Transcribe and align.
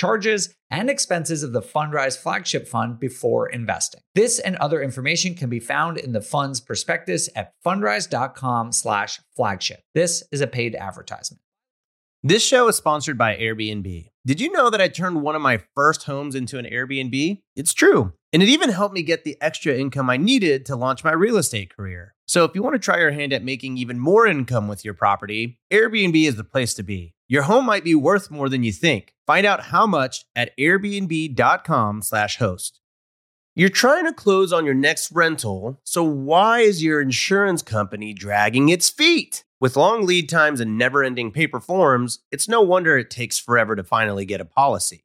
charges, 0.00 0.54
and 0.70 0.88
expenses 0.88 1.42
of 1.42 1.52
the 1.52 1.60
Fundrise 1.60 2.16
flagship 2.16 2.66
fund 2.66 2.98
before 2.98 3.50
investing. 3.50 4.00
This 4.14 4.38
and 4.38 4.56
other 4.56 4.80
information 4.80 5.34
can 5.34 5.50
be 5.50 5.60
found 5.60 5.98
in 5.98 6.12
the 6.12 6.22
fund's 6.22 6.58
prospectus 6.58 7.28
at 7.36 7.52
fundrise.com 7.62 8.72
slash 8.72 9.20
flagship. 9.36 9.82
This 9.94 10.24
is 10.32 10.40
a 10.40 10.46
paid 10.46 10.74
advertisement. 10.74 11.42
This 12.22 12.42
show 12.42 12.66
is 12.68 12.76
sponsored 12.76 13.18
by 13.18 13.36
Airbnb. 13.36 14.08
Did 14.24 14.40
you 14.40 14.50
know 14.52 14.70
that 14.70 14.80
I 14.80 14.88
turned 14.88 15.20
one 15.20 15.36
of 15.36 15.42
my 15.42 15.60
first 15.74 16.04
homes 16.04 16.34
into 16.34 16.58
an 16.58 16.64
Airbnb? 16.64 17.42
It's 17.54 17.74
true. 17.74 18.14
And 18.32 18.42
it 18.42 18.48
even 18.48 18.70
helped 18.70 18.94
me 18.94 19.02
get 19.02 19.24
the 19.24 19.36
extra 19.42 19.74
income 19.74 20.08
I 20.08 20.16
needed 20.16 20.64
to 20.66 20.76
launch 20.76 21.04
my 21.04 21.12
real 21.12 21.36
estate 21.36 21.76
career. 21.76 22.14
So 22.26 22.44
if 22.44 22.54
you 22.54 22.62
want 22.62 22.74
to 22.74 22.78
try 22.78 22.98
your 22.98 23.10
hand 23.10 23.34
at 23.34 23.44
making 23.44 23.76
even 23.76 23.98
more 23.98 24.26
income 24.26 24.66
with 24.66 24.82
your 24.82 24.94
property, 24.94 25.58
Airbnb 25.70 26.26
is 26.26 26.36
the 26.36 26.44
place 26.44 26.72
to 26.74 26.82
be. 26.82 27.14
Your 27.30 27.42
home 27.44 27.64
might 27.64 27.84
be 27.84 27.94
worth 27.94 28.28
more 28.28 28.48
than 28.48 28.64
you 28.64 28.72
think. 28.72 29.14
Find 29.24 29.46
out 29.46 29.66
how 29.66 29.86
much 29.86 30.24
at 30.34 30.50
airbnb.com/slash 30.58 32.38
host. 32.38 32.80
You're 33.54 33.68
trying 33.68 34.04
to 34.06 34.12
close 34.12 34.52
on 34.52 34.64
your 34.64 34.74
next 34.74 35.12
rental, 35.12 35.80
so 35.84 36.02
why 36.02 36.58
is 36.58 36.82
your 36.82 37.00
insurance 37.00 37.62
company 37.62 38.12
dragging 38.12 38.68
its 38.68 38.90
feet? 38.90 39.44
With 39.60 39.76
long 39.76 40.04
lead 40.04 40.28
times 40.28 40.60
and 40.60 40.76
never 40.76 41.04
ending 41.04 41.30
paper 41.30 41.60
forms, 41.60 42.18
it's 42.32 42.48
no 42.48 42.62
wonder 42.62 42.98
it 42.98 43.10
takes 43.10 43.38
forever 43.38 43.76
to 43.76 43.84
finally 43.84 44.24
get 44.24 44.40
a 44.40 44.44
policy. 44.44 45.04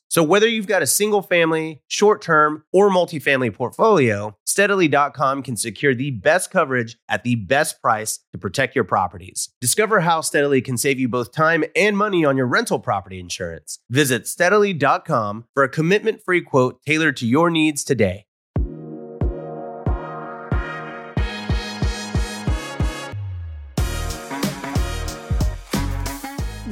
So 0.11 0.21
whether 0.23 0.45
you've 0.45 0.67
got 0.67 0.81
a 0.81 0.87
single 0.87 1.21
family, 1.21 1.83
short 1.87 2.21
term, 2.21 2.65
or 2.73 2.89
multifamily 2.89 3.53
portfolio, 3.53 4.35
steadily.com 4.45 5.41
can 5.41 5.55
secure 5.55 5.95
the 5.95 6.11
best 6.11 6.51
coverage 6.51 6.97
at 7.07 7.23
the 7.23 7.35
best 7.35 7.81
price 7.81 8.19
to 8.33 8.37
protect 8.37 8.75
your 8.75 8.83
properties. 8.83 9.51
Discover 9.61 10.01
how 10.01 10.19
Steadily 10.19 10.61
can 10.61 10.75
save 10.75 10.99
you 10.99 11.07
both 11.07 11.31
time 11.31 11.63
and 11.77 11.97
money 11.97 12.25
on 12.25 12.35
your 12.35 12.45
rental 12.45 12.77
property 12.77 13.21
insurance. 13.21 13.79
Visit 13.89 14.27
steadily.com 14.27 15.45
for 15.53 15.63
a 15.63 15.69
commitment 15.69 16.21
free 16.21 16.41
quote 16.41 16.81
tailored 16.85 17.15
to 17.15 17.25
your 17.25 17.49
needs 17.49 17.85
today. 17.85 18.25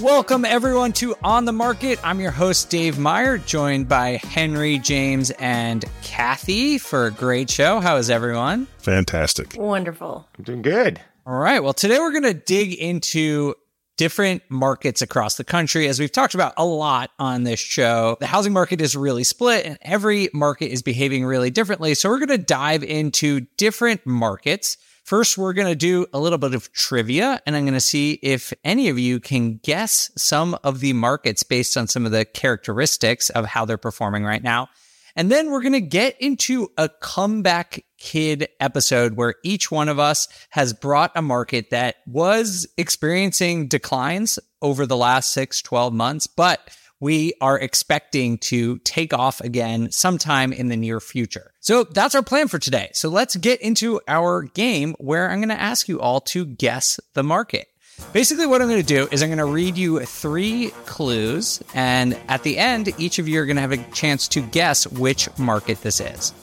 Welcome, 0.02 0.46
everyone, 0.46 0.94
to 0.94 1.14
On 1.26 1.44
the 1.44 1.52
Market. 1.52 2.00
I'm 2.06 2.22
your 2.22 2.32
host, 2.32 2.70
Dave 2.70 2.98
Meyer, 2.98 3.38
joined 3.38 3.90
by 3.90 4.12
Henry, 4.12 4.80
James, 4.80 5.30
and 5.32 5.84
Kathy 6.04 6.78
for 6.78 7.08
a 7.08 7.12
great 7.12 7.50
show. 7.50 7.82
How 7.82 7.98
is 7.98 8.10
everyone? 8.10 8.68
Fantastic. 8.78 9.56
Wonderful. 9.58 10.26
I'm 10.38 10.44
doing 10.46 10.62
good. 10.62 11.02
All 11.26 11.36
right. 11.38 11.62
Well, 11.62 11.74
today 11.74 12.00
we're 12.00 12.14
going 12.14 12.24
to 12.24 12.34
dig 12.34 12.76
into 12.76 13.56
different 13.98 14.42
markets 14.48 15.02
across 15.02 15.36
the 15.36 15.44
country. 15.44 15.90
As 15.90 16.00
we've 16.00 16.14
talked 16.14 16.34
about 16.34 16.54
a 16.56 16.66
lot 16.66 17.12
on 17.20 17.44
this 17.44 17.60
show, 17.60 18.16
the 18.22 18.28
housing 18.28 18.54
market 18.54 18.80
is 18.80 18.96
really 18.96 19.26
split 19.26 19.66
and 19.66 19.78
every 19.82 20.30
market 20.34 20.72
is 20.72 20.82
behaving 20.82 21.26
really 21.26 21.50
differently. 21.50 21.94
So 21.94 22.08
we're 22.08 22.26
going 22.26 22.30
to 22.30 22.38
dive 22.38 22.84
into 22.84 23.42
different 23.58 24.06
markets. 24.06 24.78
First, 25.10 25.40
we're 25.40 25.54
going 25.54 25.68
to 25.68 25.76
do 25.76 26.06
a 26.14 26.20
little 26.20 26.38
bit 26.38 26.54
of 26.54 26.72
trivia, 26.72 27.42
and 27.48 27.56
I'm 27.56 27.64
going 27.64 27.74
to 27.74 27.80
see 27.80 28.20
if 28.22 28.54
any 28.64 28.90
of 28.90 29.00
you 29.00 29.20
can 29.20 29.56
guess 29.58 30.12
some 30.16 30.56
of 30.64 30.82
the 30.82 30.94
markets 30.94 31.42
based 31.42 31.76
on 31.78 31.88
some 31.88 32.06
of 32.06 32.12
the 32.12 32.26
characteristics 32.26 33.32
of 33.32 33.48
how 33.48 33.66
they're 33.66 33.80
performing 33.80 34.24
right 34.24 34.44
now. 34.44 34.70
And 35.16 35.32
then 35.32 35.50
we're 35.50 35.64
going 35.64 35.74
to 35.74 35.82
get 35.82 36.16
into 36.22 36.68
a 36.78 36.90
comeback 36.90 37.84
kid 37.98 38.50
episode 38.60 39.14
where 39.14 39.34
each 39.44 39.72
one 39.72 39.90
of 39.90 39.98
us 39.98 40.28
has 40.52 40.74
brought 40.74 41.12
a 41.16 41.24
market 41.24 41.72
that 41.72 41.96
was 42.06 42.68
experiencing 42.78 43.68
declines 43.68 44.38
over 44.62 44.86
the 44.86 44.96
last 44.96 45.32
six, 45.32 45.60
12 45.64 45.92
months, 45.92 46.28
but 46.28 46.70
we 47.00 47.34
are 47.42 47.58
expecting 47.60 48.38
to 48.38 48.78
take 48.80 49.14
off 49.14 49.42
again 49.42 49.92
sometime 49.92 50.52
in 50.52 50.68
the 50.68 50.78
near 50.78 51.00
future. 51.00 51.54
So 51.60 51.84
that's 51.84 52.16
our 52.16 52.22
plan 52.22 52.48
for 52.48 52.60
today. 52.60 52.90
So 52.94 53.10
let's 53.10 53.36
get 53.36 53.62
into 53.62 54.02
our 54.08 54.44
game 54.44 54.96
where 55.00 55.30
I'm 55.30 55.40
going 55.40 55.50
to 55.50 55.60
ask 55.60 55.88
you 55.88 56.00
all 56.02 56.22
to 56.22 56.46
guess 56.46 57.00
the 57.14 57.24
market. 57.24 57.68
Basically, 58.14 58.46
what 58.46 58.62
I'm 58.62 58.70
going 58.70 58.82
to 58.82 58.88
do 58.88 59.08
is 59.12 59.22
I'm 59.22 59.30
going 59.30 59.40
to 59.40 59.46
read 59.46 59.78
you 59.78 60.00
three 60.00 60.70
clues, 60.86 61.62
and 61.74 62.18
at 62.30 62.44
the 62.44 62.58
end, 62.58 62.94
each 62.98 63.20
of 63.20 63.28
you 63.28 63.42
are 63.42 63.46
going 63.46 63.58
to 63.58 63.62
have 63.62 63.74
a 63.74 63.84
chance 63.92 64.30
to 64.30 64.42
guess 64.42 64.88
which 64.88 65.28
market 65.38 65.82
this 65.82 66.00
is. 66.00 66.34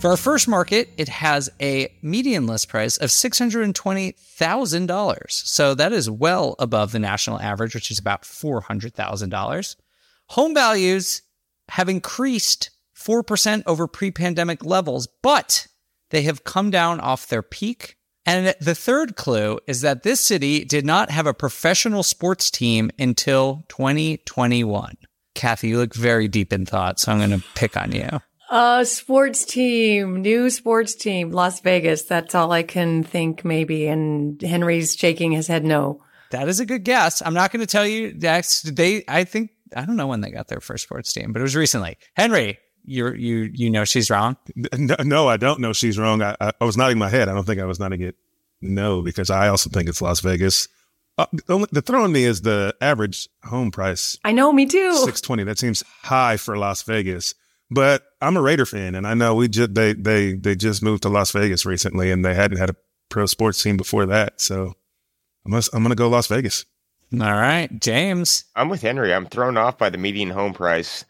For 0.00 0.10
our 0.10 0.16
first 0.16 0.46
market, 0.46 0.90
it 0.96 1.08
has 1.08 1.50
a 1.60 1.92
median 2.02 2.46
list 2.46 2.68
price 2.68 2.98
of 2.98 3.10
$620,000. 3.10 5.22
So 5.28 5.74
that 5.74 5.92
is 5.92 6.08
well 6.08 6.54
above 6.60 6.92
the 6.92 7.00
national 7.00 7.40
average, 7.40 7.74
which 7.74 7.90
is 7.90 7.98
about 7.98 8.22
$400,000. 8.22 9.76
Home 10.28 10.54
values 10.54 11.22
have 11.70 11.88
increased 11.88 12.70
4% 12.96 13.64
over 13.66 13.88
pre 13.88 14.12
pandemic 14.12 14.64
levels, 14.64 15.08
but 15.20 15.66
they 16.10 16.22
have 16.22 16.44
come 16.44 16.70
down 16.70 17.00
off 17.00 17.26
their 17.26 17.42
peak. 17.42 17.96
And 18.24 18.54
the 18.60 18.76
third 18.76 19.16
clue 19.16 19.58
is 19.66 19.80
that 19.80 20.04
this 20.04 20.20
city 20.20 20.64
did 20.64 20.86
not 20.86 21.10
have 21.10 21.26
a 21.26 21.34
professional 21.34 22.04
sports 22.04 22.52
team 22.52 22.92
until 23.00 23.64
2021. 23.68 24.94
Kathy, 25.34 25.68
you 25.68 25.78
look 25.78 25.94
very 25.94 26.28
deep 26.28 26.52
in 26.52 26.66
thought, 26.66 27.00
so 27.00 27.10
I'm 27.10 27.18
going 27.18 27.30
to 27.30 27.42
pick 27.54 27.76
on 27.76 27.90
you. 27.92 28.20
A 28.50 28.84
sports 28.84 29.44
team, 29.44 30.22
new 30.22 30.48
sports 30.48 30.94
team, 30.94 31.32
Las 31.32 31.60
Vegas. 31.60 32.02
That's 32.02 32.34
all 32.34 32.50
I 32.50 32.62
can 32.62 33.04
think, 33.04 33.44
maybe. 33.44 33.86
And 33.86 34.40
Henry's 34.40 34.96
shaking 34.96 35.32
his 35.32 35.46
head 35.46 35.64
no. 35.64 36.02
That 36.30 36.48
is 36.48 36.60
a 36.60 36.66
good 36.66 36.84
guess. 36.84 37.22
I'm 37.24 37.34
not 37.34 37.52
going 37.52 37.60
to 37.60 37.66
tell 37.66 37.86
you. 37.86 38.12
That's 38.12 38.62
they. 38.62 39.04
I 39.06 39.24
think 39.24 39.50
I 39.76 39.84
don't 39.84 39.96
know 39.96 40.06
when 40.06 40.20
they 40.20 40.30
got 40.30 40.48
their 40.48 40.60
first 40.60 40.84
sports 40.84 41.12
team, 41.12 41.32
but 41.32 41.40
it 41.40 41.42
was 41.42 41.56
recently. 41.56 41.98
Henry, 42.14 42.58
you 42.84 43.12
you 43.12 43.50
you 43.52 43.70
know 43.70 43.84
she's 43.84 44.10
wrong. 44.10 44.36
No, 44.56 44.96
no 45.04 45.28
I 45.28 45.36
don't 45.36 45.60
know 45.60 45.72
she's 45.72 45.98
wrong. 45.98 46.22
I, 46.22 46.36
I, 46.40 46.52
I, 46.60 46.64
was 46.64 46.76
nodding 46.76 46.98
my 46.98 47.08
head. 47.08 47.28
I 47.28 47.34
don't 47.34 47.44
think 47.44 47.60
I 47.60 47.64
was 47.64 47.78
nodding 47.78 48.00
it 48.00 48.16
no 48.60 49.02
because 49.02 49.30
I 49.30 49.48
also 49.48 49.70
think 49.70 49.88
it's 49.88 50.02
Las 50.02 50.20
Vegas. 50.20 50.68
Uh, 51.16 51.26
the, 51.46 51.66
the 51.72 51.82
throwing 51.82 52.12
me 52.12 52.24
is 52.24 52.42
the 52.42 52.74
average 52.80 53.28
home 53.44 53.70
price. 53.70 54.18
I 54.24 54.32
know, 54.32 54.52
me 54.52 54.66
too. 54.66 54.94
Six 55.04 55.20
twenty. 55.20 55.44
That 55.44 55.58
seems 55.58 55.82
high 56.02 56.36
for 56.36 56.56
Las 56.56 56.82
Vegas. 56.82 57.34
But 57.70 58.04
I'm 58.20 58.36
a 58.36 58.42
Raider 58.42 58.66
fan, 58.66 58.94
and 58.94 59.06
I 59.06 59.14
know 59.14 59.34
we 59.34 59.48
just 59.48 59.74
they 59.74 59.92
they 59.92 60.32
they 60.32 60.54
just 60.56 60.82
moved 60.82 61.02
to 61.02 61.08
Las 61.08 61.32
Vegas 61.32 61.66
recently, 61.66 62.10
and 62.10 62.24
they 62.24 62.34
hadn't 62.34 62.58
had 62.58 62.70
a 62.70 62.76
pro 63.08 63.26
sports 63.26 63.62
team 63.62 63.76
before 63.76 64.06
that. 64.06 64.40
So 64.40 64.74
I'm 65.44 65.52
gonna, 65.52 65.62
I'm 65.72 65.82
gonna 65.82 65.94
go 65.94 66.08
Las 66.08 66.26
Vegas. 66.28 66.64
All 67.12 67.18
right, 67.20 67.68
James. 67.80 68.44
I'm 68.54 68.68
with 68.68 68.82
Henry. 68.82 69.14
I'm 69.14 69.26
thrown 69.26 69.56
off 69.56 69.78
by 69.78 69.90
the 69.90 69.98
median 69.98 70.30
home 70.30 70.52
price. 70.52 71.04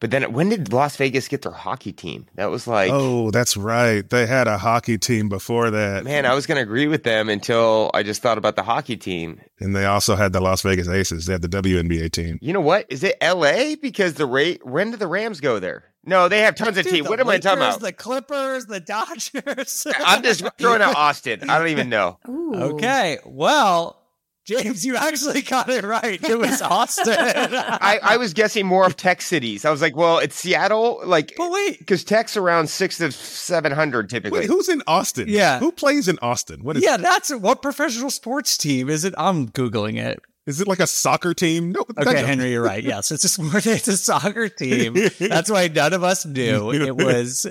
But 0.00 0.12
then 0.12 0.32
when 0.32 0.48
did 0.48 0.72
Las 0.72 0.96
Vegas 0.96 1.26
get 1.26 1.42
their 1.42 1.52
hockey 1.52 1.92
team? 1.92 2.26
That 2.36 2.50
was 2.50 2.66
like 2.68 2.90
Oh, 2.92 3.30
that's 3.32 3.56
right. 3.56 4.08
They 4.08 4.26
had 4.26 4.46
a 4.46 4.56
hockey 4.56 4.96
team 4.96 5.28
before 5.28 5.70
that. 5.70 6.04
Man, 6.04 6.24
I 6.24 6.34
was 6.34 6.46
going 6.46 6.56
to 6.56 6.62
agree 6.62 6.86
with 6.86 7.02
them 7.02 7.28
until 7.28 7.90
I 7.94 8.04
just 8.04 8.22
thought 8.22 8.38
about 8.38 8.54
the 8.54 8.62
hockey 8.62 8.96
team. 8.96 9.40
And 9.58 9.74
they 9.74 9.86
also 9.86 10.14
had 10.14 10.32
the 10.32 10.40
Las 10.40 10.62
Vegas 10.62 10.88
Aces. 10.88 11.26
They 11.26 11.32
had 11.32 11.42
the 11.42 11.48
WNBA 11.48 12.12
team. 12.12 12.38
You 12.40 12.52
know 12.52 12.60
what? 12.60 12.86
Is 12.90 13.02
it 13.02 13.16
LA 13.20 13.74
because 13.80 14.14
the 14.14 14.26
rate 14.26 14.64
when 14.64 14.92
did 14.92 15.00
the 15.00 15.08
Rams 15.08 15.40
go 15.40 15.58
there? 15.58 15.84
No, 16.08 16.28
they 16.28 16.40
have 16.40 16.54
tons 16.54 16.78
of 16.78 16.86
teams. 16.86 17.06
What 17.06 17.20
am 17.20 17.28
I 17.28 17.38
talking 17.38 17.58
about? 17.58 17.80
The 17.80 17.92
Clippers, 17.92 18.64
the 18.64 18.80
Dodgers. 18.80 19.86
I'm 19.98 20.22
just 20.22 20.42
throwing 20.56 20.80
out 20.80 20.96
Austin. 20.96 21.50
I 21.50 21.58
don't 21.58 21.68
even 21.68 21.90
know. 21.90 22.18
Ooh. 22.26 22.54
okay. 22.54 23.18
Well, 23.26 23.98
James, 24.46 24.86
you 24.86 24.96
actually 24.96 25.42
got 25.42 25.68
it 25.68 25.84
right. 25.84 26.18
It 26.24 26.38
was 26.38 26.62
Austin. 26.62 27.14
I, 27.14 28.00
I 28.02 28.16
was 28.16 28.32
guessing 28.32 28.64
more 28.64 28.86
of 28.86 28.96
tech 28.96 29.20
cities. 29.20 29.66
I 29.66 29.70
was 29.70 29.82
like, 29.82 29.94
well, 29.94 30.18
it's 30.18 30.34
Seattle, 30.34 31.02
like 31.04 31.34
but 31.36 31.50
wait. 31.50 31.78
because 31.78 32.02
tech's 32.04 32.38
around 32.38 32.70
six 32.70 32.96
to 32.96 33.12
seven 33.12 33.70
hundred 33.70 34.08
typically. 34.08 34.40
Wait, 34.40 34.46
who's 34.46 34.70
in 34.70 34.82
Austin? 34.86 35.26
Yeah. 35.28 35.58
Who 35.58 35.70
plays 35.70 36.08
in 36.08 36.18
Austin? 36.22 36.64
What 36.64 36.78
is 36.78 36.82
Yeah, 36.82 36.96
that's 36.96 37.34
what 37.34 37.60
professional 37.60 38.10
sports 38.10 38.56
team 38.56 38.88
is 38.88 39.04
it? 39.04 39.12
I'm 39.18 39.50
googling 39.50 40.02
it. 40.02 40.22
Is 40.48 40.60
it 40.62 40.66
like 40.66 40.80
a 40.80 40.86
soccer 40.86 41.34
team? 41.34 41.72
No. 41.72 41.84
Okay, 41.98 42.24
Henry, 42.24 42.52
you're 42.52 42.62
right. 42.62 42.82
Yes, 42.88 43.10
it's 43.10 43.24
a 43.24 43.28
sport. 43.28 43.66
It's 43.66 43.86
a 43.86 43.96
soccer 43.96 44.48
team. 44.48 44.94
That's 45.18 45.50
why 45.50 45.68
none 45.68 45.92
of 45.92 46.02
us 46.02 46.24
knew 46.24 46.72
it 46.72 46.96
was 46.96 47.42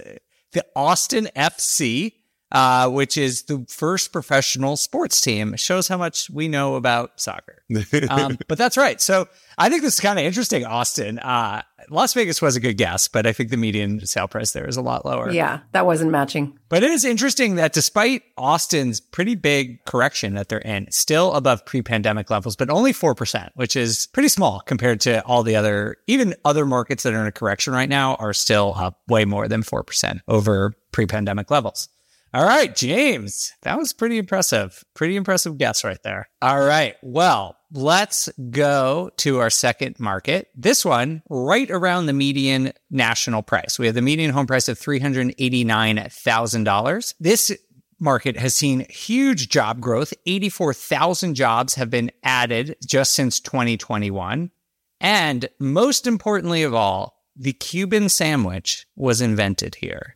the 0.54 0.66
Austin 0.76 1.30
FC, 1.36 2.14
uh, 2.52 2.90
which 2.90 3.18
is 3.18 3.44
the 3.44 3.66
first 3.70 4.12
professional 4.12 4.78
sports 4.78 5.22
team. 5.22 5.54
It 5.54 5.60
shows 5.60 5.88
how 5.88 5.98
much 5.98 6.30
we 6.32 6.48
know 6.48 6.76
about 6.76 7.20
soccer. 7.22 7.64
Um, 8.10 8.38
but 8.48 8.58
that's 8.58 8.78
right. 8.78 9.00
So 9.00 9.28
I 9.58 9.70
think 9.70 9.84
this 9.84 9.96
is 9.96 10.00
kind 10.00 10.18
of 10.18 10.26
interesting. 10.26 10.66
Austin, 10.66 11.20
uh, 11.20 11.62
Las 11.90 12.14
Vegas 12.14 12.42
was 12.42 12.56
a 12.56 12.60
good 12.60 12.78
guess, 12.78 13.08
but 13.08 13.26
I 13.26 13.34
think 13.34 13.50
the 13.50 13.58
median 13.58 14.06
sale 14.06 14.28
price 14.28 14.52
there 14.52 14.68
is 14.68 14.78
a 14.78 14.82
lot 14.82 15.06
lower. 15.06 15.32
Yeah, 15.32 15.60
that 15.72 15.86
wasn't 15.86 16.12
matching. 16.12 16.58
But 16.70 16.84
it 16.84 16.92
is 16.92 17.06
interesting 17.06 17.56
that 17.56 17.74
despite 17.74 18.24
Austin's 18.38 19.00
pretty 19.00 19.36
big 19.36 19.84
correction 19.86 20.36
that 20.36 20.50
they're 20.50 20.60
in, 20.60 20.92
still 20.92 21.34
above 21.34 21.66
pre-pandemic 21.66 22.30
levels, 22.30 22.56
but 22.56 22.70
only 22.70 22.94
4%, 22.94 23.50
which 23.56 23.76
is 23.76 24.08
pretty 24.08 24.30
small 24.30 24.60
compared 24.62 25.00
to 25.02 25.24
all 25.26 25.44
the 25.44 25.56
other, 25.56 25.98
even 26.08 26.36
other 26.46 26.66
markets 26.66 27.04
that 27.04 27.14
are 27.14 27.22
in 27.22 27.28
a 27.28 27.32
correction 27.32 27.74
right 27.74 27.90
now 27.90 28.16
are 28.16 28.34
still 28.34 28.74
up 28.76 29.00
way 29.08 29.26
more 29.26 29.48
than 29.48 29.64
4% 29.64 30.20
over 30.28 30.74
pre-pandemic 30.92 31.50
levels. 31.52 31.90
All 32.34 32.46
right, 32.46 32.76
James, 32.76 33.54
that 33.64 33.78
was 33.78 33.94
pretty 33.94 34.18
impressive. 34.18 34.84
Pretty 34.94 35.16
impressive 35.16 35.58
guess 35.58 35.84
right 35.84 36.02
there. 36.04 36.30
All 36.42 36.60
right. 36.60 36.96
Well, 37.02 37.57
let's 37.72 38.30
go 38.50 39.12
to 39.18 39.40
our 39.40 39.50
second 39.50 40.00
market. 40.00 40.50
This 40.56 40.86
one 40.86 41.22
right 41.30 41.70
around 41.70 42.06
the 42.06 42.14
median 42.14 42.72
national 42.90 43.44
price. 43.44 43.78
We 43.78 43.88
have 43.88 43.96
the 43.96 44.02
median 44.02 44.32
home 44.32 44.48
price 44.48 44.70
of 44.70 44.80
$389,000. 44.80 47.14
This 47.20 47.52
market 48.00 48.38
has 48.38 48.54
seen 48.54 48.86
huge 48.90 49.50
job 49.50 49.82
growth. 49.82 50.14
84,000 50.26 51.36
jobs 51.36 51.76
have 51.76 51.90
been 51.90 52.12
added 52.24 52.78
just 52.86 53.14
since 53.14 53.40
2021. 53.40 54.52
And 55.00 55.48
most 55.60 56.08
importantly 56.08 56.64
of 56.64 56.74
all, 56.74 57.22
the 57.36 57.54
Cuban 57.54 58.10
sandwich 58.10 58.88
was 58.96 59.22
invented 59.22 59.76
here. 59.76 60.16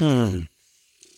Hmm. 0.00 0.40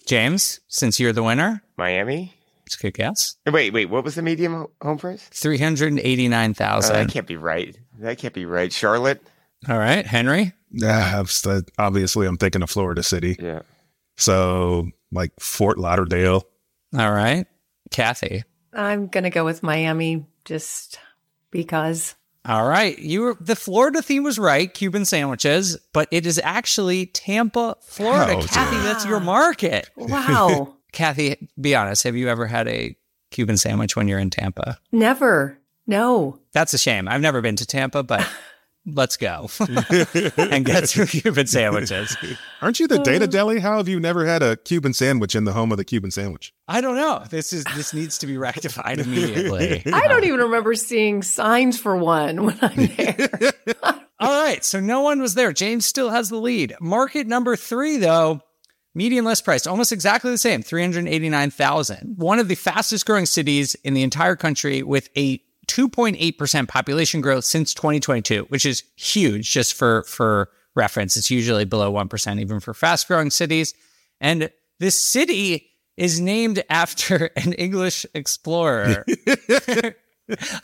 James, 0.07 0.61
since 0.69 0.99
you're 0.99 1.13
the 1.13 1.23
winner, 1.23 1.63
Miami. 1.77 2.35
It's 2.67 2.77
a 2.77 2.81
good 2.83 2.95
guess. 2.95 3.37
Wait, 3.47 3.73
wait. 3.73 3.87
What 3.91 4.05
was 4.05 4.15
the 4.15 4.23
medium 4.23 4.67
home 4.81 4.99
price? 4.99 5.23
Three 5.31 5.59
hundred 5.59 5.99
eighty-nine 5.99 6.55
Uh, 6.59 6.81
that 6.81 7.09
can't 7.11 7.27
be 7.27 7.37
right. 7.37 7.77
That 7.99 8.19
can't 8.19 8.35
be 8.35 8.47
right. 8.47 8.73
Charlotte. 8.73 9.23
All 9.69 9.79
right, 9.79 10.07
Henry. 10.07 10.53
Yeah, 10.71 11.19
I've 11.19 11.31
st- 11.31 11.71
obviously 11.79 12.27
I'm 12.27 12.37
thinking 12.37 12.63
of 12.63 12.71
Florida 12.71 13.03
City. 13.03 13.37
Yeah. 13.39 13.63
So 14.17 14.89
like 15.11 15.33
Fort 15.41 15.79
Lauderdale. 15.79 16.45
All 16.97 17.13
right, 17.13 17.47
Kathy. 17.91 18.45
I'm 18.73 19.07
going 19.09 19.25
to 19.25 19.31
go 19.31 19.45
with 19.45 19.63
Miami 19.63 20.27
just 20.45 20.99
because. 21.51 22.15
All 22.45 22.67
right, 22.67 22.99
you 22.99 23.21
were 23.21 23.37
the 23.41 23.55
Florida 23.55 24.03
theme 24.03 24.25
was 24.25 24.37
right, 24.37 24.73
Cuban 24.73 25.05
sandwiches, 25.05 25.79
but 25.93 26.09
it 26.11 26.27
is 26.27 26.41
actually 26.43 27.07
Tampa, 27.07 27.77
Florida. 27.83 28.35
Oh, 28.39 28.43
Kathy, 28.43 28.75
dear. 28.77 28.83
that's 28.83 29.07
your 29.07 29.21
market. 29.21 29.89
Wow. 29.97 30.75
Kathy, 30.93 31.49
be 31.61 31.75
honest. 31.75 32.05
Have 32.05 32.17
you 32.17 32.29
ever 32.29 32.47
had 32.47 32.69
a 32.69 32.97
Cuban 33.31 33.57
sandwich 33.57 33.97
when 33.97 34.09
you're 34.09 34.19
in 34.19 34.31
Tampa? 34.31 34.79
Never. 34.93 35.59
No. 35.87 36.39
That's 36.53 36.75
a 36.75 36.79
shame. 36.79 37.09
I've 37.09 37.21
never 37.21 37.41
been 37.41 37.57
to 37.57 37.67
Tampa, 37.67 38.03
but 38.03 38.29
let's 38.87 39.17
go 39.17 39.49
and 40.37 40.65
get 40.65 40.89
some 40.89 41.07
Cuban 41.09 41.47
sandwiches. 41.47 42.17
Aren't 42.61 42.79
you 42.79 42.87
the 42.87 43.01
uh. 43.01 43.03
data 43.03 43.27
deli? 43.27 43.59
How 43.59 43.79
have 43.79 43.89
you 43.89 43.99
never 43.99 44.27
had 44.27 44.43
a 44.43 44.57
Cuban 44.57 44.93
sandwich 44.93 45.35
in 45.35 45.45
the 45.45 45.53
home 45.53 45.73
of 45.73 45.79
the 45.79 45.85
Cuban 45.85 46.11
sandwich? 46.11 46.53
I 46.69 46.81
don't 46.81 46.97
know. 46.97 47.25
This 47.31 47.53
is 47.53 47.65
this 47.75 47.95
needs 47.95 48.19
to 48.19 48.27
be 48.27 48.37
rectified 48.37 48.99
immediately. 49.01 49.83
I 49.93 50.07
don't 50.09 50.25
even 50.25 50.41
remember 50.41 50.75
seeing 50.75 51.23
signs 51.23 51.79
for 51.79 51.97
one 51.97 52.45
when 52.45 52.59
I'm 52.61 52.87
there. 52.87 53.53
All 54.21 54.41
right, 54.41 54.65
so 54.65 54.79
no 54.79 55.01
one 55.01 55.21
was 55.21 55.35
there. 55.35 55.53
James 55.53 55.85
still 55.85 56.11
has 56.11 56.29
the 56.29 56.37
lead. 56.37 56.77
Market 56.81 57.27
number 57.27 57.57
three, 57.57 57.97
though, 57.97 58.41
median 58.95 59.25
list 59.25 59.45
price, 59.45 59.67
almost 59.67 59.93
exactly 59.93 60.31
the 60.31 60.39
same, 60.39 60.63
three 60.63 60.83
hundred 60.83 61.07
eighty-nine 61.09 61.51
thousand. 61.51 62.17
One 62.19 62.39
of 62.39 62.49
the 62.49 62.55
fastest 62.55 63.07
growing 63.07 63.27
cities 63.27 63.75
in 63.85 63.95
the 63.95 64.03
entire 64.03 64.37
country, 64.37 64.83
with 64.83 65.09
a 65.17 65.43
two 65.67 65.89
point 65.89 66.17
eight 66.19 66.39
percent 66.39 66.69
population 66.69 67.21
growth 67.21 67.45
since 67.45 67.75
twenty 67.75 68.01
twenty-two, 68.01 68.47
which 68.49 68.67
is 68.67 68.83
huge. 68.97 69.51
Just 69.51 69.75
for 69.75 70.05
for 70.05 70.51
reference, 70.75 71.17
it's 71.17 71.31
usually 71.31 71.65
below 71.65 71.91
one 71.91 72.09
percent, 72.09 72.41
even 72.41 72.61
for 72.61 72.75
fast 72.75 73.09
growing 73.09 73.31
cities. 73.31 73.75
And 74.21 74.51
this 74.79 74.99
city 74.99 75.71
is 75.97 76.21
named 76.21 76.63
after 76.71 77.31
an 77.37 77.53
English 77.55 78.07
explorer. 78.15 79.05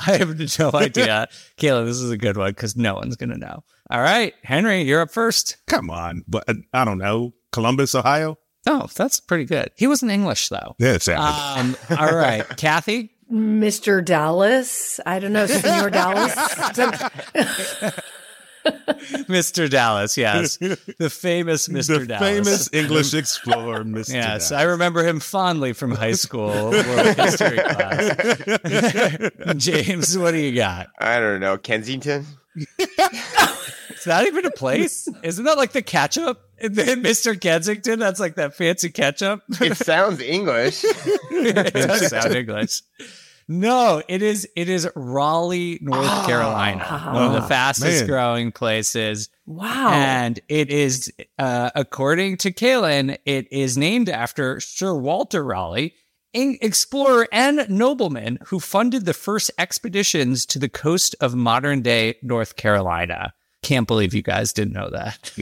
I 0.06 0.16
have 0.16 0.58
no 0.58 0.70
idea. 0.72 1.28
Kayla, 1.58 1.84
this 1.84 1.98
is 2.00 2.10
a 2.10 2.16
good 2.16 2.36
one 2.36 2.50
because 2.50 2.76
no 2.76 2.94
one's 2.94 3.16
going 3.16 3.30
to 3.30 3.38
know. 3.38 3.64
All 3.90 4.00
right, 4.00 4.32
Henry, 4.42 4.82
you're 4.82 5.00
up 5.00 5.10
first. 5.10 5.56
Come 5.66 5.90
on, 5.90 6.25
but 6.28 6.44
uh, 6.48 6.54
I 6.72 6.84
don't 6.84 6.98
know. 6.98 7.32
Columbus, 7.52 7.94
Ohio. 7.94 8.38
Oh, 8.66 8.88
that's 8.94 9.20
pretty 9.20 9.44
good. 9.44 9.70
He 9.76 9.86
wasn't 9.86 10.12
English, 10.12 10.48
though. 10.48 10.74
Yeah, 10.78 10.94
it 10.94 11.02
sounded. 11.02 11.78
Um, 11.90 11.98
all 11.98 12.14
right, 12.14 12.46
Kathy. 12.56 13.12
Mr. 13.32 14.04
Dallas. 14.04 15.00
I 15.04 15.18
don't 15.18 15.32
know, 15.32 15.46
Senor 15.46 15.90
Dallas. 15.90 16.34
Mr. 19.28 19.68
Dallas, 19.70 20.16
yes. 20.16 20.56
The 20.98 21.10
famous 21.10 21.68
Mr. 21.68 21.98
the 22.00 22.06
Dallas. 22.06 22.28
famous 22.28 22.68
English 22.72 23.14
explorer, 23.22 23.84
Mr. 23.84 23.92
Dallas. 23.92 24.08
Yes, 24.12 24.48
Dallas. 24.50 24.52
I 24.52 24.62
remember 24.62 25.06
him 25.06 25.20
fondly 25.20 25.72
from 25.72 25.92
high 25.92 26.12
school 26.12 26.48
world 26.48 27.16
history 27.16 27.58
class. 27.58 29.54
James, 29.56 30.16
what 30.18 30.32
do 30.32 30.38
you 30.38 30.54
got? 30.54 30.88
I 30.98 31.20
don't 31.20 31.40
know. 31.40 31.56
Kensington. 31.58 32.26
Is 32.56 34.04
that 34.04 34.26
even 34.26 34.46
a 34.46 34.50
place? 34.50 35.08
Isn't 35.22 35.44
that 35.44 35.56
like 35.56 35.72
the 35.72 35.82
ketchup? 35.82 36.40
And 36.60 36.74
then 36.74 37.02
Mr. 37.02 37.40
Kensington, 37.40 37.98
that's 37.98 38.18
like 38.20 38.34
that 38.36 38.54
fancy 38.54 38.90
ketchup. 38.90 39.42
It 39.60 39.76
sounds 39.76 40.20
English. 40.20 40.82
it 40.84 41.72
does 41.75 42.08
sound 42.08 42.34
English. 42.34 42.82
No, 43.50 44.02
it 44.09 44.21
is. 44.21 44.47
It 44.57 44.69
is 44.69 44.87
Raleigh, 44.95 45.78
North 45.81 46.26
Carolina, 46.26 46.85
one 47.14 47.23
of 47.25 47.33
the 47.33 47.43
Oh, 47.45 47.49
fastest 47.49 48.00
man. 48.02 48.07
growing 48.07 48.52
places, 48.52 49.31
wow. 49.47 49.90
and 49.93 50.38
it 50.49 50.69
is, 50.71 51.11
uh, 51.38 51.71
according 51.75 52.37
to 52.38 52.52
Kailyn, 52.52 53.17
it 53.25 53.50
is 53.50 53.78
named 53.78 54.11
after 54.11 54.61
Sir 54.61 54.95
Walter 54.95 55.43
Raleigh, 55.43 55.95
an 56.35 56.59
explorer 56.61 57.26
and 57.33 57.67
nobleman 57.71 58.38
who 58.49 58.61
funded 58.61 59.07
the 59.07 59.14
first 59.14 59.50
expeditions 59.59 60.45
to 60.45 60.59
the 60.59 60.69
coast 60.69 61.17
of 61.21 61.35
modern 61.35 61.81
day 61.81 62.17
North 62.23 62.57
Carolina. 62.57 63.33
Can't 63.62 63.88
believe 63.88 64.12
you 64.14 64.23
guys 64.23 64.52
didn't 64.52 64.75
know 64.75 64.90
that. 64.90 65.33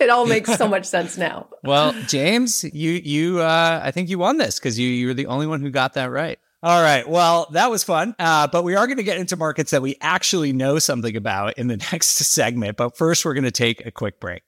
it 0.00 0.08
all 0.10 0.26
makes 0.26 0.54
so 0.56 0.68
much 0.68 0.84
sense 0.86 1.18
now. 1.18 1.48
Well, 1.64 1.92
James, 2.06 2.64
you 2.72 2.92
you 2.92 3.40
uh, 3.40 3.80
I 3.82 3.90
think 3.90 4.08
you 4.08 4.18
won 4.18 4.38
this 4.38 4.58
because 4.60 4.78
you 4.78 4.88
you 4.88 5.08
were 5.08 5.14
the 5.14 5.26
only 5.26 5.46
one 5.48 5.60
who 5.60 5.70
got 5.70 5.94
that 5.94 6.10
right. 6.10 6.38
All 6.64 6.80
right. 6.80 7.08
Well, 7.08 7.48
that 7.52 7.72
was 7.72 7.82
fun. 7.82 8.14
Uh, 8.20 8.46
but 8.46 8.62
we 8.62 8.76
are 8.76 8.86
going 8.86 8.98
to 8.98 9.02
get 9.02 9.18
into 9.18 9.36
markets 9.36 9.72
that 9.72 9.82
we 9.82 9.96
actually 10.00 10.52
know 10.52 10.78
something 10.78 11.16
about 11.16 11.58
in 11.58 11.66
the 11.66 11.76
next 11.92 12.06
segment. 12.06 12.76
But 12.76 12.96
first, 12.96 13.24
we're 13.24 13.34
going 13.34 13.44
to 13.44 13.50
take 13.50 13.84
a 13.84 13.90
quick 13.90 14.20
break. 14.20 14.42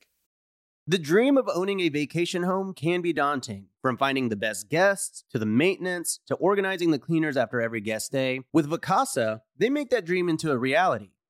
The 0.87 0.99
dream 0.99 1.37
of 1.37 1.49
owning 1.53 1.81
a 1.81 1.89
vacation 1.89 2.43
home 2.43 2.73
can 2.73 3.01
be 3.01 3.13
daunting. 3.13 3.67
From 3.83 3.97
finding 3.97 4.29
the 4.29 4.37
best 4.37 4.69
guests, 4.69 5.25
to 5.31 5.39
the 5.39 5.47
maintenance, 5.47 6.21
to 6.27 6.35
organizing 6.37 6.91
the 6.91 6.99
cleaners 6.99 7.37
after 7.37 7.61
every 7.61 7.81
guest 7.81 8.13
day. 8.13 8.41
With 8.53 8.71
Vacasa, 8.71 9.41
they 9.59 9.69
make 9.69 9.91
that 9.91 10.07
dream 10.07 10.29
into 10.29 10.53
a 10.53 10.59
reality. 10.59 11.11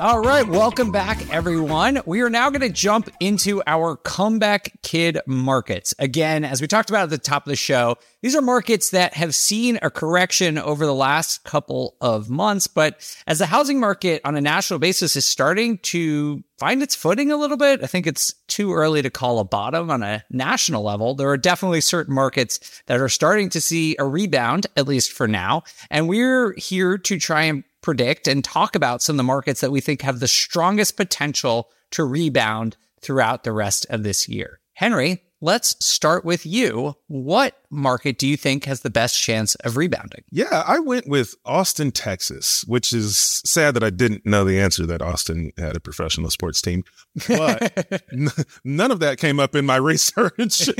All 0.00 0.20
right, 0.20 0.46
welcome 0.46 0.92
back, 0.92 1.28
everyone. 1.32 2.00
We 2.06 2.20
are 2.20 2.30
now 2.30 2.50
going 2.50 2.60
to 2.60 2.68
jump 2.68 3.10
into 3.18 3.64
our 3.66 3.96
comeback 3.96 4.80
kid 4.82 5.18
markets. 5.26 5.92
Again, 5.98 6.44
as 6.44 6.60
we 6.60 6.68
talked 6.68 6.88
about 6.88 7.02
at 7.02 7.10
the 7.10 7.18
top 7.18 7.44
of 7.44 7.50
the 7.50 7.56
show, 7.56 7.96
these 8.22 8.36
are 8.36 8.40
markets 8.40 8.90
that 8.90 9.14
have 9.14 9.34
seen 9.34 9.76
a 9.82 9.90
correction 9.90 10.56
over 10.56 10.86
the 10.86 10.94
last 10.94 11.42
couple 11.42 11.96
of 12.00 12.30
months. 12.30 12.68
But 12.68 13.12
as 13.26 13.40
the 13.40 13.46
housing 13.46 13.80
market 13.80 14.20
on 14.24 14.36
a 14.36 14.40
national 14.40 14.78
basis 14.78 15.16
is 15.16 15.24
starting 15.24 15.78
to 15.78 16.44
find 16.58 16.80
its 16.80 16.94
footing 16.94 17.32
a 17.32 17.36
little 17.36 17.56
bit, 17.56 17.82
I 17.82 17.86
think 17.86 18.06
it's 18.06 18.34
too 18.46 18.74
early 18.74 19.02
to 19.02 19.10
call 19.10 19.40
a 19.40 19.44
bottom 19.44 19.90
on 19.90 20.04
a 20.04 20.24
national 20.30 20.84
level. 20.84 21.14
There 21.14 21.30
are 21.30 21.36
definitely 21.36 21.80
certain 21.80 22.14
markets 22.14 22.82
that 22.86 23.00
are 23.00 23.08
starting 23.08 23.50
to 23.50 23.60
see 23.60 23.96
a 23.98 24.04
rebound, 24.04 24.68
at 24.76 24.86
least 24.86 25.12
for 25.12 25.26
now. 25.26 25.64
And 25.90 26.08
we're 26.08 26.54
here 26.54 26.98
to 26.98 27.18
try 27.18 27.42
and 27.42 27.64
predict 27.82 28.26
and 28.28 28.44
talk 28.44 28.74
about 28.74 29.02
some 29.02 29.14
of 29.14 29.18
the 29.18 29.22
markets 29.22 29.60
that 29.60 29.70
we 29.70 29.80
think 29.80 30.02
have 30.02 30.20
the 30.20 30.28
strongest 30.28 30.96
potential 30.96 31.70
to 31.90 32.04
rebound 32.04 32.76
throughout 33.00 33.44
the 33.44 33.52
rest 33.52 33.86
of 33.90 34.02
this 34.02 34.28
year. 34.28 34.60
Henry, 34.74 35.22
let's 35.40 35.76
start 35.84 36.24
with 36.24 36.44
you. 36.44 36.94
What 37.06 37.56
market 37.70 38.18
do 38.18 38.26
you 38.26 38.36
think 38.36 38.64
has 38.64 38.80
the 38.80 38.90
best 38.90 39.20
chance 39.20 39.54
of 39.56 39.76
rebounding? 39.76 40.24
Yeah, 40.30 40.64
I 40.66 40.80
went 40.80 41.08
with 41.08 41.34
Austin, 41.44 41.92
Texas, 41.92 42.64
which 42.66 42.92
is 42.92 43.16
sad 43.44 43.74
that 43.74 43.84
I 43.84 43.90
didn't 43.90 44.26
know 44.26 44.44
the 44.44 44.58
answer 44.58 44.86
that 44.86 45.02
Austin 45.02 45.52
had 45.56 45.76
a 45.76 45.80
professional 45.80 46.30
sports 46.30 46.60
team. 46.60 46.84
But 47.28 48.02
n- 48.12 48.30
none 48.64 48.90
of 48.90 49.00
that 49.00 49.18
came 49.18 49.38
up 49.38 49.54
in 49.54 49.66
my 49.66 49.76
research. 49.88 50.68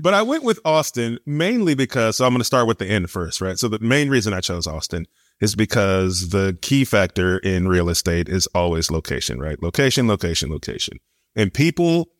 but 0.00 0.14
I 0.14 0.22
went 0.22 0.44
with 0.44 0.60
Austin 0.64 1.18
mainly 1.26 1.74
because 1.74 2.16
so 2.16 2.26
I'm 2.26 2.32
going 2.32 2.40
to 2.40 2.44
start 2.44 2.66
with 2.66 2.78
the 2.78 2.86
end 2.86 3.10
first, 3.10 3.40
right? 3.40 3.58
So 3.58 3.68
the 3.68 3.78
main 3.78 4.10
reason 4.10 4.32
I 4.32 4.40
chose 4.40 4.66
Austin 4.66 5.06
is 5.40 5.54
because 5.54 6.28
the 6.30 6.58
key 6.60 6.84
factor 6.84 7.38
in 7.38 7.66
real 7.66 7.88
estate 7.88 8.28
is 8.28 8.46
always 8.48 8.90
location, 8.90 9.40
right? 9.40 9.62
Location, 9.62 10.06
location, 10.06 10.50
location. 10.50 10.98
And 11.34 11.54
people 11.54 12.10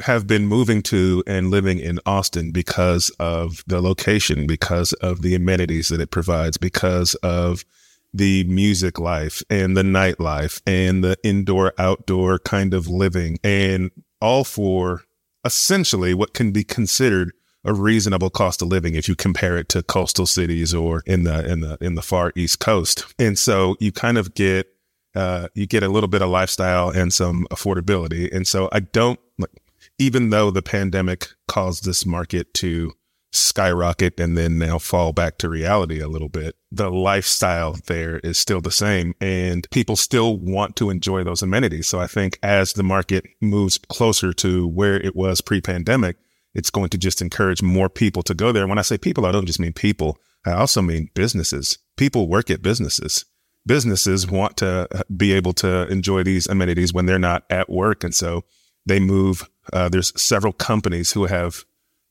have 0.00 0.26
been 0.26 0.46
moving 0.46 0.82
to 0.82 1.22
and 1.26 1.50
living 1.50 1.78
in 1.78 2.00
Austin 2.04 2.50
because 2.50 3.10
of 3.20 3.62
the 3.66 3.80
location, 3.80 4.46
because 4.46 4.92
of 4.94 5.22
the 5.22 5.34
amenities 5.34 5.88
that 5.88 6.00
it 6.00 6.10
provides, 6.10 6.56
because 6.56 7.14
of 7.16 7.64
the 8.12 8.44
music 8.44 8.98
life 8.98 9.42
and 9.50 9.76
the 9.76 9.82
nightlife 9.82 10.60
and 10.66 11.04
the 11.04 11.16
indoor 11.22 11.72
outdoor 11.78 12.38
kind 12.38 12.72
of 12.72 12.88
living 12.88 13.38
and 13.44 13.90
all 14.20 14.44
for 14.44 15.02
essentially 15.44 16.14
what 16.14 16.34
can 16.34 16.50
be 16.50 16.64
considered 16.64 17.32
a 17.64 17.74
reasonable 17.74 18.30
cost 18.30 18.62
of 18.62 18.68
living 18.68 18.94
if 18.94 19.08
you 19.08 19.14
compare 19.14 19.58
it 19.58 19.68
to 19.68 19.82
coastal 19.82 20.26
cities 20.26 20.74
or 20.74 21.02
in 21.06 21.24
the 21.24 21.46
in 21.46 21.60
the 21.60 21.76
in 21.80 21.94
the 21.96 22.02
far 22.02 22.32
east 22.34 22.60
coast. 22.60 23.04
And 23.18 23.38
so 23.38 23.76
you 23.78 23.92
kind 23.92 24.16
of 24.16 24.34
get 24.34 24.68
uh, 25.14 25.48
you 25.54 25.66
get 25.66 25.82
a 25.82 25.88
little 25.88 26.08
bit 26.08 26.22
of 26.22 26.30
lifestyle 26.30 26.90
and 26.90 27.12
some 27.12 27.46
affordability. 27.50 28.32
And 28.34 28.46
so 28.46 28.68
I 28.72 28.80
don't 28.80 29.18
like 29.38 29.50
even 29.98 30.30
though 30.30 30.50
the 30.50 30.62
pandemic 30.62 31.28
caused 31.46 31.84
this 31.84 32.06
market 32.06 32.54
to 32.54 32.92
skyrocket 33.32 34.18
and 34.18 34.38
then 34.38 34.58
now 34.58 34.78
fall 34.78 35.12
back 35.12 35.38
to 35.38 35.48
reality 35.48 36.00
a 36.00 36.08
little 36.08 36.28
bit, 36.28 36.56
the 36.70 36.90
lifestyle 36.90 37.76
there 37.86 38.18
is 38.20 38.38
still 38.38 38.60
the 38.60 38.70
same 38.70 39.14
and 39.20 39.68
people 39.70 39.96
still 39.96 40.36
want 40.38 40.76
to 40.76 40.90
enjoy 40.90 41.24
those 41.24 41.42
amenities. 41.42 41.86
So 41.86 42.00
I 42.00 42.06
think 42.06 42.38
as 42.42 42.72
the 42.72 42.82
market 42.82 43.26
moves 43.40 43.78
closer 43.88 44.32
to 44.34 44.66
where 44.66 44.96
it 44.96 45.14
was 45.14 45.40
pre 45.40 45.60
pandemic, 45.60 46.16
it's 46.54 46.70
going 46.70 46.88
to 46.90 46.98
just 46.98 47.20
encourage 47.20 47.62
more 47.62 47.88
people 47.88 48.22
to 48.22 48.34
go 48.34 48.52
there. 48.52 48.66
When 48.66 48.78
I 48.78 48.82
say 48.82 48.98
people, 48.98 49.26
I 49.26 49.32
don't 49.32 49.46
just 49.46 49.60
mean 49.60 49.72
people. 49.72 50.18
I 50.46 50.52
also 50.52 50.80
mean 50.80 51.10
businesses. 51.14 51.78
People 51.96 52.28
work 52.28 52.50
at 52.50 52.62
businesses. 52.62 53.24
Businesses 53.66 54.26
want 54.26 54.56
to 54.58 54.88
uh, 54.90 55.02
be 55.14 55.32
able 55.32 55.52
to 55.54 55.86
enjoy 55.88 56.22
these 56.22 56.46
amenities 56.46 56.94
when 56.94 57.06
they're 57.06 57.18
not 57.18 57.44
at 57.50 57.68
work. 57.68 58.02
And 58.02 58.14
so 58.14 58.44
they 58.86 59.00
move. 59.00 59.48
Uh, 59.72 59.88
there's 59.88 60.18
several 60.20 60.52
companies 60.52 61.12
who 61.12 61.26
have 61.26 61.64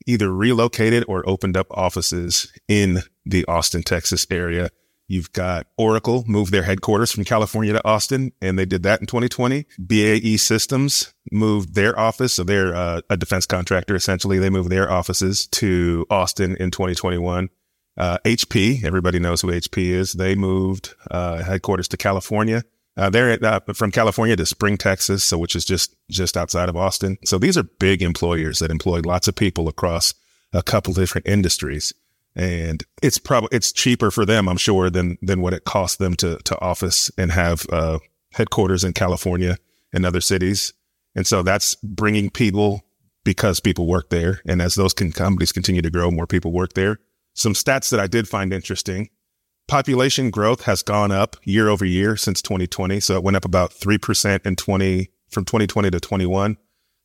either 0.06 0.32
relocated 0.32 1.04
or 1.08 1.28
opened 1.28 1.58
up 1.58 1.68
offices 1.72 2.52
in 2.68 3.00
the 3.26 3.46
Austin, 3.46 3.84
Texas 3.84 4.26
area. 4.32 4.70
You've 5.10 5.32
got 5.32 5.68
Oracle 5.78 6.26
moved 6.28 6.52
their 6.52 6.64
headquarters 6.64 7.12
from 7.12 7.24
California 7.24 7.74
to 7.74 7.88
Austin, 7.88 8.34
and 8.42 8.60
they 8.60 8.66
did 8.66 8.84
that 8.84 9.00
in 9.00 9.08
2020. 9.08 9.66
BAE 9.80 10.36
Systems 10.38 11.14
moved 11.32 11.76
their 11.76 11.98
office, 11.98 12.34
so 12.34 12.44
they're 12.44 12.76
uh, 12.76 13.02
a 13.10 13.16
defense 13.16 13.46
contractor 13.46 13.96
essentially. 13.96 14.38
They 14.38 14.50
moved 14.50 14.70
their 14.70 14.92
offices 14.92 15.48
to 15.48 16.06
Austin 16.10 16.58
in 16.58 16.72
2021. 16.72 17.50
Uh, 17.98 18.18
HP, 18.26 18.84
everybody 18.84 19.18
knows 19.18 19.42
who 19.42 19.48
HP 19.48 19.90
is. 19.90 20.14
They 20.14 20.36
moved 20.36 20.94
uh, 21.10 21.42
headquarters 21.42 21.88
to 21.90 21.98
California. 21.98 22.64
Uh, 22.98 23.12
they're 23.12 23.30
at, 23.30 23.44
uh, 23.44 23.60
from 23.74 23.92
California 23.92 24.36
to 24.36 24.46
Spring, 24.46 24.76
Texas, 24.76 25.24
so 25.24 25.38
which 25.38 25.56
is 25.56 25.64
just 25.64 25.96
just 26.10 26.36
outside 26.36 26.68
of 26.68 26.76
Austin. 26.76 27.18
So 27.24 27.38
these 27.38 27.58
are 27.58 27.64
big 27.64 28.02
employers 28.02 28.60
that 28.60 28.72
employ 28.72 29.02
lots 29.06 29.28
of 29.28 29.36
people 29.36 29.68
across 29.68 30.16
a 30.52 30.64
couple 30.64 30.94
different 30.94 31.28
industries, 31.28 31.94
and 32.36 32.84
it's 33.04 33.20
probably 33.20 33.50
it's 33.52 33.72
cheaper 33.72 34.10
for 34.10 34.26
them, 34.26 34.50
I'm 34.50 34.58
sure, 34.58 34.90
than 34.90 35.18
than 35.22 35.42
what 35.42 35.54
it 35.54 35.64
costs 35.64 35.98
them 35.98 36.16
to 36.16 36.38
to 36.38 36.60
office 36.60 37.12
and 37.18 37.32
have 37.32 37.68
uh, 37.72 38.00
headquarters 38.34 38.84
in 38.84 38.94
California 38.94 39.58
and 39.94 40.06
other 40.06 40.22
cities. 40.22 40.74
And 41.16 41.28
so 41.28 41.44
that's 41.44 41.76
bringing 41.76 42.30
people 42.32 42.84
because 43.24 43.60
people 43.60 43.86
work 43.86 44.10
there, 44.10 44.42
and 44.48 44.60
as 44.60 44.74
those 44.74 44.94
can, 44.94 45.12
companies 45.12 45.52
continue 45.52 45.84
to 45.84 45.92
grow, 45.92 46.10
more 46.10 46.28
people 46.28 46.52
work 46.52 46.74
there. 46.74 47.00
Some 47.36 47.54
stats 47.54 47.92
that 47.92 48.00
I 48.00 48.08
did 48.08 48.28
find 48.28 48.52
interesting 48.52 49.10
population 49.68 50.30
growth 50.30 50.64
has 50.64 50.82
gone 50.82 51.12
up 51.12 51.36
year 51.44 51.70
over 51.70 51.86
year 51.86 52.16
since 52.18 52.42
2020. 52.42 53.00
So 53.00 53.16
it 53.16 53.24
went 53.24 53.38
up 53.38 53.46
about 53.46 53.72
3% 53.72 54.46
in 54.46 54.56
20 54.56 55.10
from 55.30 55.46
2020 55.46 55.92
to 55.92 56.00
21, 56.00 56.58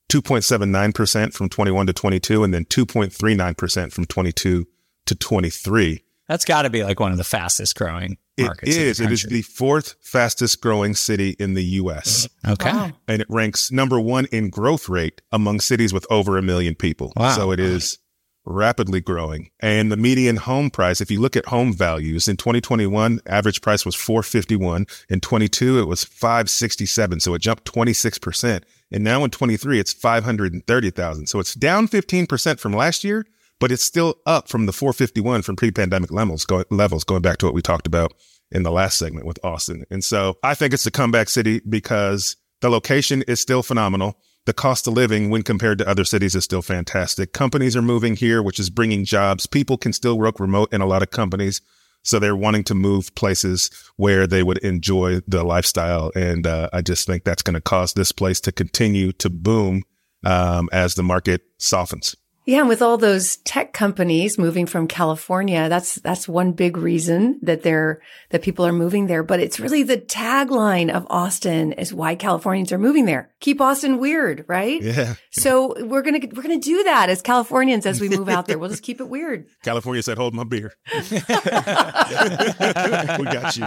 2.79% 0.09 1.33
from 1.35 1.49
21 1.49 1.87
to 1.87 1.93
22, 1.93 2.45
and 2.45 2.55
then 2.55 2.65
2.39% 2.67 3.93
from 3.93 4.05
22 4.07 4.67
to 5.07 5.15
23. 5.15 6.05
That's 6.29 6.45
got 6.45 6.63
to 6.63 6.71
be 6.71 6.85
like 6.85 7.01
one 7.01 7.13
of 7.13 7.19
the 7.19 7.25
fastest 7.25 7.77
growing 7.77 8.17
markets. 8.39 8.77
It 8.77 8.83
is. 8.83 9.01
It 9.01 9.13
is 9.13 9.25
the 9.25 9.43
fourth 9.43 9.97
fastest 10.01 10.61
growing 10.61 10.95
city 10.95 11.31
in 11.39 11.55
the 11.55 11.65
U.S. 11.65 12.29
Okay. 12.49 12.73
Wow. 12.73 12.93
and 13.09 13.21
it 13.21 13.29
ranks 13.29 13.71
number 13.71 14.01
one 14.01 14.27
in 14.27 14.49
growth 14.49 14.89
rate 14.89 15.21
among 15.33 15.61
cities 15.61 15.93
with 15.93 16.07
over 16.11 16.39
a 16.39 16.43
million 16.43 16.75
people. 16.75 17.13
Wow. 17.17 17.33
So 17.33 17.51
it 17.51 17.61
is 17.61 17.99
rapidly 18.45 19.01
growing. 19.01 19.51
And 19.61 19.91
the 19.91 19.97
median 19.97 20.37
home 20.37 20.71
price, 20.71 21.01
if 21.01 21.11
you 21.11 21.21
look 21.21 21.37
at 21.37 21.47
home 21.47 21.73
values 21.73 22.29
in 22.29 22.37
2021, 22.37 23.21
average 23.27 23.61
price 23.61 23.85
was 23.85 23.95
451. 23.95 24.87
In 25.09 25.21
22, 25.21 25.81
it 25.81 25.87
was 25.87 26.05
567. 26.05 27.21
So 27.21 27.35
it 27.35 27.43
jumped 27.43 27.73
26%. 27.73 28.63
And 28.91 29.05
now 29.05 29.25
in 29.25 29.31
23, 29.31 29.79
it's 29.79 29.93
530,000. 29.93 31.27
So 31.27 31.39
it's 31.39 31.55
down 31.55 31.89
15% 31.89 32.59
from 32.59 32.73
last 32.73 33.05
year, 33.05 33.25
but 33.61 33.73
it's 33.73 33.85
still 33.85 34.17
up 34.27 34.49
from 34.49 34.67
the 34.67 34.73
451 34.73 35.43
from 35.43 35.57
pre-pandemic 35.57 36.11
levels, 36.11 36.45
go, 36.45 36.65
levels 36.71 37.05
going 37.05 37.23
back 37.23 37.39
to 37.39 37.47
what 37.47 37.55
we 37.55 37.63
talked 37.63 37.87
about 37.87 38.13
in 38.51 38.65
the 38.65 38.73
last 38.73 38.99
segment 38.99 39.27
with 39.27 39.39
Austin. 39.45 39.85
And 39.91 40.05
so 40.05 40.37
I 40.43 40.55
think 40.55 40.75
it's 40.75 40.87
a 40.87 40.91
comeback 40.91 41.29
city 41.29 41.61
because 41.69 42.37
the 42.61 42.71
location 42.71 43.23
is 43.23 43.41
still 43.41 43.63
phenomenal. 43.63 44.19
The 44.45 44.53
cost 44.53 44.89
of 44.89 44.95
living 44.95 45.31
when 45.31 45.43
compared 45.43 45.79
to 45.79 45.89
other 45.89 46.05
cities 46.05 46.35
is 46.35 46.43
still 46.43 46.63
fantastic. 46.63 47.33
Companies 47.33 47.77
are 47.77 47.83
moving 47.83 48.17
here, 48.17 48.43
which 48.43 48.59
is 48.59 48.71
bringing 48.71 49.05
jobs. 49.05 49.47
People 49.47 49.77
can 49.77 49.93
still 49.93 50.19
work 50.19 50.41
remote 50.41 50.73
in 50.73 50.81
a 50.81 50.87
lot 50.87 51.03
of 51.03 51.11
companies. 51.11 51.61
So 52.03 52.19
they're 52.19 52.35
wanting 52.35 52.65
to 52.65 52.75
move 52.75 53.15
places 53.15 53.71
where 53.97 54.27
they 54.27 54.43
would 54.43 54.59
enjoy 54.59 55.21
the 55.29 55.45
lifestyle. 55.45 56.11
And 56.17 56.45
uh, 56.45 56.69
I 56.73 56.83
just 56.83 57.07
think 57.07 57.23
that's 57.23 57.43
going 57.43 57.55
to 57.55 57.61
cause 57.61 57.93
this 57.93 58.11
place 58.11 58.41
to 58.41 58.51
continue 58.51 59.13
to 59.13 59.31
boom 59.31 59.85
um, 60.25 60.69
as 60.73 60.97
the 60.97 61.05
market 61.05 61.43
softens. 61.59 62.17
Yeah, 62.45 62.61
and 62.61 62.69
with 62.69 62.83
all 62.83 62.99
those 62.99 63.37
tech 63.37 63.73
companies 63.73 64.37
moving 64.37 64.67
from 64.67 64.89
California, 64.89 65.69
that's 65.69 65.97
that's 65.97 66.27
one 66.27 66.53
big 66.53 66.77
reason 66.77 67.39
that 67.43 67.63
they're 67.63 68.01
that 68.31 68.43
people 68.43 68.67
are 68.67 68.73
moving 68.73 69.07
there. 69.07 69.23
But 69.23 69.39
it's 69.39 69.61
really 69.61 69.85
the 69.85 69.99
tagline 69.99 70.91
of 70.91 71.07
Austin 71.09 71.73
is 71.73 71.95
why 71.95 72.17
Californians 72.17 72.73
are 72.73 72.79
moving 72.79 73.05
there. 73.05 73.31
Keep 73.39 73.61
Austin 73.61 73.99
weird, 73.99 74.45
right? 74.49 74.83
Yeah. 74.83 75.15
So 75.31 75.75
we're 75.85 76.03
gonna 76.03 76.21
we're 76.35 76.43
gonna 76.43 76.59
do 76.59 76.83
that 76.85 77.11
as 77.11 77.23
Californians 77.23 77.87
as 77.87 78.01
we 78.01 78.09
move 78.09 78.29
out 78.29 78.47
there. 78.47 78.59
We'll 78.59 78.71
just 78.71 78.83
keep 78.83 79.01
it 79.01 79.09
weird. 79.09 79.47
California 79.63 80.03
said, 80.03 80.19
"Hold 80.19 80.35
my 80.35 80.45
beer." 80.45 80.75
we 81.11 81.21
got 83.25 83.57
you. 83.57 83.67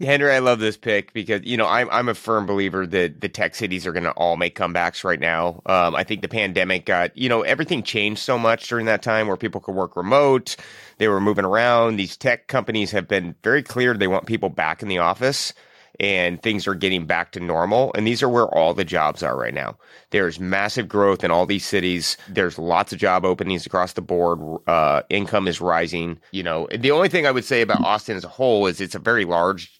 Henry, 0.00 0.32
I 0.32 0.40
love 0.40 0.58
this 0.58 0.76
pick 0.76 1.12
because 1.12 1.42
you 1.44 1.56
know 1.56 1.66
I'm 1.66 1.88
I'm 1.90 2.08
a 2.08 2.14
firm 2.14 2.46
believer 2.46 2.86
that 2.86 3.20
the 3.20 3.28
tech 3.28 3.54
cities 3.54 3.86
are 3.86 3.92
going 3.92 4.04
to 4.04 4.12
all 4.12 4.36
make 4.36 4.56
comebacks 4.56 5.04
right 5.04 5.20
now. 5.20 5.62
Um, 5.66 5.94
I 5.94 6.04
think 6.04 6.22
the 6.22 6.28
pandemic 6.28 6.86
got 6.86 7.16
you 7.16 7.28
know 7.28 7.42
everything 7.42 7.82
changed 7.82 8.20
so 8.20 8.38
much 8.38 8.68
during 8.68 8.86
that 8.86 9.02
time 9.02 9.28
where 9.28 9.36
people 9.36 9.60
could 9.60 9.74
work 9.74 9.96
remote, 9.96 10.56
they 10.98 11.08
were 11.08 11.20
moving 11.20 11.44
around. 11.44 11.96
These 11.96 12.16
tech 12.16 12.48
companies 12.48 12.90
have 12.90 13.08
been 13.08 13.34
very 13.42 13.62
clear 13.62 13.94
they 13.94 14.08
want 14.08 14.26
people 14.26 14.48
back 14.48 14.82
in 14.82 14.88
the 14.88 14.98
office, 14.98 15.52
and 16.00 16.42
things 16.42 16.66
are 16.66 16.74
getting 16.74 17.06
back 17.06 17.32
to 17.32 17.40
normal. 17.40 17.92
And 17.94 18.06
these 18.06 18.22
are 18.22 18.28
where 18.28 18.46
all 18.46 18.74
the 18.74 18.84
jobs 18.84 19.22
are 19.22 19.36
right 19.36 19.54
now. 19.54 19.76
There's 20.10 20.40
massive 20.40 20.88
growth 20.88 21.24
in 21.24 21.30
all 21.30 21.46
these 21.46 21.64
cities. 21.64 22.16
There's 22.28 22.58
lots 22.58 22.92
of 22.92 22.98
job 22.98 23.24
openings 23.24 23.66
across 23.66 23.92
the 23.92 24.02
board. 24.02 24.40
Uh, 24.66 25.02
income 25.08 25.48
is 25.48 25.60
rising. 25.60 26.18
You 26.32 26.42
know, 26.42 26.68
the 26.76 26.90
only 26.90 27.08
thing 27.08 27.26
I 27.26 27.30
would 27.30 27.44
say 27.44 27.62
about 27.62 27.84
Austin 27.84 28.16
as 28.16 28.24
a 28.24 28.28
whole 28.28 28.66
is 28.66 28.80
it's 28.80 28.94
a 28.94 29.00
very 29.00 29.24
large 29.24 29.73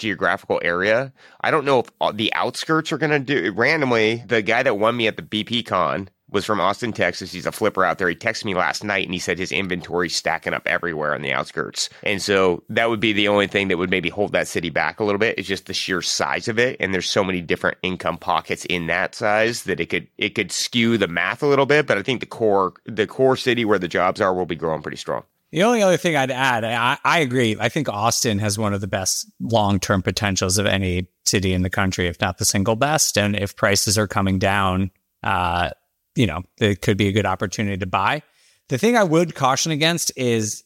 geographical 0.00 0.60
area. 0.64 1.12
I 1.42 1.50
don't 1.50 1.64
know 1.64 1.80
if 1.80 1.90
uh, 2.00 2.12
the 2.12 2.32
outskirts 2.34 2.90
are 2.90 2.98
going 2.98 3.10
to 3.12 3.18
do 3.20 3.52
randomly. 3.52 4.24
The 4.26 4.42
guy 4.42 4.62
that 4.64 4.78
won 4.78 4.96
me 4.96 5.06
at 5.06 5.16
the 5.16 5.22
BP 5.22 5.66
con 5.66 6.08
was 6.30 6.44
from 6.44 6.60
Austin, 6.60 6.92
Texas. 6.92 7.32
He's 7.32 7.46
a 7.46 7.52
flipper 7.52 7.84
out 7.84 7.98
there. 7.98 8.08
He 8.08 8.14
texted 8.14 8.44
me 8.44 8.54
last 8.54 8.84
night 8.84 9.04
and 9.04 9.12
he 9.12 9.18
said 9.18 9.38
his 9.38 9.52
inventory's 9.52 10.14
stacking 10.14 10.54
up 10.54 10.66
everywhere 10.66 11.14
on 11.14 11.22
the 11.22 11.32
outskirts. 11.32 11.90
And 12.02 12.22
so 12.22 12.62
that 12.68 12.88
would 12.88 13.00
be 13.00 13.12
the 13.12 13.28
only 13.28 13.46
thing 13.46 13.68
that 13.68 13.78
would 13.78 13.90
maybe 13.90 14.08
hold 14.08 14.32
that 14.32 14.48
city 14.48 14.70
back 14.70 15.00
a 15.00 15.04
little 15.04 15.18
bit 15.18 15.38
is 15.38 15.46
just 15.46 15.66
the 15.66 15.74
sheer 15.74 16.02
size 16.02 16.48
of 16.48 16.58
it. 16.58 16.76
And 16.80 16.94
there's 16.94 17.10
so 17.10 17.24
many 17.24 17.40
different 17.40 17.78
income 17.82 18.18
pockets 18.18 18.64
in 18.66 18.86
that 18.86 19.14
size 19.14 19.64
that 19.64 19.80
it 19.80 19.86
could 19.86 20.08
it 20.18 20.30
could 20.30 20.52
skew 20.52 20.98
the 20.98 21.08
math 21.08 21.42
a 21.42 21.46
little 21.46 21.66
bit. 21.66 21.86
But 21.86 21.98
I 21.98 22.02
think 22.02 22.20
the 22.20 22.26
core 22.26 22.74
the 22.84 23.06
core 23.06 23.36
city 23.36 23.64
where 23.64 23.78
the 23.78 23.88
jobs 23.88 24.20
are 24.20 24.34
will 24.34 24.46
be 24.46 24.56
growing 24.56 24.82
pretty 24.82 24.98
strong. 24.98 25.24
The 25.52 25.64
only 25.64 25.82
other 25.82 25.96
thing 25.96 26.14
I'd 26.16 26.30
add, 26.30 26.62
I, 26.64 26.98
I 27.04 27.18
agree. 27.18 27.56
I 27.58 27.68
think 27.68 27.88
Austin 27.88 28.38
has 28.38 28.56
one 28.56 28.72
of 28.72 28.80
the 28.80 28.86
best 28.86 29.28
long 29.40 29.80
term 29.80 30.00
potentials 30.02 30.58
of 30.58 30.66
any 30.66 31.08
city 31.24 31.52
in 31.52 31.62
the 31.62 31.70
country, 31.70 32.06
if 32.06 32.20
not 32.20 32.38
the 32.38 32.44
single 32.44 32.76
best. 32.76 33.18
And 33.18 33.34
if 33.36 33.56
prices 33.56 33.98
are 33.98 34.06
coming 34.06 34.38
down, 34.38 34.90
uh, 35.24 35.70
you 36.14 36.26
know, 36.26 36.42
it 36.60 36.82
could 36.82 36.96
be 36.96 37.08
a 37.08 37.12
good 37.12 37.26
opportunity 37.26 37.76
to 37.78 37.86
buy. 37.86 38.22
The 38.68 38.78
thing 38.78 38.96
I 38.96 39.02
would 39.02 39.34
caution 39.34 39.72
against 39.72 40.12
is 40.16 40.62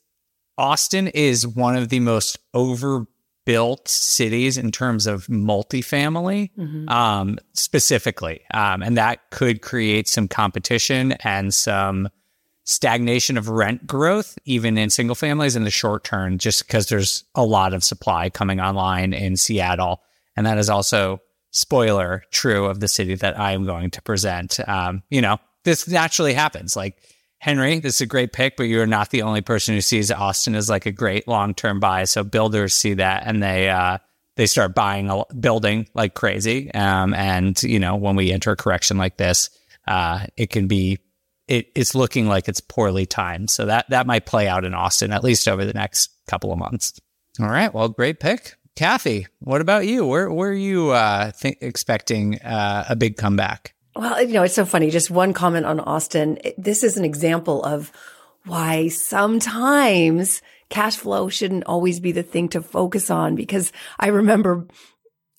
Austin 0.59 1.09
is 1.09 1.47
one 1.47 1.77
of 1.77 1.89
the 1.89 2.01
most 2.01 2.39
overbuilt 2.53 3.89
cities 3.89 4.59
in 4.59 4.71
terms 4.71 5.07
of 5.07 5.27
multifamily, 5.27 6.51
Mm-hmm. 6.59 6.89
um, 6.91 7.39
specifically. 7.55 8.43
Um, 8.53 8.83
and 8.83 8.97
that 8.99 9.31
could 9.31 9.63
create 9.63 10.09
some 10.09 10.29
competition 10.29 11.13
and 11.25 11.53
some 11.55 12.09
stagnation 12.65 13.37
of 13.37 13.49
rent 13.49 13.87
growth, 13.87 14.39
even 14.45 14.79
in 14.79 14.91
single 14.91 15.15
families 15.15 15.55
in 15.55 15.65
the 15.65 15.71
short 15.71 16.05
term, 16.05 16.39
just 16.39 16.67
because 16.67 16.89
there's 16.89 17.25
a 17.35 17.45
lot 17.45 17.75
of 17.75 17.85
supply 17.85 18.31
coming 18.31 18.61
online 18.61 19.13
in 19.13 19.37
Seattle. 19.37 20.03
And 20.37 20.47
that 20.47 20.59
is 20.59 20.71
also, 20.71 21.21
spoiler, 21.51 22.25
true 22.31 22.67
of 22.67 22.81
the 22.81 22.89
city 22.89 23.15
that 23.15 23.39
I 23.39 23.53
am 23.53 23.65
going 23.65 23.91
to 23.91 24.03
present. 24.03 24.59
Um, 24.69 25.03
you 25.11 25.21
know, 25.21 25.39
this 25.65 25.87
naturally 25.87 26.35
happens. 26.35 26.75
Like, 26.75 26.97
Henry, 27.39 27.79
this 27.79 27.97
is 27.97 28.01
a 28.01 28.07
great 28.07 28.33
pick, 28.33 28.57
but 28.57 28.65
you're 28.65 28.87
not 28.87 29.11
the 29.11 29.23
only 29.23 29.43
person 29.43 29.75
who 29.75 29.83
sees 29.83 30.11
Austin 30.11 30.55
as 30.55 30.71
like 30.71 30.87
a 30.87 30.93
great 30.93 31.29
long 31.29 31.55
term 31.55 31.79
buy. 31.79 32.05
So 32.05 32.25
builders 32.25 32.75
see 32.75 32.95
that 32.95 33.25
and 33.27 33.43
they, 33.43 33.69
uh, 33.69 33.99
they 34.37 34.47
start 34.47 34.75
buying 34.75 35.11
a 35.11 35.23
building 35.35 35.87
like 35.95 36.15
crazy. 36.15 36.73
Um, 36.73 37.15
and 37.15 37.63
you 37.63 37.79
know, 37.79 37.97
when 37.97 38.17
we 38.17 38.33
enter 38.33 38.53
a 38.53 38.57
correction 38.57 38.97
like 38.97 39.19
this, 39.19 39.51
uh, 39.87 40.27
it 40.37 40.51
can 40.51 40.67
be 40.67 40.99
it, 41.49 41.67
it's 41.75 41.95
looking 41.95 42.27
like 42.27 42.49
it's 42.49 42.61
poorly 42.61 43.07
timed. 43.07 43.51
So 43.51 43.67
that 43.67 43.89
that 43.91 44.07
might 44.07 44.27
play 44.27 44.49
out 44.49 44.65
in 44.65 44.75
Austin 44.75 45.13
at 45.13 45.25
least 45.25 45.47
over 45.49 45.65
the 45.65 45.73
next 45.75 46.11
couple 46.27 46.53
of 46.53 46.59
months. 46.59 46.99
All 47.41 47.49
right, 47.49 47.73
well, 47.75 47.89
great 47.89 48.21
pick, 48.21 48.55
Kathy. 48.77 49.27
What 49.41 49.61
about 49.61 49.87
you? 49.87 50.07
Where 50.07 50.31
where 50.31 50.51
are 50.51 50.53
you 50.53 50.91
uh, 50.91 51.33
th- 51.33 51.59
expecting 51.61 52.41
uh, 52.43 52.85
a 52.89 52.97
big 52.97 53.17
comeback? 53.17 53.75
Well, 53.97 54.23
you 54.23 54.33
know, 54.35 54.43
it's 54.43 54.55
so 54.55 54.65
funny. 54.65 54.91
Just 54.91 55.11
one 55.11 55.33
comment 55.33 55.67
on 55.67 55.81
Austin. 55.81 56.39
It- 56.45 56.55
This 56.63 56.83
is 56.83 56.97
an 56.97 57.05
example 57.05 57.63
of 57.63 57.93
why 58.45 58.89
sometimes 58.89 60.43
cash 60.69 60.97
flow 60.97 61.29
shouldn't 61.29 61.65
always 61.65 62.01
be 62.01 62.13
the 62.13 62.23
thing 62.23 62.49
to 62.51 62.61
focus 62.63 63.11
on 63.11 63.35
because 63.37 63.73
I 63.99 64.09
remember 64.09 64.67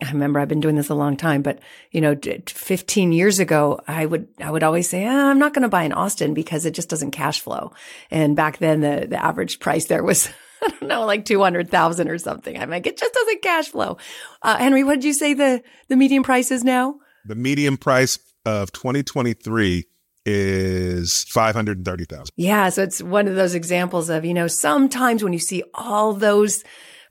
I 0.04 0.12
remember 0.12 0.40
I've 0.40 0.50
been 0.50 0.60
doing 0.60 0.76
this 0.76 0.90
a 0.90 0.96
long 0.96 1.16
time, 1.16 1.42
but 1.42 1.60
you 1.92 2.02
know, 2.02 2.16
15 2.48 3.12
years 3.14 3.40
ago, 3.40 3.80
I 3.88 4.06
would, 4.06 4.28
I 4.42 4.52
would 4.52 4.64
always 4.64 4.90
say, 4.90 5.06
ah, 5.06 5.30
I'm 5.30 5.40
not 5.40 5.54
going 5.54 5.64
to 5.64 5.70
buy 5.70 5.84
in 5.84 5.94
Austin 5.94 6.34
because 6.34 6.66
it 6.66 6.74
just 6.74 6.90
doesn't 6.90 7.12
cash 7.12 7.40
flow. 7.40 7.72
And 8.12 8.36
back 8.36 8.58
then 8.58 8.82
the, 8.82 9.08
the 9.10 9.24
average 9.24 9.60
price 9.60 9.86
there 9.86 10.04
was, 10.04 10.28
I 10.62 10.68
don't 10.68 10.90
know, 10.90 11.06
like 11.06 11.24
200,000 11.24 12.10
or 12.10 12.18
something. 12.18 12.60
I'm 12.60 12.70
like, 12.70 12.86
it 12.88 12.98
just 12.98 13.14
doesn't 13.14 13.42
cash 13.42 13.70
flow. 13.70 13.98
Uh, 14.42 14.58
Henry, 14.58 14.84
what 14.84 14.96
did 14.96 15.06
you 15.06 15.14
say 15.14 15.34
the, 15.34 15.64
the 15.88 15.96
median 15.96 16.24
price 16.24 16.52
is 16.52 16.64
now? 16.64 16.96
The 17.26 17.36
median 17.36 17.78
price 17.78 18.20
of 18.46 18.74
2023 18.74 19.86
is 20.26 21.24
530,000. 21.30 22.32
Yeah. 22.36 22.70
So 22.70 22.84
it's 22.84 23.02
one 23.02 23.28
of 23.28 23.36
those 23.36 23.56
examples 23.56 24.10
of, 24.10 24.26
you 24.26 24.34
know, 24.34 24.48
sometimes 24.48 25.24
when 25.24 25.34
you 25.34 25.40
see 25.40 25.64
all 25.74 26.14
those 26.14 26.64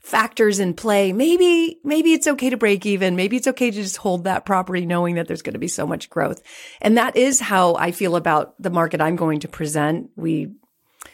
factors 0.05 0.59
in 0.59 0.75
play, 0.75 1.11
maybe, 1.11 1.79
maybe 1.83 2.13
it's 2.13 2.27
okay 2.27 2.51
to 2.51 2.57
break 2.57 2.85
even. 2.85 3.15
Maybe 3.15 3.37
it's 3.37 3.47
okay 3.47 3.71
to 3.71 3.81
just 3.81 3.97
hold 3.97 4.25
that 4.25 4.45
property 4.45 4.85
knowing 4.85 5.15
that 5.15 5.27
there's 5.27 5.41
going 5.41 5.53
to 5.53 5.59
be 5.59 5.67
so 5.67 5.87
much 5.87 6.11
growth. 6.11 6.43
And 6.79 6.97
that 6.97 7.17
is 7.17 7.39
how 7.39 7.73
I 7.73 7.91
feel 7.91 8.15
about 8.15 8.53
the 8.61 8.69
market 8.69 9.01
I'm 9.01 9.15
going 9.15 9.39
to 9.39 9.47
present. 9.47 10.11
We 10.15 10.53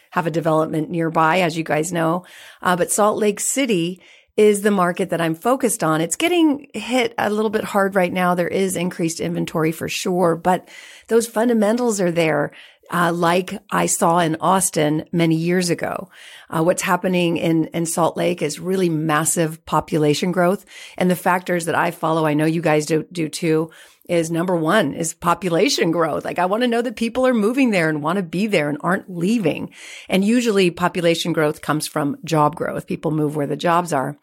have 0.10 0.28
a 0.28 0.32
development 0.32 0.90
nearby, 0.90 1.40
as 1.40 1.58
you 1.58 1.64
guys 1.64 1.94
know. 1.94 2.26
Uh, 2.62 2.76
but 2.76 2.92
Salt 2.92 3.18
Lake 3.18 3.40
City 3.40 4.02
is 4.36 4.62
the 4.62 4.72
market 4.72 5.10
that 5.12 5.22
I'm 5.22 5.36
focused 5.36 5.86
on. 5.86 6.02
It's 6.02 6.18
getting 6.18 6.68
hit 6.74 7.14
a 7.18 7.30
little 7.30 7.50
bit 7.50 7.64
hard 7.64 7.96
right 7.96 8.12
now. 8.12 8.36
There 8.36 8.48
is 8.48 8.76
increased 8.76 9.22
inventory 9.22 9.72
for 9.72 9.88
sure, 9.88 10.36
but 10.36 10.68
those 11.08 11.28
fundamentals 11.28 12.02
are 12.02 12.12
there. 12.12 12.52
Uh, 12.92 13.12
like 13.14 13.58
I 13.72 13.86
saw 13.86 14.20
in 14.20 14.36
Austin 14.42 15.06
many 15.14 15.36
years 15.36 15.70
ago. 15.70 16.10
Uh, 16.50 16.62
what's 16.62 16.82
happening 16.82 17.38
in, 17.38 17.66
in 17.68 17.86
Salt 17.86 18.18
Lake 18.18 18.42
is 18.42 18.60
really 18.60 18.90
massive 18.90 19.66
population 19.66 20.34
growth. 20.34 20.66
And 20.98 21.10
the 21.10 21.16
factors 21.16 21.66
that 21.66 21.76
I 21.76 21.92
follow, 21.92 22.26
I 22.26 22.34
know 22.34 22.46
you 22.46 22.62
guys 22.62 22.86
do, 22.86 23.06
do 23.12 23.30
too, 23.30 23.72
is 24.10 24.30
number 24.30 24.56
one 24.56 24.94
is 24.94 25.14
population 25.14 25.92
growth. 25.92 26.26
Like 26.26 26.38
I 26.38 26.46
want 26.46 26.64
to 26.64 26.68
know 26.68 26.82
that 26.82 26.98
people 26.98 27.26
are 27.26 27.34
moving 27.34 27.72
there 27.72 27.88
and 27.88 28.04
want 28.04 28.18
to 28.18 28.24
be 28.24 28.46
there 28.46 28.68
and 28.68 28.78
aren't 28.82 29.10
leaving. 29.10 29.72
And 30.10 30.26
usually 30.26 30.70
population 30.70 31.32
growth 31.32 31.62
comes 31.62 31.88
from 31.88 32.18
job 32.26 32.56
growth. 32.58 32.88
People 32.88 33.12
move 33.12 33.38
where 33.38 33.48
the 33.48 33.56
jobs 33.56 33.94
are. 33.94 34.18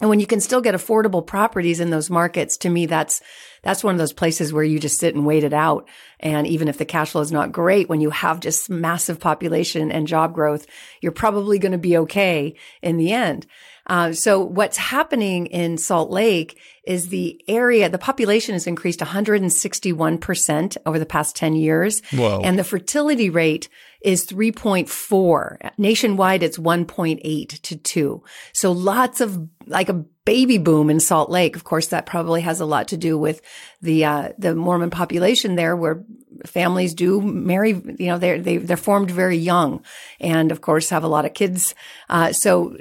And 0.00 0.08
when 0.08 0.20
you 0.20 0.26
can 0.26 0.40
still 0.40 0.60
get 0.60 0.74
affordable 0.74 1.26
properties 1.26 1.80
in 1.80 1.90
those 1.90 2.08
markets, 2.08 2.56
to 2.58 2.68
me, 2.68 2.86
that's, 2.86 3.20
that's 3.62 3.82
one 3.82 3.94
of 3.94 3.98
those 3.98 4.12
places 4.12 4.52
where 4.52 4.62
you 4.62 4.78
just 4.78 4.98
sit 4.98 5.14
and 5.14 5.26
wait 5.26 5.42
it 5.42 5.52
out. 5.52 5.88
And 6.20 6.46
even 6.46 6.68
if 6.68 6.78
the 6.78 6.84
cash 6.84 7.10
flow 7.10 7.20
is 7.20 7.32
not 7.32 7.50
great, 7.50 7.88
when 7.88 8.00
you 8.00 8.10
have 8.10 8.38
just 8.38 8.70
massive 8.70 9.18
population 9.18 9.90
and 9.90 10.06
job 10.06 10.34
growth, 10.34 10.66
you're 11.00 11.10
probably 11.10 11.58
going 11.58 11.72
to 11.72 11.78
be 11.78 11.96
okay 11.98 12.54
in 12.80 12.96
the 12.96 13.12
end. 13.12 13.46
Uh, 13.88 14.12
so 14.12 14.40
what's 14.40 14.76
happening 14.76 15.46
in 15.46 15.78
Salt 15.78 16.10
Lake 16.10 16.58
is 16.84 17.08
the 17.08 17.40
area, 17.48 17.88
the 17.88 17.98
population 17.98 18.52
has 18.52 18.66
increased 18.66 19.00
161% 19.00 20.76
over 20.84 20.98
the 20.98 21.06
past 21.06 21.34
10 21.36 21.56
years. 21.56 22.02
Whoa. 22.12 22.40
And 22.44 22.58
the 22.58 22.64
fertility 22.64 23.30
rate 23.30 23.68
is 24.00 24.26
3.4. 24.26 25.72
Nationwide, 25.76 26.42
it's 26.42 26.58
1.8 26.58 27.62
to 27.62 27.76
2. 27.76 28.22
So 28.52 28.72
lots 28.72 29.20
of 29.20 29.48
like 29.66 29.88
a 29.88 30.04
baby 30.24 30.58
boom 30.58 30.90
in 30.90 31.00
Salt 31.00 31.30
Lake. 31.30 31.56
Of 31.56 31.64
course, 31.64 31.88
that 31.88 32.06
probably 32.06 32.42
has 32.42 32.60
a 32.60 32.66
lot 32.66 32.88
to 32.88 32.96
do 32.96 33.18
with 33.18 33.40
the, 33.80 34.04
uh, 34.04 34.32
the 34.38 34.54
Mormon 34.54 34.90
population 34.90 35.56
there 35.56 35.74
where 35.74 36.04
families 36.46 36.94
do 36.94 37.20
marry, 37.20 37.70
you 37.70 38.06
know, 38.06 38.18
they're, 38.18 38.40
they, 38.40 38.58
they're 38.58 38.76
formed 38.76 39.10
very 39.10 39.36
young 39.36 39.82
and 40.20 40.52
of 40.52 40.60
course 40.60 40.90
have 40.90 41.04
a 41.04 41.08
lot 41.08 41.24
of 41.24 41.34
kids. 41.34 41.74
Uh, 42.08 42.32
so 42.32 42.76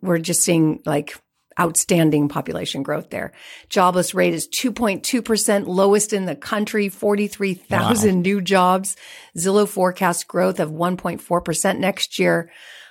we're 0.00 0.18
just 0.18 0.42
seeing 0.42 0.80
like 0.86 1.20
outstanding 1.60 2.28
population 2.28 2.82
growth 2.82 3.10
there. 3.10 3.32
Jobless 3.68 4.14
rate 4.14 4.34
is 4.34 4.48
2.2%, 4.48 5.66
lowest 5.66 6.12
in 6.12 6.26
the 6.26 6.36
country, 6.36 6.88
43,000 6.88 8.22
new 8.22 8.40
jobs. 8.40 8.96
Zillow 9.36 9.68
forecasts 9.68 10.24
growth 10.24 10.60
of 10.60 10.70
1.4% 10.70 11.78
next 11.78 12.18
year. 12.18 12.50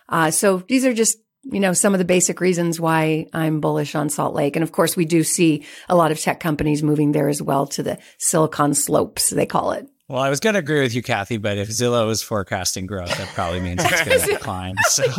Uh, 0.10 0.32
so 0.32 0.64
these 0.68 0.86
are 0.86 0.94
just 0.94 1.18
you 1.44 1.60
know, 1.60 1.74
some 1.74 1.94
of 1.94 1.98
the 1.98 2.06
basic 2.06 2.40
reasons 2.40 2.80
why 2.80 3.26
I'm 3.34 3.62
bullish 3.62 3.96
on 3.96 4.10
Salt 4.10 4.36
Lake. 4.36 4.56
And 4.56 4.64
of 4.64 4.72
course, 4.72 4.96
we 4.96 5.06
do 5.06 5.24
see 5.24 5.66
a 5.90 5.96
lot 5.96 6.12
of 6.12 6.20
tech 6.20 6.40
companies 6.40 6.84
moving 6.84 7.14
there 7.14 7.30
as 7.30 7.42
well 7.42 7.66
to 7.68 7.84
the 7.84 7.98
Silicon 8.20 8.74
Slopes, 8.76 9.32
they 9.32 9.48
call 9.48 9.72
it. 9.72 9.88
Well, 10.12 10.22
I 10.22 10.30
was 10.30 10.42
going 10.42 10.56
to 10.56 10.60
agree 10.60 10.82
with 10.82 10.94
you, 10.94 11.02
Kathy, 11.02 11.38
but 11.38 11.58
if 11.58 11.70
Zillow 11.70 12.12
is 12.12 12.22
forecasting 12.22 12.86
growth, 12.86 13.18
that 13.18 13.30
probably 13.30 13.62
means 13.62 13.82
it's 13.82 14.04
going 14.04 14.20
to 14.20 14.26
decline. 14.26 14.76
So. 14.90 15.04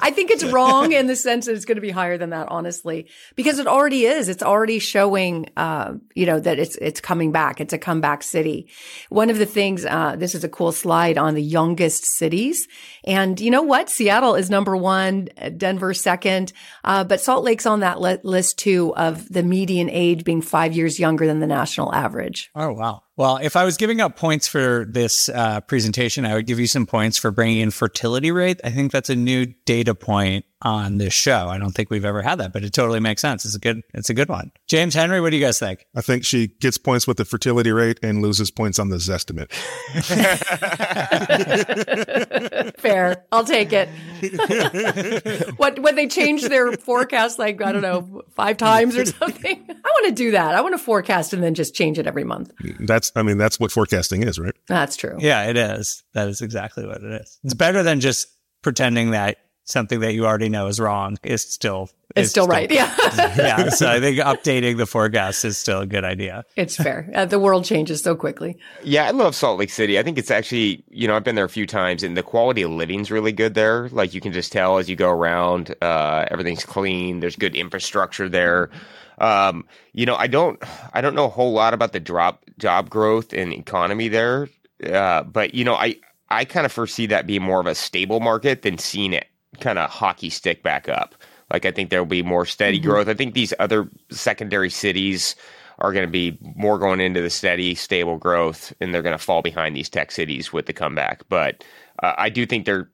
I 0.00 0.10
think 0.12 0.30
it's 0.30 0.44
wrong 0.44 0.92
in 0.92 1.08
the 1.08 1.14
sense 1.14 1.44
that 1.44 1.54
it's 1.54 1.66
going 1.66 1.76
to 1.76 1.82
be 1.82 1.90
higher 1.90 2.16
than 2.16 2.30
that, 2.30 2.48
honestly, 2.48 3.10
because 3.36 3.58
it 3.58 3.66
already 3.66 4.06
is. 4.06 4.30
It's 4.30 4.42
already 4.42 4.78
showing, 4.78 5.50
uh, 5.58 5.92
you 6.14 6.24
know, 6.24 6.40
that 6.40 6.58
it's 6.58 6.76
it's 6.76 7.02
coming 7.02 7.32
back. 7.32 7.60
It's 7.60 7.74
a 7.74 7.78
comeback 7.78 8.22
city. 8.22 8.70
One 9.10 9.28
of 9.28 9.36
the 9.36 9.44
things, 9.44 9.84
uh, 9.84 10.16
this 10.16 10.34
is 10.34 10.42
a 10.42 10.48
cool 10.48 10.72
slide 10.72 11.18
on 11.18 11.34
the 11.34 11.42
youngest 11.42 12.06
cities, 12.06 12.66
and 13.04 13.38
you 13.38 13.50
know 13.50 13.60
what? 13.60 13.90
Seattle 13.90 14.36
is 14.36 14.48
number 14.48 14.74
one, 14.74 15.28
Denver 15.58 15.92
second, 15.92 16.54
uh, 16.82 17.04
but 17.04 17.20
Salt 17.20 17.44
Lake's 17.44 17.66
on 17.66 17.80
that 17.80 18.00
li- 18.00 18.16
list 18.22 18.58
too 18.58 18.94
of 18.96 19.28
the 19.28 19.42
median 19.42 19.90
age 19.90 20.24
being 20.24 20.40
five 20.40 20.74
years 20.74 20.98
younger 20.98 21.26
than 21.26 21.40
the 21.40 21.46
national 21.46 21.94
average. 21.94 22.48
Oh 22.54 22.72
wow. 22.72 23.02
Well, 23.18 23.38
if 23.38 23.56
I 23.56 23.64
was 23.64 23.76
giving 23.76 24.00
out 24.00 24.14
points 24.14 24.46
for 24.46 24.86
this 24.88 25.28
uh, 25.28 25.60
presentation, 25.62 26.24
I 26.24 26.34
would 26.34 26.46
give 26.46 26.60
you 26.60 26.68
some 26.68 26.86
points 26.86 27.18
for 27.18 27.32
bringing 27.32 27.58
in 27.58 27.72
fertility 27.72 28.30
rate. 28.30 28.60
I 28.62 28.70
think 28.70 28.92
that's 28.92 29.10
a 29.10 29.16
new 29.16 29.46
data 29.66 29.92
point 29.92 30.44
on 30.62 30.98
this 30.98 31.12
show. 31.12 31.48
I 31.48 31.58
don't 31.58 31.72
think 31.72 31.90
we've 31.90 32.04
ever 32.04 32.22
had 32.22 32.38
that, 32.38 32.52
but 32.52 32.64
it 32.64 32.72
totally 32.72 33.00
makes 33.00 33.22
sense. 33.22 33.44
It's 33.44 33.54
a 33.54 33.58
good, 33.58 33.82
it's 33.94 34.10
a 34.10 34.14
good 34.14 34.28
one. 34.28 34.50
James 34.66 34.94
Henry, 34.94 35.20
what 35.20 35.30
do 35.30 35.36
you 35.36 35.44
guys 35.44 35.58
think? 35.58 35.86
I 35.94 36.00
think 36.00 36.24
she 36.24 36.48
gets 36.48 36.78
points 36.78 37.06
with 37.06 37.16
the 37.16 37.24
fertility 37.24 37.70
rate 37.70 37.98
and 38.02 38.22
loses 38.22 38.50
points 38.50 38.78
on 38.78 38.88
the 38.88 38.96
Zestimate. 38.96 39.52
Fair, 42.78 43.24
I'll 43.30 43.44
take 43.44 43.72
it. 43.72 43.88
what 45.58 45.78
when 45.78 45.94
they 45.94 46.08
change 46.08 46.42
their 46.42 46.72
forecast, 46.72 47.38
like 47.38 47.62
I 47.62 47.72
don't 47.72 47.82
know, 47.82 48.22
five 48.30 48.56
times 48.56 48.96
or 48.96 49.06
something? 49.06 49.64
I 49.68 49.72
want 49.72 50.06
to 50.06 50.12
do 50.12 50.32
that. 50.32 50.54
I 50.54 50.60
want 50.60 50.74
to 50.74 50.78
forecast 50.78 51.32
and 51.32 51.42
then 51.42 51.54
just 51.54 51.74
change 51.74 51.98
it 51.98 52.06
every 52.06 52.24
month. 52.24 52.52
That's, 52.80 53.12
I 53.14 53.22
mean, 53.22 53.38
that's 53.38 53.60
what 53.60 53.70
forecasting 53.70 54.22
is, 54.22 54.38
right? 54.38 54.54
That's 54.66 54.96
true. 54.96 55.16
Yeah, 55.20 55.44
it 55.44 55.56
is. 55.56 56.02
That 56.14 56.28
is 56.28 56.42
exactly 56.42 56.86
what 56.86 57.02
it 57.02 57.20
is. 57.20 57.38
It's 57.44 57.54
better 57.54 57.82
than 57.82 58.00
just 58.00 58.28
pretending 58.62 59.12
that 59.12 59.38
something 59.68 60.00
that 60.00 60.14
you 60.14 60.26
already 60.26 60.48
know 60.48 60.66
is 60.66 60.80
wrong 60.80 61.18
is 61.22 61.42
still 61.42 61.90
It's 62.16 62.30
still 62.30 62.46
right. 62.46 62.70
Yeah. 62.70 62.94
yeah. 63.36 63.68
So 63.68 63.88
I 63.88 64.00
think 64.00 64.18
updating 64.32 64.78
the 64.78 64.86
forecast 64.86 65.44
is 65.44 65.58
still 65.58 65.80
a 65.80 65.86
good 65.86 66.04
idea. 66.04 66.44
It's 66.56 66.76
fair. 66.76 67.08
Uh, 67.14 67.26
the 67.26 67.38
world 67.38 67.64
changes 67.64 68.02
so 68.02 68.16
quickly. 68.16 68.56
Yeah, 68.82 69.06
I 69.06 69.10
love 69.10 69.34
Salt 69.34 69.58
Lake 69.58 69.70
City. 69.70 69.98
I 69.98 70.02
think 70.02 70.16
it's 70.18 70.30
actually, 70.30 70.82
you 70.90 71.06
know, 71.06 71.14
I've 71.14 71.24
been 71.24 71.34
there 71.34 71.44
a 71.44 71.50
few 71.50 71.66
times 71.66 72.02
and 72.02 72.16
the 72.16 72.22
quality 72.22 72.62
of 72.62 72.70
living's 72.70 73.10
really 73.10 73.32
good 73.32 73.54
there. 73.54 73.88
Like 73.90 74.14
you 74.14 74.20
can 74.20 74.32
just 74.32 74.52
tell 74.52 74.78
as 74.78 74.88
you 74.88 74.96
go 74.96 75.10
around, 75.10 75.74
uh, 75.82 76.24
everything's 76.30 76.64
clean. 76.64 77.20
There's 77.20 77.36
good 77.36 77.54
infrastructure 77.54 78.28
there. 78.28 78.70
Um, 79.18 79.66
you 79.92 80.06
know, 80.06 80.16
I 80.16 80.28
don't, 80.28 80.62
I 80.94 81.00
don't 81.00 81.14
know 81.14 81.26
a 81.26 81.30
whole 81.30 81.52
lot 81.52 81.74
about 81.74 81.92
the 81.92 82.00
drop 82.00 82.44
job 82.58 82.88
growth 82.88 83.32
and 83.32 83.52
economy 83.52 84.08
there. 84.08 84.48
Uh, 84.82 85.24
but 85.24 85.54
you 85.54 85.64
know, 85.64 85.74
I, 85.74 85.96
I 86.30 86.44
kind 86.44 86.64
of 86.64 86.72
foresee 86.72 87.06
that 87.06 87.26
being 87.26 87.42
more 87.42 87.60
of 87.60 87.66
a 87.66 87.74
stable 87.74 88.20
market 88.20 88.62
than 88.62 88.78
seeing 88.78 89.12
it 89.12 89.26
kind 89.60 89.78
of 89.78 89.90
hockey 89.90 90.30
stick 90.30 90.62
back 90.62 90.88
up. 90.88 91.14
Like 91.52 91.64
I 91.64 91.70
think 91.70 91.90
there 91.90 92.00
will 92.00 92.06
be 92.06 92.22
more 92.22 92.44
steady 92.46 92.78
Mm-hmm. 92.78 92.88
growth. 92.90 93.08
I 93.08 93.14
think 93.14 93.34
these 93.34 93.54
other 93.58 93.88
secondary 94.10 94.70
cities 94.70 95.34
are 95.78 95.92
going 95.92 96.04
to 96.06 96.10
be 96.10 96.36
more 96.56 96.78
going 96.78 97.00
into 97.00 97.22
the 97.22 97.30
steady, 97.30 97.74
stable 97.74 98.18
growth, 98.18 98.72
and 98.80 98.92
they're 98.92 99.02
going 99.02 99.16
to 99.16 99.22
fall 99.24 99.42
behind 99.42 99.76
these 99.76 99.88
tech 99.88 100.10
cities 100.10 100.52
with 100.52 100.66
the 100.66 100.72
comeback. 100.72 101.22
But 101.28 101.64
uh, 102.02 102.14
I 102.18 102.28
do 102.30 102.44
think 102.46 102.66
they're 102.66 102.90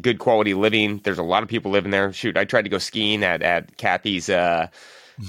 good 0.00 0.18
quality 0.18 0.54
living. 0.54 1.00
There's 1.04 1.18
a 1.18 1.22
lot 1.22 1.42
of 1.42 1.48
people 1.48 1.70
living 1.72 1.90
there. 1.90 2.12
Shoot, 2.12 2.36
I 2.36 2.44
tried 2.44 2.62
to 2.62 2.68
go 2.68 2.78
skiing 2.78 3.24
at 3.24 3.42
at 3.42 3.76
Kathy's. 3.78 4.28
Uh, 4.28 4.68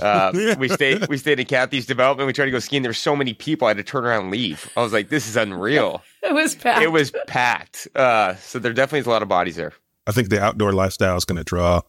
uh, 0.01 0.31
we 0.59 0.67
stayed 0.69 1.07
we 1.07 1.17
stayed 1.17 1.39
in 1.39 1.45
Kathy's 1.45 1.85
development. 1.85 2.27
We 2.27 2.33
tried 2.33 2.45
to 2.45 2.51
go 2.51 2.59
skiing. 2.59 2.83
There's 2.83 2.97
so 2.97 3.15
many 3.15 3.33
people. 3.33 3.65
I 3.67 3.71
had 3.71 3.77
to 3.77 3.83
turn 3.83 4.05
around 4.05 4.23
and 4.23 4.31
leave. 4.31 4.69
I 4.77 4.81
was 4.83 4.93
like, 4.93 5.09
this 5.09 5.27
is 5.27 5.35
unreal. 5.37 6.01
It 6.23 6.33
was 6.33 6.55
packed. 6.55 6.81
it 6.81 6.87
was 6.91 7.11
packed. 7.27 7.87
Uh, 7.95 8.35
so 8.35 8.57
there 8.57 8.71
definitely 8.71 8.99
is 8.99 9.07
a 9.07 9.09
lot 9.09 9.21
of 9.21 9.27
bodies 9.27 9.57
there. 9.57 9.73
I 10.07 10.11
think 10.11 10.29
the 10.29 10.41
outdoor 10.41 10.73
lifestyle 10.73 11.17
is 11.17 11.25
going 11.25 11.37
to 11.37 11.43
draw 11.43 11.81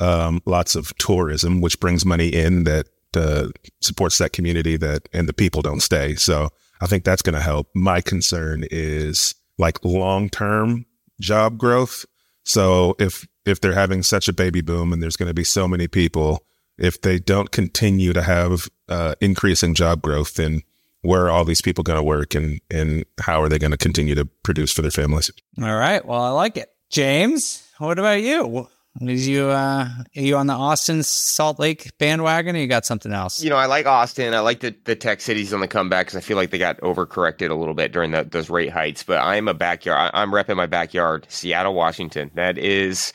um, 0.00 0.40
lots 0.44 0.74
of 0.74 0.96
tourism, 0.98 1.60
which 1.60 1.80
brings 1.80 2.04
money 2.04 2.28
in 2.28 2.64
that 2.64 2.88
uh, 3.16 3.48
supports 3.80 4.18
that 4.18 4.32
community 4.32 4.76
that 4.76 5.08
and 5.12 5.28
the 5.28 5.32
people 5.32 5.62
don't 5.62 5.80
stay. 5.80 6.14
So 6.16 6.50
I 6.80 6.86
think 6.86 7.04
that's 7.04 7.22
going 7.22 7.34
to 7.34 7.40
help. 7.40 7.68
My 7.74 8.00
concern 8.00 8.64
is 8.70 9.34
like 9.58 9.84
long 9.84 10.28
term 10.28 10.86
job 11.20 11.58
growth. 11.58 12.04
So 12.44 12.96
if 12.98 13.26
if 13.46 13.60
they're 13.60 13.74
having 13.74 14.02
such 14.02 14.28
a 14.28 14.32
baby 14.32 14.60
boom 14.60 14.92
and 14.92 15.02
there's 15.02 15.16
going 15.16 15.28
to 15.28 15.34
be 15.34 15.44
so 15.44 15.68
many 15.68 15.86
people, 15.86 16.44
if 16.78 17.00
they 17.00 17.18
don't 17.18 17.50
continue 17.50 18.12
to 18.12 18.22
have 18.22 18.68
uh, 18.88 19.14
increasing 19.20 19.74
job 19.74 20.02
growth, 20.02 20.34
then 20.34 20.62
where 21.02 21.26
are 21.26 21.30
all 21.30 21.44
these 21.44 21.60
people 21.60 21.84
going 21.84 21.98
to 21.98 22.02
work 22.02 22.34
and 22.34 22.60
and 22.70 23.04
how 23.20 23.40
are 23.42 23.48
they 23.48 23.58
going 23.58 23.70
to 23.70 23.76
continue 23.76 24.14
to 24.14 24.24
produce 24.42 24.72
for 24.72 24.82
their 24.82 24.90
families? 24.90 25.30
All 25.62 25.76
right. 25.76 26.04
Well, 26.04 26.20
I 26.20 26.30
like 26.30 26.56
it. 26.56 26.73
James, 26.94 27.68
what 27.78 27.98
about 27.98 28.22
you? 28.22 28.68
Is 29.00 29.26
you 29.26 29.48
uh 29.48 29.88
are 29.88 30.22
you 30.22 30.36
on 30.36 30.46
the 30.46 30.52
Austin 30.52 31.02
Salt 31.02 31.58
Lake 31.58 31.90
bandwagon 31.98 32.54
or 32.54 32.60
you 32.60 32.68
got 32.68 32.86
something 32.86 33.12
else? 33.12 33.42
You 33.42 33.50
know, 33.50 33.56
I 33.56 33.66
like 33.66 33.84
Austin. 33.84 34.32
I 34.32 34.38
like 34.38 34.60
the, 34.60 34.76
the 34.84 34.94
tech 34.94 35.20
cities 35.20 35.52
on 35.52 35.58
the 35.58 35.66
comeback 35.66 36.06
because 36.06 36.16
I 36.16 36.20
feel 36.20 36.36
like 36.36 36.50
they 36.50 36.58
got 36.58 36.80
overcorrected 36.82 37.50
a 37.50 37.54
little 37.56 37.74
bit 37.74 37.90
during 37.90 38.12
the, 38.12 38.22
those 38.22 38.48
rate 38.48 38.70
heights. 38.70 39.02
But 39.02 39.18
I'm 39.18 39.48
a 39.48 39.54
backyard. 39.54 40.12
I'm 40.14 40.30
repping 40.30 40.54
my 40.54 40.66
backyard, 40.66 41.26
Seattle, 41.28 41.74
Washington. 41.74 42.30
That 42.34 42.58
is, 42.58 43.12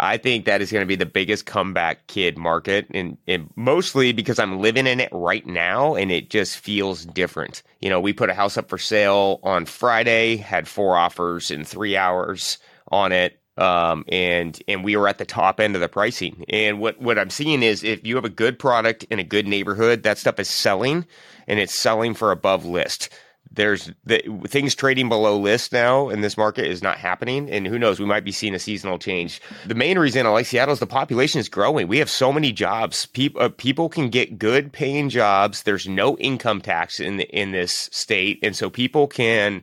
I 0.00 0.16
think 0.16 0.46
that 0.46 0.62
is 0.62 0.72
going 0.72 0.80
to 0.80 0.86
be 0.86 0.96
the 0.96 1.04
biggest 1.04 1.44
comeback 1.44 2.06
kid 2.06 2.38
market, 2.38 2.86
and, 2.94 3.18
and 3.28 3.50
mostly 3.56 4.14
because 4.14 4.38
I'm 4.38 4.58
living 4.58 4.86
in 4.86 5.00
it 5.00 5.10
right 5.12 5.46
now, 5.46 5.96
and 5.96 6.10
it 6.10 6.30
just 6.30 6.56
feels 6.56 7.04
different. 7.04 7.62
You 7.82 7.90
know, 7.90 8.00
we 8.00 8.14
put 8.14 8.30
a 8.30 8.34
house 8.34 8.56
up 8.56 8.70
for 8.70 8.78
sale 8.78 9.38
on 9.42 9.66
Friday, 9.66 10.36
had 10.36 10.66
four 10.66 10.96
offers 10.96 11.50
in 11.50 11.64
three 11.64 11.94
hours 11.94 12.56
on 12.92 13.10
it 13.10 13.42
um, 13.56 14.04
and 14.08 14.60
and 14.66 14.82
we 14.84 14.96
were 14.96 15.08
at 15.08 15.18
the 15.18 15.24
top 15.24 15.60
end 15.60 15.74
of 15.74 15.80
the 15.80 15.88
pricing. 15.88 16.44
And 16.48 16.80
what 16.80 17.00
what 17.00 17.18
I'm 17.18 17.30
seeing 17.30 17.62
is 17.62 17.84
if 17.84 18.04
you 18.06 18.16
have 18.16 18.24
a 18.24 18.30
good 18.30 18.58
product 18.58 19.04
in 19.04 19.18
a 19.18 19.24
good 19.24 19.46
neighborhood, 19.46 20.02
that 20.04 20.18
stuff 20.18 20.40
is 20.40 20.48
selling, 20.48 21.06
and 21.46 21.58
it's 21.58 21.74
selling 21.74 22.14
for 22.14 22.32
above 22.32 22.64
list. 22.64 23.10
There's 23.54 23.90
the 24.06 24.22
things 24.46 24.74
trading 24.74 25.10
below 25.10 25.38
list 25.38 25.74
now 25.74 26.08
in 26.08 26.22
this 26.22 26.38
market 26.38 26.64
is 26.64 26.82
not 26.82 26.96
happening, 26.96 27.50
and 27.50 27.66
who 27.66 27.78
knows? 27.78 28.00
We 28.00 28.06
might 28.06 28.24
be 28.24 28.32
seeing 28.32 28.54
a 28.54 28.58
seasonal 28.58 28.98
change. 28.98 29.42
The 29.66 29.74
main 29.74 29.98
reason 29.98 30.24
I 30.24 30.30
like 30.30 30.46
Seattle 30.46 30.72
is 30.72 30.78
the 30.78 30.86
population 30.86 31.38
is 31.38 31.50
growing. 31.50 31.86
We 31.86 31.98
have 31.98 32.08
so 32.08 32.32
many 32.32 32.52
jobs. 32.52 33.04
People 33.04 33.42
uh, 33.42 33.50
people 33.50 33.90
can 33.90 34.08
get 34.08 34.38
good 34.38 34.72
paying 34.72 35.10
jobs. 35.10 35.64
There's 35.64 35.86
no 35.86 36.16
income 36.16 36.62
tax 36.62 36.98
in 36.98 37.18
the, 37.18 37.28
in 37.28 37.52
this 37.52 37.90
state, 37.92 38.38
and 38.42 38.56
so 38.56 38.70
people 38.70 39.06
can 39.06 39.62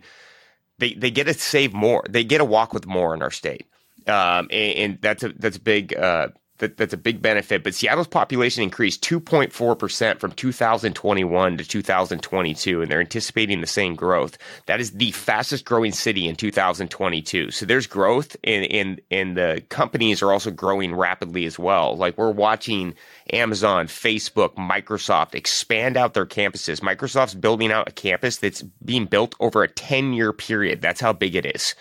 they 0.80 0.94
they 0.94 1.12
get 1.12 1.26
to 1.26 1.34
save 1.34 1.74
more. 1.74 2.04
They 2.10 2.24
get 2.24 2.40
to 2.40 2.46
walk 2.46 2.74
with 2.74 2.88
more 2.88 3.14
in 3.14 3.22
our 3.22 3.32
state 3.32 3.68
um, 4.10 4.48
and, 4.52 4.78
and 4.78 5.02
that's 5.02 5.24
a 5.24 5.30
that's 5.30 5.58
a 5.58 5.62
big 5.62 5.96
uh, 5.96 6.30
that, 6.60 6.78
that's 6.78 6.94
a 6.94 6.98
big 6.98 7.22
benefit. 7.22 7.64
But 7.64 7.76
Seattle's 7.76 8.08
population 8.08 8.64
increased 8.64 9.04
2.4 9.04 9.78
percent 9.78 10.20
from 10.20 10.32
2021 10.32 11.58
to 11.58 11.68
2022, 11.68 12.82
and 12.82 12.92
they're 12.92 13.00
anticipating 13.00 13.62
the 13.62 13.68
same 13.68 13.96
growth. 13.96 14.38
That 14.68 14.80
is 14.80 14.92
the 14.92 15.12
fastest 15.12 15.66
growing 15.66 15.92
city 15.92 16.28
in 16.28 16.36
2022. 16.36 17.52
So 17.52 17.66
there's 17.66 17.88
growth, 17.88 18.36
and 18.44 18.66
and 18.72 19.02
and 19.12 19.38
the 19.38 19.64
companies 19.70 20.22
are 20.22 20.32
also 20.32 20.52
growing 20.52 20.96
rapidly 20.96 21.46
as 21.46 21.58
well. 21.58 21.96
Like 21.98 22.18
we're 22.18 22.32
watching 22.32 22.96
Amazon, 23.34 23.88
Facebook, 23.88 24.56
Microsoft 24.56 25.36
expand 25.36 25.98
out 25.98 26.14
their 26.14 26.26
campuses. 26.26 26.82
Microsoft's 26.82 27.36
building 27.36 27.72
out 27.72 27.88
a 27.88 27.92
campus 27.92 28.38
that's 28.38 28.62
being 28.84 29.06
built 29.06 29.36
over 29.40 29.64
a 29.64 29.68
10 29.68 30.14
year 30.14 30.34
period. 30.34 30.82
That's 30.82 31.02
how 31.02 31.14
big 31.14 31.36
it 31.36 31.46
is 31.46 31.76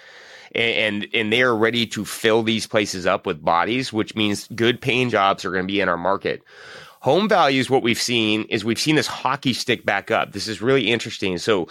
and 0.54 1.06
and 1.12 1.32
they 1.32 1.42
are 1.42 1.56
ready 1.56 1.86
to 1.86 2.04
fill 2.04 2.42
these 2.42 2.66
places 2.66 3.06
up 3.06 3.26
with 3.26 3.44
bodies, 3.44 3.92
which 3.92 4.14
means 4.14 4.48
good 4.54 4.80
paying 4.80 5.10
jobs 5.10 5.44
are 5.44 5.50
going 5.50 5.64
to 5.64 5.72
be 5.72 5.80
in 5.80 5.88
our 5.88 5.96
market. 5.98 6.42
Home 7.00 7.28
values, 7.28 7.70
what 7.70 7.82
we've 7.82 8.00
seen 8.00 8.42
is 8.44 8.64
we've 8.64 8.78
seen 8.78 8.96
this 8.96 9.06
hockey 9.06 9.52
stick 9.52 9.84
back 9.84 10.10
up. 10.10 10.32
This 10.32 10.48
is 10.48 10.60
really 10.60 10.90
interesting. 10.90 11.38
So 11.38 11.68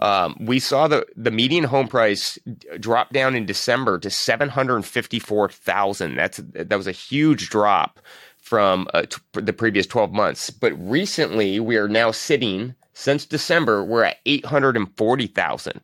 um, 0.00 0.36
we 0.40 0.58
saw 0.58 0.88
the 0.88 1.06
the 1.16 1.30
median 1.30 1.64
home 1.64 1.88
price 1.88 2.38
drop 2.80 3.12
down 3.12 3.36
in 3.36 3.46
December 3.46 3.98
to 4.00 4.10
seven 4.10 4.48
hundred 4.48 4.84
fifty 4.84 5.18
four 5.18 5.48
thousand. 5.48 6.16
That's 6.16 6.40
that 6.54 6.76
was 6.76 6.88
a 6.88 6.92
huge 6.92 7.50
drop 7.50 8.00
from 8.38 8.88
uh, 8.92 9.02
t- 9.02 9.22
the 9.32 9.52
previous 9.52 9.86
twelve 9.86 10.12
months. 10.12 10.50
But 10.50 10.72
recently, 10.72 11.60
we 11.60 11.76
are 11.76 11.88
now 11.88 12.10
sitting 12.10 12.74
since 12.94 13.26
December. 13.26 13.84
We're 13.84 14.04
at 14.04 14.16
eight 14.26 14.44
hundred 14.44 14.76
and 14.76 14.94
forty 14.96 15.28
thousand 15.28 15.80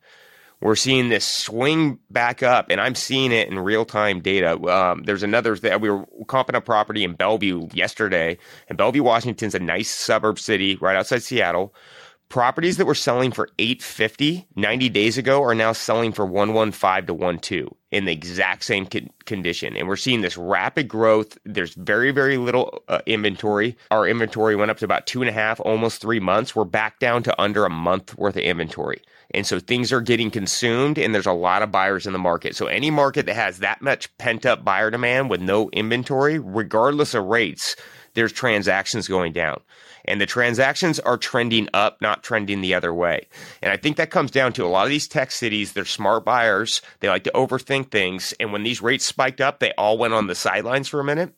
we're 0.61 0.77
seeing 0.77 1.09
this 1.09 1.25
swing 1.25 1.99
back 2.11 2.42
up, 2.42 2.66
and 2.70 2.81
I'm 2.81 2.94
seeing 2.94 3.33
it 3.33 3.49
in 3.49 3.59
real 3.59 3.85
time 3.85 4.20
data. 4.20 4.61
Um, 4.68 5.05
there's 5.05 5.23
another 5.23 5.57
that 5.57 5.81
we 5.81 5.90
were 5.90 6.05
comping 6.27 6.55
a 6.55 6.61
property 6.61 7.03
in 7.03 7.14
Bellevue 7.14 7.68
yesterday, 7.73 8.37
and 8.68 8.77
Bellevue, 8.77 9.03
Washington's 9.03 9.55
a 9.55 9.61
nice 9.61 9.90
suburb 9.90 10.38
city 10.38 10.77
right 10.77 10.96
outside 10.96 11.23
Seattle. 11.23 11.75
Properties 12.29 12.77
that 12.77 12.87
were 12.87 12.94
selling 12.94 13.33
for 13.33 13.49
850 13.59 14.46
90 14.55 14.88
days 14.90 15.18
ago 15.18 15.42
are 15.42 15.55
now 15.55 15.73
selling 15.73 16.12
for 16.12 16.25
115 16.27 17.07
to 17.07 17.14
12 17.14 17.80
in 17.90 18.05
the 18.05 18.12
exact 18.12 18.64
same 18.64 18.87
con- 18.87 19.11
condition. 19.24 19.76
And 19.76 19.88
we're 19.88 19.96
seeing 19.96 20.20
this 20.20 20.37
rapid 20.37 20.88
growth. 20.88 21.38
There's 21.44 21.74
very, 21.74 22.12
very 22.12 22.37
little 22.37 22.83
uh, 22.88 23.00
inventory. 23.07 23.76
Our 23.90 24.07
inventory 24.07 24.55
went 24.57 24.70
up 24.70 24.79
to 24.79 24.85
about 24.85 25.07
two 25.07 25.22
and 25.22 25.29
a 25.29 25.33
half, 25.33 25.61
almost 25.61 26.00
three 26.00 26.20
months. 26.20 26.55
We're 26.55 26.64
back 26.64 26.98
down 27.00 27.22
to 27.24 27.40
under 27.42 27.64
a 27.64 27.70
month 27.70 28.16
worth 28.16 28.37
of 28.37 28.42
inventory. 28.42 29.03
And 29.33 29.46
so 29.46 29.61
things 29.61 29.92
are 29.92 30.00
getting 30.00 30.31
consumed 30.31 30.98
and 30.98 31.14
there's 31.14 31.26
a 31.26 31.33
lot 31.33 31.62
of 31.62 31.70
buyers 31.70 32.07
in 32.07 32.12
the 32.12 32.18
market. 32.18 32.57
So 32.57 32.66
any 32.66 32.90
market 32.90 33.26
that 33.26 33.35
has 33.35 33.59
that 33.59 33.81
much 33.81 34.16
pent 34.18 34.44
up 34.44 34.64
buyer 34.64 34.90
demand 34.90 35.31
with 35.31 35.40
no 35.40 35.70
inventory, 35.70 36.38
regardless 36.38 37.14
of 37.14 37.24
rates, 37.24 37.76
there's 38.14 38.33
transactions 38.33 39.07
going 39.07 39.33
down. 39.33 39.61
And 40.11 40.20
the 40.20 40.27
transactions 40.27 40.99
are 40.99 41.16
trending 41.16 41.68
up, 41.73 42.03
not 42.03 42.25
trending 42.25 42.61
the 42.61 42.75
other 42.75 42.92
way. 42.92 43.29
And 43.62 43.70
I 43.73 43.77
think 43.77 43.96
that 43.96 44.11
comes 44.11 44.33
down 44.33 44.53
to 44.55 44.64
a 44.64 44.68
lot 44.68 44.85
of 44.85 44.90
these 44.90 45.07
tech 45.07 45.31
cities, 45.31 45.73
they're 45.73 45.85
smart 45.85 46.25
buyers. 46.25 46.83
They 46.99 47.09
like 47.09 47.25
to 47.25 47.33
overthink 47.33 47.90
things. 47.90 48.35
And 48.40 48.53
when 48.53 48.64
these 48.64 48.83
rates 48.83 49.05
spiked 49.05 49.40
up, 49.40 49.61
they 49.61 49.73
all 49.79 49.99
went 49.99 50.14
on 50.14 50.27
the 50.27 50.35
sidelines 50.35 50.88
for 50.88 50.99
a 50.99 51.05
minute 51.05 51.33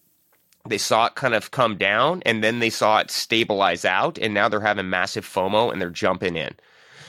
they 0.68 0.78
saw 0.78 1.06
it 1.06 1.16
kind 1.16 1.34
of 1.34 1.50
come 1.50 1.76
down 1.76 2.22
and 2.24 2.42
then 2.42 2.60
they 2.60 2.70
saw 2.70 2.98
it 2.98 3.10
stabilize 3.10 3.84
out 3.84 4.16
and 4.16 4.32
now 4.32 4.48
they're 4.48 4.60
having 4.60 4.88
massive 4.88 5.26
FOMO 5.26 5.72
and 5.72 5.82
they're 5.82 5.90
jumping 5.90 6.36
in. 6.36 6.54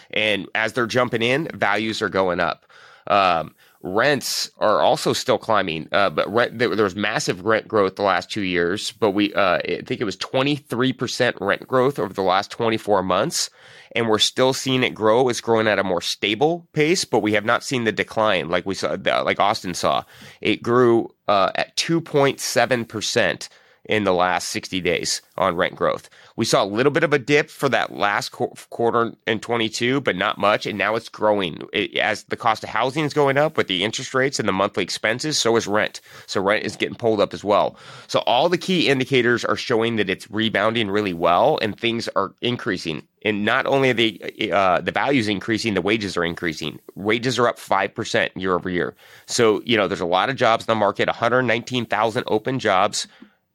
And 0.10 0.47
as 0.56 0.73
they're 0.73 0.88
jumping 0.88 1.21
in, 1.21 1.49
values 1.54 2.02
are 2.02 2.10
going 2.10 2.39
up. 2.39 2.65
Um, 3.08 3.54
rents 3.84 4.50
are 4.60 4.80
also 4.80 5.12
still 5.12 5.38
climbing, 5.38 5.89
uh, 5.91 6.10
but 6.10 6.32
rent, 6.34 6.58
there, 6.58 6.69
was 6.69 6.96
massive 6.96 7.46
rent 7.46 7.67
growth 7.67 7.98
the 7.98 8.02
last 8.02 8.32
two 8.32 8.41
years. 8.41 8.93
But 8.93 9.12
we, 9.12 9.34
uh, 9.34 9.58
I 9.58 9.82
think 9.86 10.00
it 10.00 10.06
was 10.06 10.17
23% 10.17 11.34
rent 11.41 11.67
growth 11.67 12.00
over 12.00 12.13
the 12.13 12.22
last 12.22 12.50
24 12.50 13.04
months. 13.04 13.50
And 13.96 14.10
we're 14.10 14.19
still 14.19 14.54
seeing 14.54 14.84
it 14.84 14.96
grow. 14.96 15.30
It's 15.30 15.41
growing 15.41 15.67
at 15.67 15.78
a 15.78 15.84
more 15.84 16.02
stable 16.02 16.67
pace, 16.74 17.06
but 17.06 17.19
we 17.19 17.34
have 17.34 17.46
not 17.46 17.63
seen 17.63 17.84
the 17.84 17.91
decline 17.91 18.50
like 18.50 18.65
we 18.65 18.74
saw, 18.74 18.96
like 19.04 19.39
Austin 19.39 19.76
saw. 19.76 20.04
It 20.41 20.63
grew 20.63 21.13
uh, 21.28 21.52
at 21.54 21.76
2.7% 21.76 23.50
in 23.86 24.06
the 24.06 24.13
last 24.13 24.50
60 24.50 24.80
days 24.82 25.22
on 25.38 25.56
rent 25.56 25.76
growth. 25.76 26.10
We 26.36 26.46
saw 26.46 26.63
a 26.63 26.65
little 26.65 26.91
bit 26.91 27.04
of 27.04 27.12
a 27.13 27.19
dip 27.19 27.50
for 27.50 27.67
that 27.69 27.93
last 27.93 28.30
qu- 28.30 28.54
quarter 28.69 29.13
in 29.28 29.39
22, 29.39 30.02
but 30.02 30.15
not 30.15 30.38
much. 30.38 30.65
And 30.65 30.78
now 30.78 30.96
it's 30.96 31.10
growing 31.10 31.63
it, 31.74 31.96
as 31.98 32.24
the 32.26 32.38
cost 32.38 32.63
of 32.63 32.69
housing 32.69 33.04
is 33.04 33.13
going 33.13 33.38
up 33.38 33.58
with 33.58 33.67
the 33.67 33.84
interest 33.84 34.13
rates 34.13 34.39
and 34.39 34.48
the 34.48 34.54
monthly 34.54 34.84
expenses. 34.84 35.38
So 35.38 35.56
is 35.58 35.67
rent. 35.67 36.02
So 36.28 36.41
rent 36.41 36.65
is 36.65 36.76
getting 36.76 36.96
pulled 36.96 37.19
up 37.19 37.34
as 37.34 37.43
well. 37.43 37.78
So 38.08 38.19
all 38.19 38.48
the 38.48 38.58
key 38.58 38.88
indicators 38.88 39.43
are 39.43 39.58
showing 39.58 39.98
that 39.98 40.10
it's 40.10 40.30
rebounding 40.32 40.89
really 40.89 41.13
well 41.13 41.60
and 41.62 41.78
things 41.78 42.08
are 42.15 42.34
increasing. 42.41 43.06
And 43.26 43.46
not 43.46 43.65
only 43.65 43.93
the 43.93 44.52
uh, 44.52 44.82
the 44.82 44.91
values 44.91 45.30
increasing, 45.30 45.76
the 45.76 45.82
wages 45.82 46.17
are 46.17 46.26
increasing. 46.26 46.80
Wages 46.96 47.39
are 47.39 47.48
up 47.48 47.58
five 47.58 47.96
percent 47.96 48.36
year 48.36 48.54
over 48.54 48.69
year. 48.69 48.96
So 49.28 49.62
you 49.63 49.78
know 49.78 49.88
there's 49.88 50.02
a 50.02 50.06
lot 50.06 50.30
of 50.30 50.36
jobs 50.36 50.65
in 50.65 50.72
the 50.72 50.76
market. 50.76 51.08
119,000 51.08 52.24
open 52.28 52.60
jobs. 52.60 53.08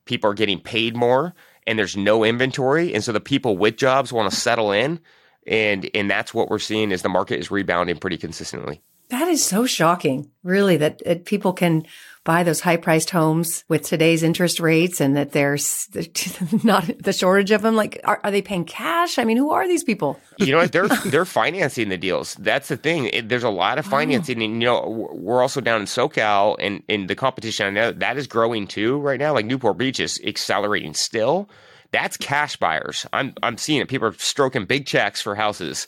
People 0.08 0.30
are 0.30 0.34
getting 0.34 0.58
paid 0.58 0.96
more 0.96 1.34
and 1.66 1.78
there's 1.78 1.96
no 1.96 2.24
inventory. 2.24 2.94
And 2.94 3.04
so 3.04 3.12
the 3.12 3.20
people 3.20 3.58
with 3.58 3.76
jobs 3.76 4.10
want 4.10 4.28
to 4.32 4.36
settle 4.36 4.72
in. 4.72 4.98
And, 5.46 5.88
and 5.94 6.10
that's 6.10 6.32
what 6.32 6.48
we're 6.48 6.58
seeing 6.58 6.90
is 6.90 7.02
the 7.02 7.10
market 7.10 7.38
is 7.38 7.50
rebounding 7.50 7.98
pretty 7.98 8.16
consistently. 8.16 8.80
That 9.10 9.28
is 9.28 9.44
so 9.44 9.66
shocking, 9.66 10.30
really, 10.42 10.78
that, 10.78 11.02
that 11.04 11.24
people 11.24 11.52
can 11.52 11.86
buy 12.28 12.42
those 12.42 12.60
high 12.60 12.76
priced 12.76 13.08
homes 13.08 13.64
with 13.68 13.80
today's 13.84 14.22
interest 14.22 14.60
rates 14.60 15.00
and 15.00 15.16
that 15.16 15.32
there's 15.32 15.88
not 16.62 16.84
the 17.02 17.14
shortage 17.14 17.50
of 17.52 17.62
them. 17.62 17.74
Like, 17.74 17.98
are, 18.04 18.20
are, 18.22 18.30
they 18.30 18.42
paying 18.42 18.66
cash? 18.66 19.18
I 19.18 19.24
mean, 19.24 19.38
who 19.38 19.50
are 19.50 19.66
these 19.66 19.82
people? 19.82 20.20
You 20.36 20.52
know, 20.52 20.66
they're, 20.66 20.88
they're 21.06 21.24
financing 21.24 21.88
the 21.88 21.96
deals. 21.96 22.34
That's 22.34 22.68
the 22.68 22.76
thing. 22.76 23.06
It, 23.06 23.30
there's 23.30 23.44
a 23.44 23.48
lot 23.48 23.78
of 23.78 23.86
financing. 23.86 24.42
Oh. 24.42 24.44
And, 24.44 24.60
you 24.60 24.68
know, 24.68 25.08
we're 25.10 25.40
also 25.40 25.62
down 25.62 25.80
in 25.80 25.86
SoCal 25.86 26.56
and 26.58 26.82
in 26.86 27.06
the 27.06 27.14
competition. 27.14 27.66
I 27.66 27.70
know 27.70 27.92
that 27.92 28.18
is 28.18 28.26
growing 28.26 28.66
too 28.66 28.98
right 28.98 29.18
now. 29.18 29.32
Like 29.32 29.46
Newport 29.46 29.78
Beach 29.78 29.98
is 29.98 30.20
accelerating 30.22 30.92
still. 30.92 31.48
That's 31.92 32.18
cash 32.18 32.58
buyers. 32.58 33.06
I'm, 33.10 33.32
I'm 33.42 33.56
seeing 33.56 33.80
it. 33.80 33.88
People 33.88 34.08
are 34.08 34.12
stroking 34.12 34.66
big 34.66 34.84
checks 34.84 35.22
for 35.22 35.34
houses. 35.34 35.86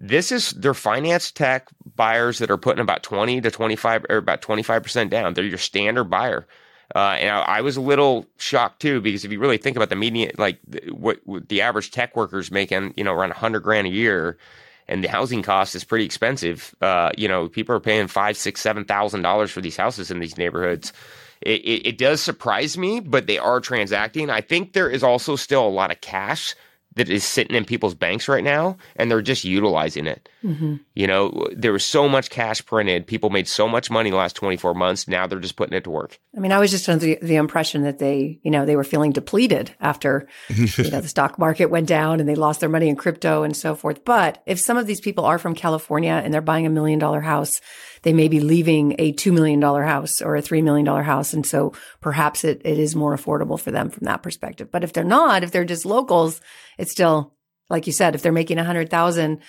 This 0.00 0.32
is 0.32 0.52
their 0.52 0.72
finance 0.72 1.30
tech 1.30 1.68
buyers 1.94 2.38
that 2.38 2.50
are 2.50 2.56
putting 2.56 2.80
about 2.80 3.02
20 3.02 3.42
to 3.42 3.50
25 3.50 4.06
or 4.08 4.16
about 4.16 4.40
25% 4.40 5.10
down. 5.10 5.34
They're 5.34 5.44
your 5.44 5.58
standard 5.58 6.04
buyer. 6.04 6.46
Uh, 6.94 7.16
and 7.20 7.30
I, 7.30 7.40
I, 7.42 7.60
was 7.60 7.76
a 7.76 7.80
little 7.80 8.26
shocked 8.38 8.80
too 8.80 9.00
because 9.00 9.24
if 9.24 9.30
you 9.30 9.38
really 9.38 9.58
think 9.58 9.76
about 9.76 9.90
the 9.90 9.96
median, 9.96 10.32
like 10.38 10.58
what, 10.88 11.20
what 11.24 11.48
the 11.48 11.60
average 11.60 11.92
tech 11.92 12.16
worker's 12.16 12.50
making, 12.50 12.94
you 12.96 13.04
know, 13.04 13.12
around 13.12 13.28
100 13.28 13.60
grand 13.60 13.86
a 13.86 13.90
year, 13.90 14.38
and 14.88 15.04
the 15.04 15.08
housing 15.08 15.42
cost 15.42 15.76
is 15.76 15.84
pretty 15.84 16.04
expensive. 16.04 16.74
Uh, 16.80 17.12
you 17.16 17.28
know, 17.28 17.48
people 17.48 17.76
are 17.76 17.80
paying 17.80 18.08
five, 18.08 18.36
six, 18.36 18.60
seven 18.60 18.84
thousand 18.84 19.22
dollars 19.22 19.52
for 19.52 19.60
these 19.60 19.76
houses 19.76 20.10
in 20.10 20.18
these 20.18 20.36
neighborhoods. 20.36 20.92
It, 21.42 21.60
it, 21.60 21.86
it 21.86 21.98
does 21.98 22.20
surprise 22.20 22.76
me, 22.76 22.98
but 22.98 23.28
they 23.28 23.38
are 23.38 23.60
transacting. 23.60 24.28
I 24.28 24.40
think 24.40 24.72
there 24.72 24.90
is 24.90 25.04
also 25.04 25.36
still 25.36 25.64
a 25.64 25.70
lot 25.70 25.92
of 25.92 26.00
cash 26.00 26.56
that 27.00 27.08
is 27.08 27.24
sitting 27.24 27.56
in 27.56 27.64
people's 27.64 27.94
banks 27.94 28.28
right 28.28 28.44
now 28.44 28.76
and 28.94 29.10
they're 29.10 29.22
just 29.22 29.42
utilizing 29.42 30.06
it. 30.06 30.28
Mm-hmm. 30.44 30.76
You 30.94 31.06
know, 31.06 31.48
there 31.50 31.72
was 31.72 31.82
so 31.82 32.10
much 32.10 32.28
cash 32.28 32.64
printed. 32.66 33.06
People 33.06 33.30
made 33.30 33.48
so 33.48 33.66
much 33.66 33.90
money 33.90 34.10
the 34.10 34.16
last 34.16 34.36
24 34.36 34.74
months. 34.74 35.08
Now 35.08 35.26
they're 35.26 35.38
just 35.38 35.56
putting 35.56 35.72
it 35.72 35.84
to 35.84 35.90
work. 35.90 36.18
I 36.36 36.40
mean, 36.40 36.52
I 36.52 36.58
was 36.58 36.70
just 36.70 36.86
under 36.90 37.06
the, 37.06 37.18
the 37.22 37.36
impression 37.36 37.84
that 37.84 38.00
they, 38.00 38.38
you 38.42 38.50
know, 38.50 38.66
they 38.66 38.76
were 38.76 38.84
feeling 38.84 39.12
depleted 39.12 39.74
after, 39.80 40.28
you 40.50 40.90
know, 40.90 41.00
the 41.00 41.08
stock 41.08 41.38
market 41.38 41.70
went 41.70 41.88
down 41.88 42.20
and 42.20 42.28
they 42.28 42.34
lost 42.34 42.60
their 42.60 42.68
money 42.68 42.90
in 42.90 42.96
crypto 42.96 43.44
and 43.44 43.56
so 43.56 43.74
forth. 43.74 44.04
But 44.04 44.42
if 44.44 44.60
some 44.60 44.76
of 44.76 44.86
these 44.86 45.00
people 45.00 45.24
are 45.24 45.38
from 45.38 45.54
California 45.54 46.20
and 46.22 46.34
they're 46.34 46.42
buying 46.42 46.66
a 46.66 46.70
million 46.70 46.98
dollar 46.98 47.22
house, 47.22 47.62
they 48.02 48.12
may 48.12 48.28
be 48.28 48.40
leaving 48.40 48.94
a 48.98 49.12
$2 49.12 49.32
million 49.32 49.60
house 49.60 50.22
or 50.22 50.36
a 50.36 50.42
$3 50.42 50.62
million 50.62 50.86
house. 50.86 51.32
And 51.32 51.46
so 51.46 51.72
perhaps 52.00 52.44
it, 52.44 52.62
it 52.64 52.78
is 52.78 52.96
more 52.96 53.16
affordable 53.16 53.60
for 53.60 53.70
them 53.70 53.90
from 53.90 54.04
that 54.06 54.22
perspective. 54.22 54.70
But 54.70 54.84
if 54.84 54.92
they're 54.92 55.04
not, 55.04 55.42
if 55.44 55.50
they're 55.50 55.64
just 55.64 55.84
locals, 55.84 56.40
it's 56.78 56.92
still, 56.92 57.34
like 57.68 57.86
you 57.86 57.92
said, 57.92 58.14
if 58.14 58.22
they're 58.22 58.32
making 58.32 58.58
a 58.58 58.64
hundred 58.64 58.90
thousand, 58.90 59.40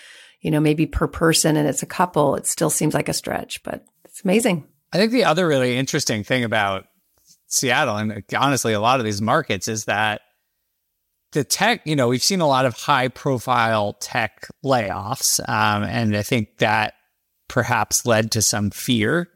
you 0.41 0.51
know, 0.51 0.59
maybe 0.59 0.85
per 0.85 1.07
person 1.07 1.55
and 1.55 1.67
it's 1.67 1.83
a 1.83 1.87
couple, 1.87 2.35
it 2.35 2.47
still 2.47 2.69
seems 2.69 2.93
like 2.93 3.09
a 3.09 3.13
stretch, 3.13 3.63
but 3.63 3.85
it's 4.05 4.23
amazing. 4.23 4.67
I 4.93 4.97
think 4.97 5.11
the 5.11 5.23
other 5.23 5.47
really 5.47 5.77
interesting 5.77 6.23
thing 6.23 6.43
about 6.43 6.85
Seattle 7.47 7.97
and 7.97 8.23
honestly, 8.37 8.73
a 8.73 8.79
lot 8.79 8.99
of 8.99 9.05
these 9.05 9.21
markets 9.21 9.67
is 9.67 9.85
that 9.85 10.21
the 11.31 11.43
tech, 11.45 11.81
you 11.85 11.95
know, 11.95 12.09
we've 12.09 12.23
seen 12.23 12.41
a 12.41 12.47
lot 12.47 12.65
of 12.65 12.73
high 12.73 13.07
profile 13.07 13.93
tech 13.93 14.47
layoffs. 14.65 15.39
Um, 15.47 15.83
and 15.83 16.15
I 16.15 16.23
think 16.23 16.57
that 16.57 16.93
perhaps 17.51 18.05
led 18.05 18.31
to 18.31 18.41
some 18.41 18.71
fear, 18.71 19.27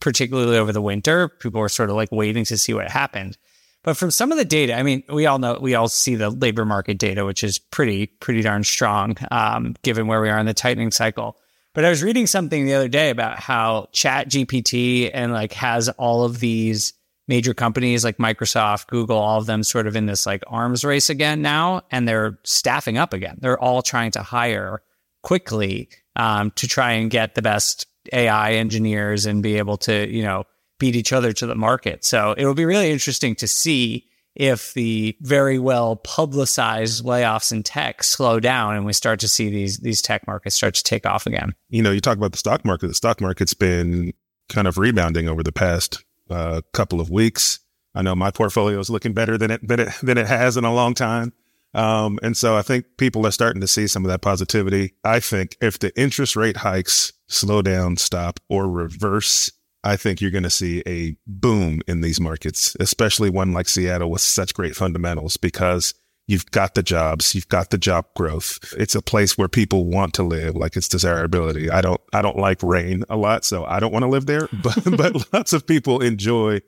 particularly 0.00 0.56
over 0.56 0.72
the 0.72 0.80
winter. 0.80 1.28
People 1.28 1.60
were 1.60 1.68
sort 1.68 1.90
of 1.90 1.96
like 1.96 2.10
waiting 2.10 2.46
to 2.46 2.56
see 2.56 2.72
what 2.72 2.90
happened. 2.90 3.36
But 3.84 3.98
from 3.98 4.10
some 4.10 4.32
of 4.32 4.38
the 4.38 4.44
data, 4.44 4.74
I 4.74 4.82
mean, 4.82 5.02
we 5.12 5.26
all 5.26 5.38
know, 5.38 5.58
we 5.60 5.74
all 5.74 5.88
see 5.88 6.14
the 6.14 6.30
labor 6.30 6.64
market 6.64 6.98
data, 6.98 7.26
which 7.26 7.44
is 7.44 7.58
pretty, 7.58 8.06
pretty 8.06 8.40
darn 8.40 8.64
strong, 8.64 9.16
um, 9.30 9.76
given 9.82 10.06
where 10.06 10.22
we 10.22 10.30
are 10.30 10.38
in 10.38 10.46
the 10.46 10.54
tightening 10.54 10.90
cycle. 10.90 11.36
But 11.74 11.84
I 11.84 11.90
was 11.90 12.02
reading 12.02 12.26
something 12.26 12.64
the 12.64 12.74
other 12.74 12.88
day 12.88 13.10
about 13.10 13.38
how 13.38 13.88
Chat 13.92 14.30
GPT 14.30 15.10
and 15.12 15.32
like 15.32 15.52
has 15.52 15.90
all 15.90 16.24
of 16.24 16.40
these 16.40 16.94
major 17.28 17.52
companies 17.52 18.02
like 18.02 18.16
Microsoft, 18.16 18.86
Google, 18.86 19.18
all 19.18 19.40
of 19.40 19.46
them 19.46 19.62
sort 19.62 19.86
of 19.86 19.94
in 19.94 20.06
this 20.06 20.24
like 20.24 20.42
arms 20.46 20.84
race 20.84 21.10
again 21.10 21.42
now, 21.42 21.82
and 21.90 22.08
they're 22.08 22.38
staffing 22.44 22.96
up 22.96 23.12
again. 23.12 23.36
They're 23.40 23.60
all 23.60 23.82
trying 23.82 24.12
to 24.12 24.22
hire 24.22 24.82
quickly 25.22 25.88
um, 26.16 26.50
to 26.52 26.68
try 26.68 26.92
and 26.92 27.10
get 27.10 27.34
the 27.34 27.42
best 27.42 27.86
AI 28.12 28.54
engineers 28.54 29.26
and 29.26 29.42
be 29.42 29.58
able 29.58 29.76
to, 29.78 30.08
you 30.08 30.22
know, 30.22 30.44
beat 30.78 30.96
each 30.96 31.12
other 31.12 31.32
to 31.32 31.46
the 31.46 31.54
market. 31.54 32.04
So 32.04 32.34
it 32.36 32.44
will 32.44 32.54
be 32.54 32.64
really 32.64 32.90
interesting 32.90 33.34
to 33.36 33.46
see 33.46 34.08
if 34.34 34.72
the 34.74 35.16
very 35.20 35.58
well 35.58 35.96
publicized 35.96 37.04
layoffs 37.04 37.52
in 37.52 37.62
tech 37.62 38.02
slow 38.02 38.40
down 38.40 38.76
and 38.76 38.86
we 38.86 38.92
start 38.92 39.20
to 39.20 39.28
see 39.28 39.50
these 39.50 39.78
these 39.78 40.00
tech 40.00 40.26
markets 40.26 40.56
start 40.56 40.74
to 40.74 40.82
take 40.82 41.06
off 41.06 41.26
again. 41.26 41.54
You 41.68 41.82
know, 41.82 41.90
you 41.90 42.00
talk 42.00 42.16
about 42.16 42.32
the 42.32 42.38
stock 42.38 42.64
market. 42.64 42.88
The 42.88 42.94
stock 42.94 43.20
market's 43.20 43.54
been 43.54 44.14
kind 44.48 44.66
of 44.66 44.78
rebounding 44.78 45.28
over 45.28 45.42
the 45.42 45.52
past 45.52 46.02
uh, 46.30 46.62
couple 46.72 47.00
of 47.00 47.10
weeks. 47.10 47.60
I 47.94 48.02
know 48.02 48.14
my 48.14 48.30
portfolio 48.30 48.78
is 48.78 48.88
looking 48.88 49.12
better 49.12 49.36
than 49.36 49.50
it 49.50 49.66
than 49.66 49.80
it 49.80 49.92
than 50.02 50.16
it 50.16 50.26
has 50.26 50.56
in 50.56 50.64
a 50.64 50.72
long 50.72 50.94
time. 50.94 51.32
Um, 51.74 52.18
and 52.22 52.36
so 52.36 52.56
I 52.56 52.62
think 52.62 52.84
people 52.98 53.26
are 53.26 53.30
starting 53.30 53.60
to 53.60 53.66
see 53.66 53.86
some 53.86 54.04
of 54.04 54.10
that 54.10 54.20
positivity. 54.20 54.94
I 55.04 55.20
think 55.20 55.56
if 55.60 55.78
the 55.78 55.98
interest 55.98 56.36
rate 56.36 56.58
hikes 56.58 57.12
slow 57.28 57.62
down, 57.62 57.96
stop, 57.96 58.40
or 58.48 58.68
reverse, 58.68 59.50
I 59.84 59.96
think 59.96 60.20
you're 60.20 60.30
going 60.30 60.42
to 60.44 60.50
see 60.50 60.82
a 60.86 61.16
boom 61.26 61.80
in 61.88 62.02
these 62.02 62.20
markets, 62.20 62.76
especially 62.78 63.30
one 63.30 63.52
like 63.52 63.68
Seattle 63.68 64.10
with 64.10 64.20
such 64.20 64.54
great 64.54 64.76
fundamentals 64.76 65.36
because 65.36 65.94
you've 66.28 66.50
got 66.50 66.74
the 66.74 66.82
jobs, 66.82 67.34
you've 67.34 67.48
got 67.48 67.70
the 67.70 67.78
job 67.78 68.06
growth. 68.14 68.58
It's 68.78 68.94
a 68.94 69.02
place 69.02 69.36
where 69.36 69.48
people 69.48 69.86
want 69.86 70.14
to 70.14 70.22
live, 70.22 70.54
like 70.54 70.76
it's 70.76 70.88
desirability. 70.88 71.70
I 71.70 71.80
don't, 71.80 72.00
I 72.12 72.22
don't 72.22 72.38
like 72.38 72.62
rain 72.62 73.04
a 73.08 73.16
lot, 73.16 73.44
so 73.44 73.64
I 73.64 73.80
don't 73.80 73.92
want 73.92 74.04
to 74.04 74.08
live 74.08 74.26
there, 74.26 74.48
but, 74.62 74.78
but 74.96 75.32
lots 75.32 75.52
of 75.52 75.66
people 75.66 76.00
enjoy 76.00 76.60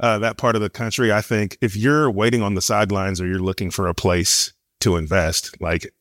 uh, 0.00 0.18
that 0.18 0.38
part 0.38 0.56
of 0.56 0.62
the 0.62 0.70
country. 0.70 1.12
I 1.12 1.20
think 1.20 1.58
if 1.60 1.76
you're 1.76 2.10
waiting 2.10 2.42
on 2.42 2.54
the 2.54 2.62
sidelines 2.62 3.20
or 3.20 3.26
you're 3.26 3.38
looking 3.38 3.70
for 3.70 3.86
a 3.86 3.94
place 3.94 4.52
to 4.80 4.96
invest, 4.96 5.60
like 5.60 5.92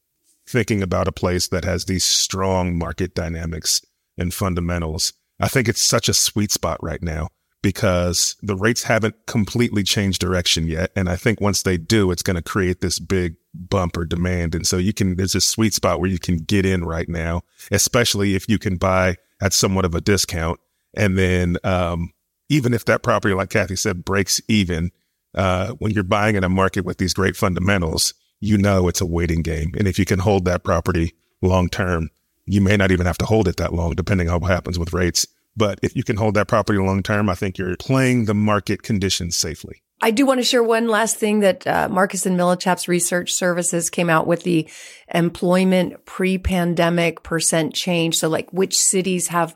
thinking 0.47 0.81
about 0.81 1.07
a 1.07 1.11
place 1.11 1.47
that 1.49 1.65
has 1.65 1.85
these 1.85 2.03
strong 2.03 2.77
market 2.77 3.13
dynamics 3.13 3.81
and 4.17 4.33
fundamentals, 4.33 5.13
I 5.39 5.47
think 5.47 5.67
it's 5.67 5.81
such 5.81 6.09
a 6.09 6.13
sweet 6.13 6.51
spot 6.51 6.81
right 6.81 7.01
now 7.01 7.29
because 7.61 8.35
the 8.41 8.55
rates 8.55 8.83
haven't 8.83 9.15
completely 9.25 9.83
changed 9.83 10.21
direction 10.21 10.67
yet. 10.67 10.91
And 10.95 11.09
I 11.09 11.15
think 11.15 11.41
once 11.41 11.63
they 11.63 11.77
do, 11.77 12.11
it's 12.11 12.23
going 12.23 12.35
to 12.35 12.41
create 12.41 12.81
this 12.81 12.99
big 12.99 13.35
bump 13.53 13.97
or 13.97 14.05
demand. 14.05 14.55
And 14.55 14.65
so 14.65 14.77
you 14.77 14.93
can, 14.93 15.15
there's 15.15 15.35
a 15.35 15.41
sweet 15.41 15.73
spot 15.73 15.99
where 15.99 16.09
you 16.09 16.19
can 16.19 16.37
get 16.37 16.65
in 16.65 16.85
right 16.85 17.09
now, 17.09 17.41
especially 17.71 18.35
if 18.35 18.47
you 18.47 18.59
can 18.59 18.77
buy 18.77 19.17
at 19.41 19.53
somewhat 19.53 19.85
of 19.85 19.95
a 19.95 20.01
discount. 20.01 20.59
And 20.95 21.17
then, 21.17 21.57
um, 21.63 22.11
even 22.49 22.73
if 22.73 22.85
that 22.85 23.03
property, 23.03 23.33
like 23.33 23.49
Kathy 23.49 23.75
said, 23.75 24.05
breaks 24.05 24.41
even, 24.47 24.91
uh, 25.35 25.73
when 25.73 25.91
you're 25.91 26.03
buying 26.03 26.35
in 26.35 26.43
a 26.43 26.49
market 26.49 26.85
with 26.85 26.97
these 26.97 27.13
great 27.13 27.35
fundamentals, 27.35 28.13
you 28.39 28.57
know 28.57 28.87
it's 28.87 29.01
a 29.01 29.05
waiting 29.05 29.41
game. 29.41 29.73
And 29.77 29.87
if 29.87 29.99
you 29.99 30.05
can 30.05 30.19
hold 30.19 30.45
that 30.45 30.63
property 30.63 31.13
long 31.41 31.69
term, 31.69 32.09
you 32.45 32.61
may 32.61 32.77
not 32.77 32.91
even 32.91 33.05
have 33.05 33.17
to 33.19 33.25
hold 33.25 33.47
it 33.47 33.57
that 33.57 33.73
long, 33.73 33.93
depending 33.93 34.29
on 34.29 34.39
what 34.39 34.51
happens 34.51 34.79
with 34.79 34.93
rates. 34.93 35.27
But 35.55 35.79
if 35.81 35.95
you 35.95 36.03
can 36.03 36.17
hold 36.17 36.35
that 36.35 36.47
property 36.47 36.79
long 36.79 37.03
term, 37.03 37.29
I 37.29 37.35
think 37.35 37.57
you're 37.57 37.75
playing 37.77 38.25
the 38.25 38.35
market 38.35 38.83
conditions 38.83 39.35
safely. 39.35 39.81
I 39.99 40.11
do 40.11 40.27
want 40.27 40.39
to 40.39 40.43
share 40.43 40.61
one 40.61 40.87
last 40.87 41.17
thing 41.17 41.39
that 41.39 41.65
uh, 41.65 41.89
Marcus 41.89 42.27
and 42.27 42.37
Millichap's 42.37 42.87
research 42.87 43.33
services 43.33 43.89
came 43.89 44.11
out 44.11 44.27
with 44.27 44.43
the 44.43 44.69
employment 45.11 46.05
pre-pandemic 46.05 47.23
percent 47.23 47.73
change. 47.73 48.15
So 48.17 48.29
like 48.29 48.51
which 48.53 48.77
cities 48.77 49.29
have 49.29 49.55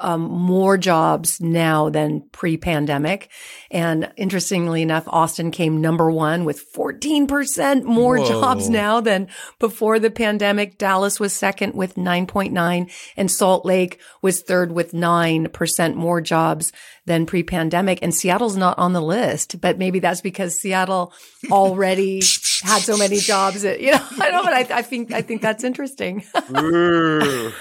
um, 0.00 0.22
more 0.22 0.76
jobs 0.76 1.40
now 1.40 1.90
than 1.90 2.22
pre-pandemic. 2.32 3.30
And 3.70 4.12
interestingly 4.16 4.82
enough, 4.82 5.04
Austin 5.06 5.50
came 5.50 5.80
number 5.80 6.10
one 6.10 6.44
with 6.44 6.72
14% 6.72 7.84
more 7.84 8.18
Whoa. 8.18 8.28
jobs 8.28 8.68
now 8.68 9.00
than 9.00 9.28
before 9.58 9.98
the 9.98 10.10
pandemic. 10.10 10.78
Dallas 10.78 11.20
was 11.20 11.32
second 11.32 11.74
with 11.74 11.94
9.9 11.94 12.90
and 13.16 13.30
Salt 13.30 13.64
Lake 13.64 14.00
was 14.22 14.42
third 14.42 14.72
with 14.72 14.92
9% 14.92 15.94
more 15.94 16.20
jobs 16.20 16.72
than 17.06 17.26
pre-pandemic. 17.26 17.98
And 18.02 18.14
Seattle's 18.14 18.56
not 18.56 18.78
on 18.78 18.92
the 18.92 19.02
list, 19.02 19.60
but 19.60 19.78
maybe 19.78 19.98
that's 19.98 20.20
because 20.20 20.58
Seattle 20.58 21.12
already 21.50 22.16
had 22.62 22.82
so 22.82 22.96
many 22.96 23.18
jobs 23.18 23.62
that, 23.62 23.80
you 23.80 23.90
know, 23.90 23.98
I 24.20 24.30
know, 24.30 24.44
but 24.44 24.52
I, 24.52 24.78
I 24.78 24.82
think, 24.82 25.12
I 25.12 25.22
think 25.22 25.42
that's 25.42 25.64
interesting. 25.64 26.24
you 26.34 27.52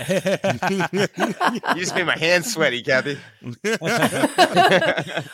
just 1.76 1.96
made 1.96 2.06
my 2.06 2.18
hands 2.30 2.54
sweaty, 2.54 2.82
Kathy. 2.82 3.18
but, 3.42 3.74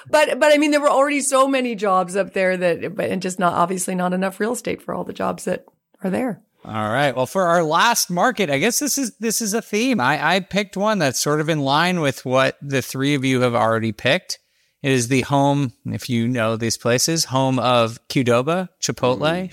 but 0.09 0.53
I 0.53 0.57
mean, 0.57 0.71
there 0.71 0.81
were 0.81 0.89
already 0.89 1.21
so 1.21 1.47
many 1.47 1.75
jobs 1.75 2.15
up 2.15 2.33
there 2.33 2.57
that, 2.57 2.95
but, 2.95 3.09
and 3.09 3.21
just 3.21 3.39
not, 3.39 3.53
obviously 3.53 3.95
not 3.95 4.13
enough 4.13 4.39
real 4.39 4.53
estate 4.53 4.81
for 4.81 4.93
all 4.93 5.03
the 5.03 5.13
jobs 5.13 5.45
that 5.45 5.65
are 6.03 6.09
there. 6.09 6.41
All 6.65 6.89
right. 6.89 7.15
Well, 7.15 7.27
for 7.27 7.43
our 7.43 7.63
last 7.63 8.09
market, 8.09 8.49
I 8.49 8.57
guess 8.57 8.79
this 8.79 8.97
is 8.97 9.15
this 9.17 9.39
is 9.39 9.53
a 9.53 9.61
theme. 9.61 9.99
I, 9.99 10.35
I 10.37 10.39
picked 10.39 10.75
one 10.75 10.97
that's 10.97 11.19
sort 11.19 11.39
of 11.39 11.47
in 11.47 11.59
line 11.59 11.99
with 11.99 12.25
what 12.25 12.57
the 12.59 12.81
three 12.81 13.13
of 13.13 13.23
you 13.23 13.41
have 13.41 13.53
already 13.53 13.91
picked. 13.91 14.39
It 14.81 14.91
is 14.91 15.07
the 15.07 15.21
home, 15.21 15.73
if 15.85 16.09
you 16.09 16.27
know 16.27 16.57
these 16.57 16.77
places, 16.77 17.25
home 17.25 17.59
of 17.59 17.99
Qdoba, 18.07 18.69
Chipotle, 18.81 19.49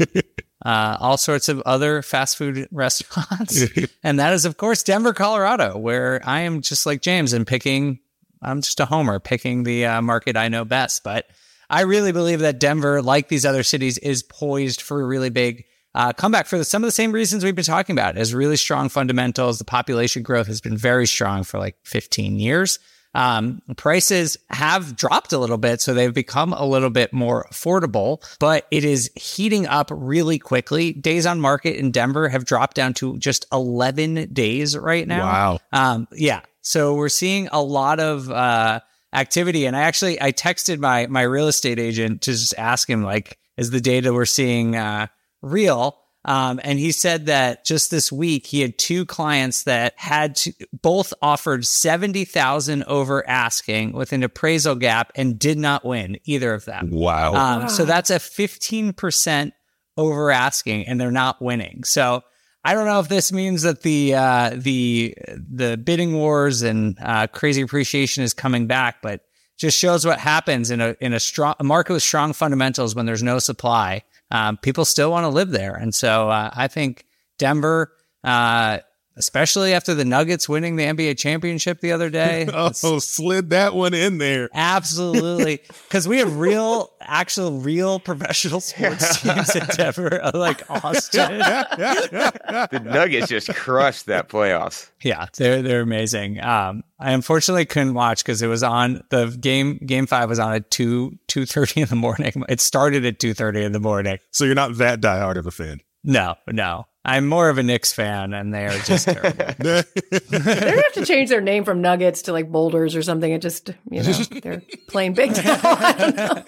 uh, 0.65 0.97
all 1.01 1.17
sorts 1.17 1.49
of 1.49 1.61
other 1.63 2.03
fast 2.03 2.37
food 2.37 2.69
restaurants, 2.73 3.65
and 4.03 4.19
that 4.19 4.33
is, 4.33 4.45
of 4.45 4.57
course, 4.57 4.83
Denver, 4.83 5.13
Colorado, 5.13 5.77
where 5.77 6.21
I 6.25 6.41
am 6.41 6.63
just 6.63 6.87
like 6.87 7.03
James 7.03 7.33
and 7.33 7.47
picking. 7.47 8.01
I'm 8.41 8.61
just 8.61 8.81
a 8.81 8.87
homer, 8.87 9.21
picking 9.21 9.63
the 9.63 9.87
uh, 9.87 10.03
market 10.03 10.37
I 10.37 10.49
know 10.49 10.65
best, 10.65 11.05
but. 11.05 11.27
I 11.71 11.83
really 11.83 12.13
believe 12.13 12.41
that 12.41 12.61
Denver, 12.61 13.01
like 13.01 13.29
these 13.29 13.47
other 13.47 13.63
cities, 13.63 13.97
is 13.97 14.23
poised 14.23 14.83
for 14.83 15.01
a 15.01 15.07
really 15.07 15.31
big 15.31 15.65
uh, 15.95 16.13
comeback 16.13 16.47
for 16.47 16.59
the, 16.59 16.65
some 16.65 16.83
of 16.83 16.87
the 16.87 16.93
same 16.93 17.13
reasons 17.13 17.45
we've 17.45 17.55
been 17.55 17.65
talking 17.65 17.95
about. 17.95 18.17
It 18.17 18.19
has 18.19 18.35
really 18.35 18.57
strong 18.57 18.89
fundamentals. 18.89 19.59
The 19.59 19.65
population 19.65 20.23
growth 20.23 20.47
has 20.47 20.61
been 20.61 20.77
very 20.77 21.07
strong 21.07 21.45
for 21.45 21.59
like 21.59 21.77
15 21.85 22.39
years. 22.39 22.79
Um, 23.15 23.61
prices 23.77 24.39
have 24.51 24.97
dropped 24.97 25.33
a 25.33 25.39
little 25.39 25.59
bit, 25.59 25.81
so 25.81 25.93
they've 25.93 26.15
become 26.15 26.53
a 26.53 26.65
little 26.65 26.91
bit 26.91 27.13
more 27.13 27.47
affordable, 27.53 28.23
but 28.39 28.67
it 28.71 28.85
is 28.85 29.11
heating 29.15 29.67
up 29.67 29.91
really 29.93 30.39
quickly. 30.39 30.93
Days 30.93 31.27
on 31.27 31.41
market 31.41 31.77
in 31.77 31.91
Denver 31.91 32.29
have 32.29 32.45
dropped 32.45 32.77
down 32.77 32.95
to 32.95 33.19
just 33.19 33.47
11 33.53 34.33
days 34.33 34.77
right 34.77 35.07
now. 35.07 35.27
Wow. 35.27 35.59
Um, 35.73 36.09
yeah. 36.13 36.41
So 36.63 36.95
we're 36.95 37.09
seeing 37.09 37.49
a 37.53 37.61
lot 37.61 38.01
of, 38.01 38.31
uh, 38.31 38.81
activity. 39.13 39.67
And 39.67 39.77
I 39.77 39.81
actually, 39.81 40.21
I 40.21 40.33
texted 40.33 40.79
my, 40.79 41.07
my 41.07 41.23
real 41.23 41.49
estate 41.49 41.79
agent 41.79 42.23
to 42.23 42.33
just 42.33 42.55
ask 42.57 42.89
him, 42.89 43.03
like, 43.03 43.39
is 43.57 43.71
the 43.71 43.81
data 43.81 44.13
we're 44.13 44.25
seeing, 44.25 44.75
uh, 44.77 45.09
real. 45.43 45.99
Um, 46.25 46.61
and 46.63 46.79
he 46.79 46.93
said 46.93 47.27
that 47.27 47.65
just 47.65 47.91
this 47.91 48.13
week 48.13 48.47
he 48.47 48.61
had 48.61 48.79
two 48.79 49.05
clients 49.05 49.65
that 49.65 49.95
had 49.97 50.37
to, 50.37 50.53
both 50.73 51.13
offered 51.21 51.67
70,000 51.67 52.85
over 52.85 53.29
asking 53.29 53.93
with 53.93 54.13
an 54.13 54.23
appraisal 54.23 54.77
gap 54.77 55.11
and 55.17 55.39
did 55.39 55.59
not 55.59 55.85
win 55.85 56.19
either 56.25 56.55
of 56.55 56.65
them. 56.65 56.91
Wow. 56.91 57.35
Um, 57.35 57.69
so 57.69 57.85
that's 57.85 58.11
a 58.11 58.17
15% 58.17 59.53
over 59.97 60.31
asking 60.31 60.87
and 60.87 61.01
they're 61.01 61.11
not 61.11 61.43
winning. 61.43 61.83
So 61.83 62.23
I 62.65 62.75
don't 62.75 62.87
know 62.87 63.01
if 63.01 63.09
this 63.09 63.33
means 63.33 63.63
that 63.63 63.83
the, 63.83 64.15
uh, 64.15 64.51
the, 64.57 65.17
the 65.29 65.77
bidding 65.77 66.15
wars 66.15 66.63
and, 66.63 66.97
uh, 67.03 67.27
crazy 67.27 67.63
appreciation 67.63 68.23
is 68.23 68.33
coming 68.33 68.69
back, 68.69 69.03
but 69.03 69.23
just 69.59 69.77
shows 69.77 70.07
what 70.07 70.21
happens 70.21 70.71
in 70.71 70.81
a, 70.81 70.95
in 71.01 71.13
a 71.13 71.21
strong 71.21 71.55
a 71.59 71.65
market 71.65 71.93
with 71.93 72.03
strong 72.03 72.33
fundamentals 72.33 72.95
when 72.95 73.07
there's 73.07 73.23
no 73.25 73.41
supply 73.41 74.03
um, 74.33 74.57
people 74.57 74.85
still 74.87 75.11
want 75.11 75.25
to 75.25 75.29
live 75.29 75.51
there. 75.51 75.75
And 75.75 75.95
so 75.95 76.31
uh, 76.31 76.51
I 76.55 76.67
think 76.67 77.05
Denver, 77.39 77.93
uh, 78.25 78.79
especially 79.17 79.73
after 79.73 79.95
the 79.95 80.05
Nuggets 80.05 80.49
winning 80.49 80.77
the 80.77 80.85
NBA 80.85 81.19
championship 81.19 81.81
the 81.81 81.93
other 81.93 82.11
day. 82.11 82.49
oh, 82.53 82.71
slid 82.71 83.51
that 83.51 83.75
one 83.75 83.95
in 83.95 84.19
there. 84.19 84.49
Absolutely. 84.53 85.61
Because 85.93 86.09
we 86.09 86.19
have 86.19 86.39
real, 86.39 86.91
actual, 87.03 87.61
real 87.61 88.01
professional 88.01 88.61
sports 88.61 89.21
teams 89.23 89.55
in 89.55 89.67
Denver, 89.77 90.23
like 90.33 90.63
Austin. 90.71 91.39
the 91.39 92.83
Nuggets 92.83 93.29
just 93.29 93.55
crushed 93.55 94.07
that 94.07 94.31
playoffs. 94.31 94.91
Yeah, 95.03 95.27
they're 95.37 95.61
they're 95.61 95.83
amazing. 95.83 96.41
Um, 96.41 96.83
I 96.99 97.13
unfortunately 97.13 97.67
couldn't 97.67 97.93
watch 97.93 98.25
because 98.25 98.41
it 98.41 98.47
was 98.47 98.63
on 98.63 99.03
the 99.11 99.37
game. 99.39 99.79
Game 99.85 100.07
five 100.07 100.31
was 100.31 100.39
on 100.39 100.55
at 100.55 100.71
two 100.71 101.19
two 101.27 101.45
thirty 101.45 101.83
in 101.83 101.89
the 101.89 101.97
morning. 101.97 102.43
It 102.49 102.61
started 102.61 103.05
at 103.05 103.19
two 103.19 103.35
thirty 103.35 103.63
in 103.63 103.73
the 103.73 103.81
morning. 103.81 104.19
So 104.31 104.45
you're 104.45 104.55
not 104.55 104.79
that 104.79 105.03
diehard 105.03 105.37
of 105.37 105.47
a 105.47 105.51
fan. 105.51 105.81
No, 106.05 106.37
no. 106.49 106.87
I'm 107.05 107.27
more 107.27 107.49
of 107.49 107.59
a 107.59 107.63
Knicks 107.63 107.93
fan, 107.93 108.33
and 108.33 108.55
they 108.55 108.67
are 108.67 108.79
just 108.79 109.05
terrible. 109.09 109.55
They're 109.59 109.85
gonna 110.31 110.83
have 110.83 110.93
to 110.95 111.05
change 111.05 111.31
their 111.31 111.41
name 111.41 111.65
from 111.65 111.81
Nuggets 111.81 112.23
to 112.23 112.33
like 112.33 112.51
Boulders 112.51 112.95
or 112.95 113.03
something. 113.03 113.33
It 113.33 113.43
just, 113.43 113.71
you 113.91 114.03
know, 114.03 114.13
they're 114.43 114.63
playing 114.89 115.15
big 115.15 115.37
now. 115.37 115.59
I, 115.65 116.45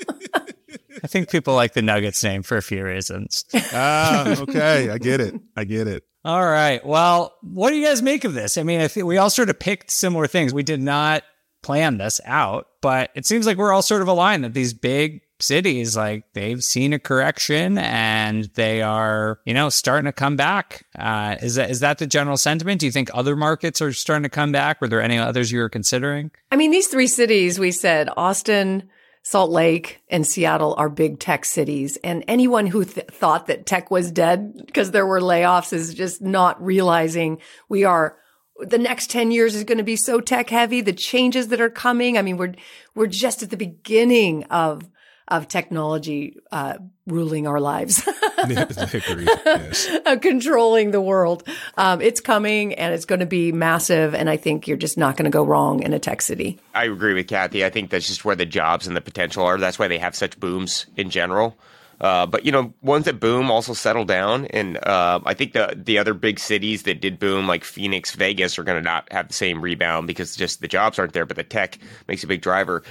I 1.02 1.06
think 1.06 1.28
people 1.30 1.54
like 1.54 1.72
the 1.72 1.82
Nuggets 1.82 2.22
name 2.22 2.42
for 2.42 2.56
a 2.56 2.62
few 2.62 2.84
reasons. 2.84 3.44
Ah, 3.72 4.40
okay, 4.42 4.90
I 4.90 4.98
get 4.98 5.20
it. 5.20 5.34
I 5.56 5.64
get 5.64 5.88
it. 5.88 6.04
All 6.24 6.44
right. 6.44 6.84
Well, 6.86 7.34
what 7.42 7.70
do 7.70 7.76
you 7.76 7.86
guys 7.86 8.00
make 8.00 8.24
of 8.24 8.32
this? 8.32 8.56
I 8.56 8.62
mean, 8.62 8.80
I 8.80 8.88
think 8.88 9.06
we 9.06 9.18
all 9.18 9.30
sort 9.30 9.50
of 9.50 9.58
picked 9.58 9.90
similar 9.90 10.26
things. 10.26 10.54
We 10.54 10.62
did 10.62 10.80
not 10.80 11.22
plan 11.62 11.98
this 11.98 12.20
out, 12.24 12.68
but 12.80 13.10
it 13.14 13.26
seems 13.26 13.44
like 13.46 13.58
we're 13.58 13.72
all 13.72 13.82
sort 13.82 14.02
of 14.02 14.08
aligned 14.08 14.44
that 14.44 14.54
these 14.54 14.72
big 14.72 15.20
cities 15.44 15.96
like 15.96 16.24
they've 16.33 16.62
seen 16.62 16.92
a 16.92 16.98
correction 16.98 17.78
and 17.78 18.44
they 18.54 18.83
are 18.83 19.40
you 19.44 19.54
know 19.54 19.68
starting 19.68 20.07
to 20.07 20.12
come 20.12 20.37
back. 20.37 20.87
Uh, 20.98 21.37
is 21.42 21.57
that 21.57 21.70
is 21.70 21.80
that 21.80 21.98
the 21.98 22.07
general 22.07 22.37
sentiment? 22.37 22.80
Do 22.80 22.87
you 22.87 22.92
think 22.92 23.11
other 23.12 23.37
markets 23.37 23.80
are 23.80 23.92
starting 23.92 24.24
to 24.24 24.28
come 24.28 24.52
back? 24.52 24.80
Were 24.80 24.88
there 24.88 25.02
any 25.02 25.18
others 25.18 25.52
you 25.52 25.59
were 25.59 25.68
considering? 25.68 26.30
I 26.50 26.57
mean, 26.57 26.70
these 26.70 26.88
three 26.88 27.07
cities 27.07 27.59
we 27.59 27.70
said 27.70 28.09
Austin, 28.16 28.88
Salt 29.22 29.50
Lake, 29.50 30.02
and 30.09 30.26
Seattle 30.26 30.74
are 30.78 30.88
big 30.88 31.20
tech 31.20 31.44
cities, 31.44 31.98
and 32.02 32.24
anyone 32.28 32.66
who 32.66 32.85
th- 32.85 33.07
thought 33.09 33.47
that 33.47 33.66
tech 33.66 33.90
was 33.90 34.11
dead 34.11 34.66
because 34.66 34.90
there 34.90 35.07
were 35.07 35.20
layoffs 35.20 35.72
is 35.72 35.95
just 35.95 36.22
not 36.22 36.62
realizing 36.64 37.40
we 37.68 37.84
are 37.84 38.16
the 38.61 38.78
next 38.78 39.11
10 39.11 39.30
years 39.30 39.55
is 39.55 39.64
going 39.64 39.78
to 39.78 39.84
be 39.84 39.97
so 39.97 40.20
tech 40.20 40.51
heavy, 40.51 40.80
the 40.80 40.92
changes 40.92 41.49
that 41.49 41.61
are 41.61 41.70
coming. 41.70 42.16
I 42.16 42.22
mean, 42.22 42.36
we're, 42.36 42.55
we're 42.95 43.07
just 43.07 43.42
at 43.42 43.51
the 43.51 43.57
beginning 43.57 44.45
of, 44.45 44.88
of 45.29 45.49
technology, 45.49 46.37
uh, 46.53 46.75
ruling 47.07 47.47
our 47.47 47.61
lives. 47.61 48.07
Yes. 48.49 49.89
controlling 50.20 50.91
the 50.91 51.01
world. 51.01 51.49
Um, 51.79 52.03
it's 52.03 52.20
coming 52.20 52.75
and 52.75 52.93
it's 52.93 53.07
going 53.07 53.20
to 53.20 53.27
be 53.27 53.53
massive. 53.53 54.14
And 54.14 54.29
I 54.29 54.37
think 54.37 54.68
you're 54.68 54.77
just 54.77 54.99
not 54.99 55.16
going 55.16 55.25
to 55.25 55.31
go 55.31 55.45
wrong 55.45 55.83
in 55.83 55.95
a 55.95 55.99
tech 55.99 56.20
city. 56.20 56.59
I 56.75 56.85
agree 56.85 57.14
with 57.14 57.27
Kathy. 57.27 57.64
I 57.64 57.70
think 57.70 57.89
that's 57.89 58.07
just 58.07 58.25
where 58.25 58.37
the 58.37 58.45
jobs 58.45 58.87
and 58.87 58.95
the 58.95 59.01
potential 59.01 59.45
are. 59.45 59.57
That's 59.57 59.79
why 59.79 59.89
they 59.89 59.99
have 59.99 60.14
such 60.14 60.39
booms 60.39 60.85
in 60.97 61.09
general. 61.09 61.57
Uh, 62.05 62.26
but 62.26 62.44
you 62.44 62.52
know, 62.52 62.70
ones 62.82 63.07
that 63.07 63.18
boom 63.18 63.50
also 63.50 63.72
settle 63.72 64.05
down, 64.05 64.44
and 64.48 64.76
uh, 64.84 65.18
I 65.24 65.32
think 65.32 65.55
the 65.55 65.72
the 65.74 65.96
other 65.96 66.12
big 66.12 66.38
cities 66.38 66.82
that 66.82 67.00
did 67.00 67.18
boom, 67.18 67.46
like 67.46 67.64
Phoenix, 67.64 68.14
Vegas, 68.14 68.59
are 68.59 68.62
going 68.62 68.76
to 68.76 68.84
not 68.84 69.11
have 69.11 69.28
the 69.28 69.32
same 69.32 69.62
rebound 69.62 70.07
because 70.07 70.36
just 70.36 70.61
the 70.61 70.68
jobs 70.68 70.98
aren't 70.98 71.14
there. 71.14 71.24
But 71.24 71.38
the 71.38 71.44
tech 71.44 71.78
makes 72.07 72.22
a 72.22 72.26
big 72.26 72.42
driver. 72.42 72.82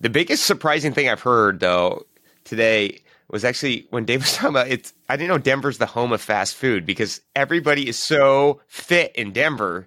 The 0.00 0.08
biggest 0.08 0.46
surprising 0.46 0.94
thing 0.94 1.06
I've 1.10 1.20
heard 1.20 1.60
though 1.60 2.06
today 2.44 3.02
was 3.28 3.44
actually 3.44 3.86
when 3.90 4.06
Dave 4.06 4.20
was 4.22 4.32
talking 4.36 4.48
about 4.56 4.68
it's. 4.68 4.94
I 5.06 5.18
didn't 5.18 5.28
know 5.28 5.36
Denver's 5.36 5.76
the 5.76 5.84
home 5.84 6.10
of 6.10 6.22
fast 6.22 6.54
food 6.54 6.86
because 6.86 7.20
everybody 7.36 7.86
is 7.86 7.98
so 7.98 8.62
fit 8.68 9.14
in 9.16 9.32
Denver. 9.32 9.86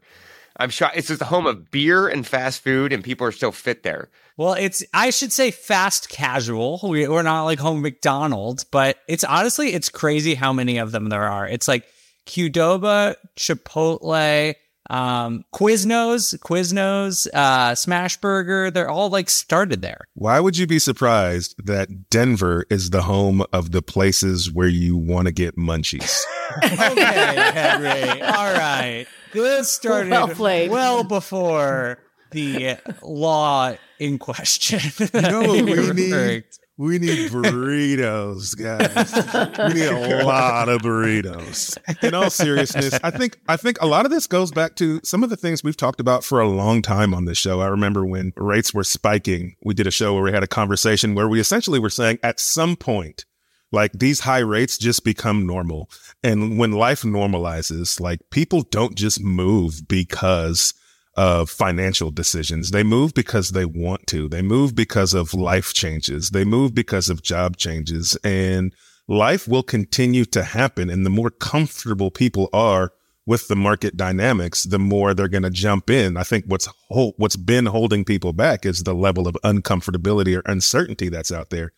I'm 0.58 0.70
shocked. 0.70 0.98
It's 0.98 1.08
just 1.08 1.20
the 1.20 1.26
home 1.26 1.48
of 1.48 1.70
beer 1.70 2.08
and 2.08 2.26
fast 2.26 2.64
food, 2.64 2.94
and 2.94 3.04
people 3.04 3.28
are 3.28 3.32
still 3.32 3.52
fit 3.52 3.84
there. 3.84 4.10
Well, 4.38 4.54
it's 4.54 4.84
I 4.94 5.10
should 5.10 5.32
say 5.32 5.52
fast 5.52 6.10
casual. 6.10 6.80
We, 6.84 7.08
we're 7.08 7.24
not 7.24 7.44
like 7.44 7.60
home 7.60 7.82
McDonald's, 7.82 8.64
but 8.64 8.98
it's 9.08 9.24
honestly 9.24 9.74
it's 9.74 9.90
crazy 9.90 10.36
how 10.36 10.54
many 10.54 10.78
of 10.78 10.92
them 10.92 11.10
there 11.10 11.24
are. 11.24 11.48
It's 11.48 11.68
like 11.68 11.86
Qdoba, 12.26 13.16
Chipotle, 13.38 14.56
um, 14.90 15.44
Quiznos, 15.54 16.38
Quiznos, 16.40 17.28
uh, 17.34 17.72
Smashburger. 17.72 18.74
They're 18.74 18.90
all 18.90 19.10
like 19.10 19.30
started 19.30 19.82
there. 19.82 20.02
Why 20.14 20.40
would 20.40 20.58
you 20.58 20.68
be 20.68 20.80
surprised 20.80 21.56
that 21.66 22.10
Denver 22.10 22.66
is 22.70 22.90
the 22.92 23.04
home 23.04 23.44
of 23.54 23.72
the 23.72 23.82
places 23.82 24.52
where 24.52 24.68
you 24.68 24.96
want 24.96 25.28
to 25.28 25.32
get 25.32 25.56
munchies? 25.58 26.22
okay, 26.64 27.52
Henry. 27.54 28.22
All 28.22 28.54
right. 28.54 29.06
This 29.34 29.72
started 29.72 30.12
Well 30.12 30.28
played. 30.30 30.72
well 30.72 31.04
before 31.04 32.00
the 32.32 32.78
law 33.02 33.76
in 34.00 34.18
question. 34.18 34.80
No, 35.14 35.20
that 35.22 35.64
we 35.66 35.74
you're 35.74 35.94
need 35.94 36.12
referring 36.12 36.42
to. 36.44 36.60
We 36.78 37.00
need 37.00 37.32
burritos, 37.32 38.56
guys. 38.58 39.74
we 39.74 39.80
need 39.80 39.88
a 39.88 40.26
lot 40.26 40.70
of 40.70 40.82
burritos. 40.82 41.78
In 42.04 42.14
all 42.14 42.30
seriousness, 42.30 43.00
I 43.04 43.12
think 43.12 43.40
I 43.48 43.58
think 43.58 43.82
a 43.82 43.88
lot 43.88 44.06
of 44.06 44.12
this 44.12 44.28
goes 44.28 44.52
back 44.52 44.76
to 44.76 45.00
some 45.04 45.24
of 45.24 45.30
the 45.30 45.38
things 45.38 45.64
we've 45.64 45.78
talked 45.78 46.00
about 46.00 46.24
for 46.24 46.40
a 46.40 46.48
long 46.48 46.82
time 46.82 47.14
on 47.14 47.26
this 47.26 47.38
show. 47.38 47.62
I 47.62 47.68
remember 47.68 48.06
when 48.06 48.34
rates 48.36 48.74
were 48.74 48.84
spiking, 48.84 49.56
we 49.64 49.74
did 49.74 49.88
a 49.88 49.92
show 49.92 50.14
where 50.14 50.24
we 50.24 50.32
had 50.32 50.44
a 50.44 50.48
conversation 50.48 51.16
where 51.16 51.28
we 51.30 51.40
essentially 51.40 51.80
were 51.80 51.90
saying 51.90 52.20
at 52.24 52.40
some 52.40 52.76
point 52.76 53.26
like 53.72 53.92
these 53.94 54.22
high 54.22 54.40
rates 54.40 54.78
just 54.78 55.04
become 55.04 55.46
normal. 55.46 55.90
And 56.24 56.58
when 56.58 56.72
life 56.72 57.02
normalizes, 57.02 58.00
like 58.00 58.20
people 58.32 58.62
don't 58.62 58.96
just 58.96 59.22
move 59.22 59.88
because 59.88 60.74
of 61.16 61.50
financial 61.50 62.12
decisions. 62.12 62.72
They 62.72 62.84
move 62.84 63.14
because 63.14 63.52
they 63.52 63.66
want 63.66 64.08
to. 64.08 64.28
They 64.28 64.42
move 64.42 64.76
because 64.76 65.14
of 65.14 65.34
life 65.34 65.74
changes. 65.74 66.32
They 66.32 66.44
move 66.46 66.76
because 66.76 67.10
of 67.10 67.22
job 67.22 67.58
changes 67.58 68.18
and 68.24 68.74
life 69.08 69.48
will 69.48 69.64
continue 69.64 70.26
to 70.26 70.44
happen. 70.44 70.90
And 70.90 71.06
the 71.06 71.10
more 71.10 71.30
comfortable 71.30 72.12
people 72.12 72.50
are 72.52 72.92
with 73.26 73.48
the 73.48 73.56
market 73.56 73.98
dynamics, 73.98 74.64
the 74.64 74.80
more 74.80 75.14
they're 75.14 75.28
going 75.28 75.44
to 75.44 75.50
jump 75.50 75.90
in. 75.90 76.16
I 76.18 76.24
think 76.24 76.46
what's 76.46 76.68
what's 76.90 77.36
been 77.36 77.66
holding 77.66 78.06
people 78.06 78.34
back 78.34 78.66
is 78.66 78.84
the 78.84 78.94
level 78.94 79.28
of 79.28 79.36
uncomfortability 79.44 80.38
or 80.38 80.44
uncertainty 80.46 81.10
that's 81.10 81.32
out 81.32 81.50
there. 81.50 81.72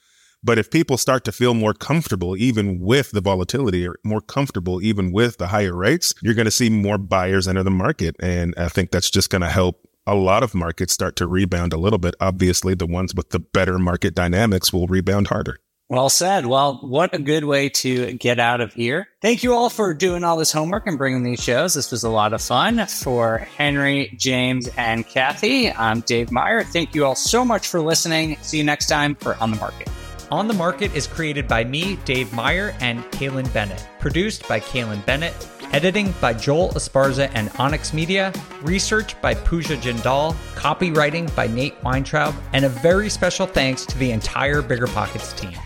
But 0.43 0.59
if 0.59 0.69
people 0.69 0.97
start 0.97 1.23
to 1.25 1.31
feel 1.31 1.53
more 1.53 1.73
comfortable, 1.73 2.37
even 2.37 2.79
with 2.79 3.11
the 3.11 3.21
volatility, 3.21 3.87
or 3.87 3.97
more 4.03 4.21
comfortable, 4.21 4.81
even 4.81 5.11
with 5.11 5.37
the 5.37 5.47
higher 5.47 5.75
rates, 5.75 6.13
you're 6.21 6.35
going 6.35 6.45
to 6.45 6.51
see 6.51 6.69
more 6.69 6.97
buyers 6.97 7.47
enter 7.47 7.63
the 7.63 7.71
market. 7.71 8.15
And 8.19 8.53
I 8.57 8.69
think 8.69 8.91
that's 8.91 9.09
just 9.09 9.29
going 9.29 9.41
to 9.41 9.49
help 9.49 9.87
a 10.05 10.15
lot 10.15 10.43
of 10.43 10.55
markets 10.55 10.93
start 10.93 11.15
to 11.17 11.27
rebound 11.27 11.73
a 11.73 11.77
little 11.77 11.99
bit. 11.99 12.15
Obviously, 12.21 12.73
the 12.75 12.87
ones 12.87 13.13
with 13.13 13.31
the 13.31 13.39
better 13.39 13.77
market 13.77 14.15
dynamics 14.15 14.71
will 14.71 14.87
rebound 14.87 15.27
harder. 15.27 15.57
Well 15.89 16.09
said. 16.09 16.45
Well, 16.45 16.79
what 16.81 17.13
a 17.13 17.19
good 17.19 17.45
way 17.45 17.69
to 17.69 18.13
get 18.13 18.39
out 18.39 18.59
of 18.59 18.73
here. 18.73 19.07
Thank 19.21 19.41
you 19.41 19.53
all 19.53 19.69
for 19.69 19.93
doing 19.93 20.23
all 20.25 20.35
this 20.35 20.51
homework 20.51 20.85
and 20.85 20.97
bringing 20.97 21.23
these 21.23 21.41
shows. 21.41 21.73
This 21.73 21.91
was 21.91 22.03
a 22.03 22.09
lot 22.09 22.33
of 22.33 22.41
fun. 22.41 22.85
For 22.87 23.37
Henry, 23.37 24.13
James, 24.17 24.69
and 24.75 25.07
Kathy, 25.07 25.71
I'm 25.71 26.01
Dave 26.01 26.29
Meyer. 26.29 26.63
Thank 26.63 26.93
you 26.93 27.05
all 27.05 27.15
so 27.15 27.45
much 27.45 27.67
for 27.67 27.79
listening. 27.79 28.37
See 28.41 28.57
you 28.57 28.65
next 28.65 28.87
time 28.87 29.15
for 29.15 29.35
On 29.35 29.49
the 29.49 29.57
Market. 29.57 29.87
On 30.29 30.45
the 30.49 30.53
Market 30.53 30.93
is 30.93 31.07
created 31.07 31.47
by 31.47 31.63
me, 31.63 31.95
Dave 32.03 32.33
Meyer, 32.33 32.75
and 32.81 33.01
Kailyn 33.11 33.51
Bennett. 33.53 33.87
Produced 33.99 34.45
by 34.45 34.59
Kailyn 34.59 35.05
Bennett. 35.05 35.47
Editing 35.71 36.13
by 36.19 36.33
Joel 36.33 36.69
Esparza 36.71 37.31
and 37.33 37.49
Onyx 37.59 37.93
Media. 37.93 38.33
Research 38.61 39.19
by 39.21 39.33
Pooja 39.33 39.77
Jindal. 39.77 40.33
Copywriting 40.55 41.33
by 41.33 41.47
Nate 41.47 41.81
Weintraub. 41.81 42.35
And 42.51 42.65
a 42.65 42.69
very 42.69 43.09
special 43.09 43.47
thanks 43.47 43.85
to 43.85 43.97
the 43.99 44.11
entire 44.11 44.61
Bigger 44.61 44.87
Pockets 44.87 45.31
team. 45.31 45.57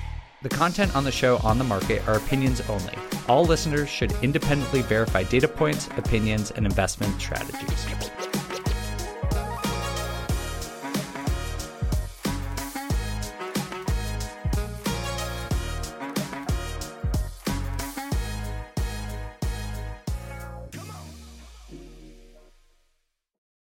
The 0.44 0.50
content 0.50 0.96
on 0.96 1.06
the 1.06 1.12
show 1.12 1.38
On 1.38 1.58
the 1.58 1.64
Market 1.64 2.08
are 2.08 2.18
opinions 2.18 2.62
only. 2.70 2.94
All 3.28 3.46
listeners 3.46 3.90
should 3.90 4.12
independently 4.22 4.84
verify 4.84 5.24
data 5.24 5.48
points, 5.48 5.88
opinions, 5.98 6.52
and 6.52 6.68
investment 6.68 7.20
strategies. 7.20 7.88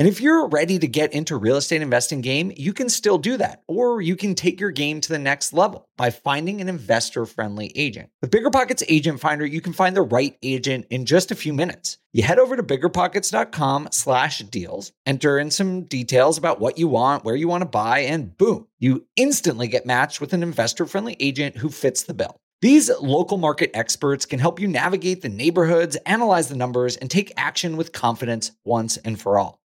And 0.00 0.08
if 0.08 0.22
you're 0.22 0.48
ready 0.48 0.78
to 0.78 0.88
get 0.88 1.12
into 1.12 1.36
real 1.36 1.58
estate 1.58 1.82
investing 1.82 2.22
game, 2.22 2.50
you 2.56 2.72
can 2.72 2.88
still 2.88 3.18
do 3.18 3.36
that. 3.36 3.62
Or 3.68 4.00
you 4.00 4.16
can 4.16 4.34
take 4.34 4.58
your 4.58 4.70
game 4.70 5.02
to 5.02 5.10
the 5.10 5.18
next 5.18 5.52
level 5.52 5.84
by 5.98 6.08
finding 6.08 6.62
an 6.62 6.70
investor-friendly 6.70 7.72
agent. 7.74 8.08
With 8.22 8.30
BiggerPockets 8.30 8.82
Agent 8.88 9.20
Finder, 9.20 9.44
you 9.44 9.60
can 9.60 9.74
find 9.74 9.94
the 9.94 10.00
right 10.00 10.38
agent 10.42 10.86
in 10.88 11.04
just 11.04 11.30
a 11.30 11.34
few 11.34 11.52
minutes. 11.52 11.98
You 12.14 12.22
head 12.22 12.38
over 12.38 12.56
to 12.56 12.62
biggerpockets.com 12.62 13.88
slash 13.92 14.38
deals, 14.38 14.90
enter 15.04 15.38
in 15.38 15.50
some 15.50 15.82
details 15.82 16.38
about 16.38 16.60
what 16.60 16.78
you 16.78 16.88
want, 16.88 17.26
where 17.26 17.36
you 17.36 17.46
want 17.46 17.60
to 17.60 17.68
buy, 17.68 17.98
and 17.98 18.34
boom, 18.38 18.68
you 18.78 19.06
instantly 19.16 19.68
get 19.68 19.84
matched 19.84 20.18
with 20.18 20.32
an 20.32 20.42
investor-friendly 20.42 21.18
agent 21.20 21.58
who 21.58 21.68
fits 21.68 22.04
the 22.04 22.14
bill. 22.14 22.40
These 22.62 22.90
local 23.00 23.36
market 23.36 23.70
experts 23.74 24.24
can 24.24 24.38
help 24.38 24.60
you 24.60 24.66
navigate 24.66 25.20
the 25.20 25.28
neighborhoods, 25.28 25.96
analyze 26.06 26.48
the 26.48 26.56
numbers, 26.56 26.96
and 26.96 27.10
take 27.10 27.34
action 27.36 27.76
with 27.76 27.92
confidence 27.92 28.52
once 28.64 28.96
and 28.96 29.20
for 29.20 29.38
all. 29.38 29.59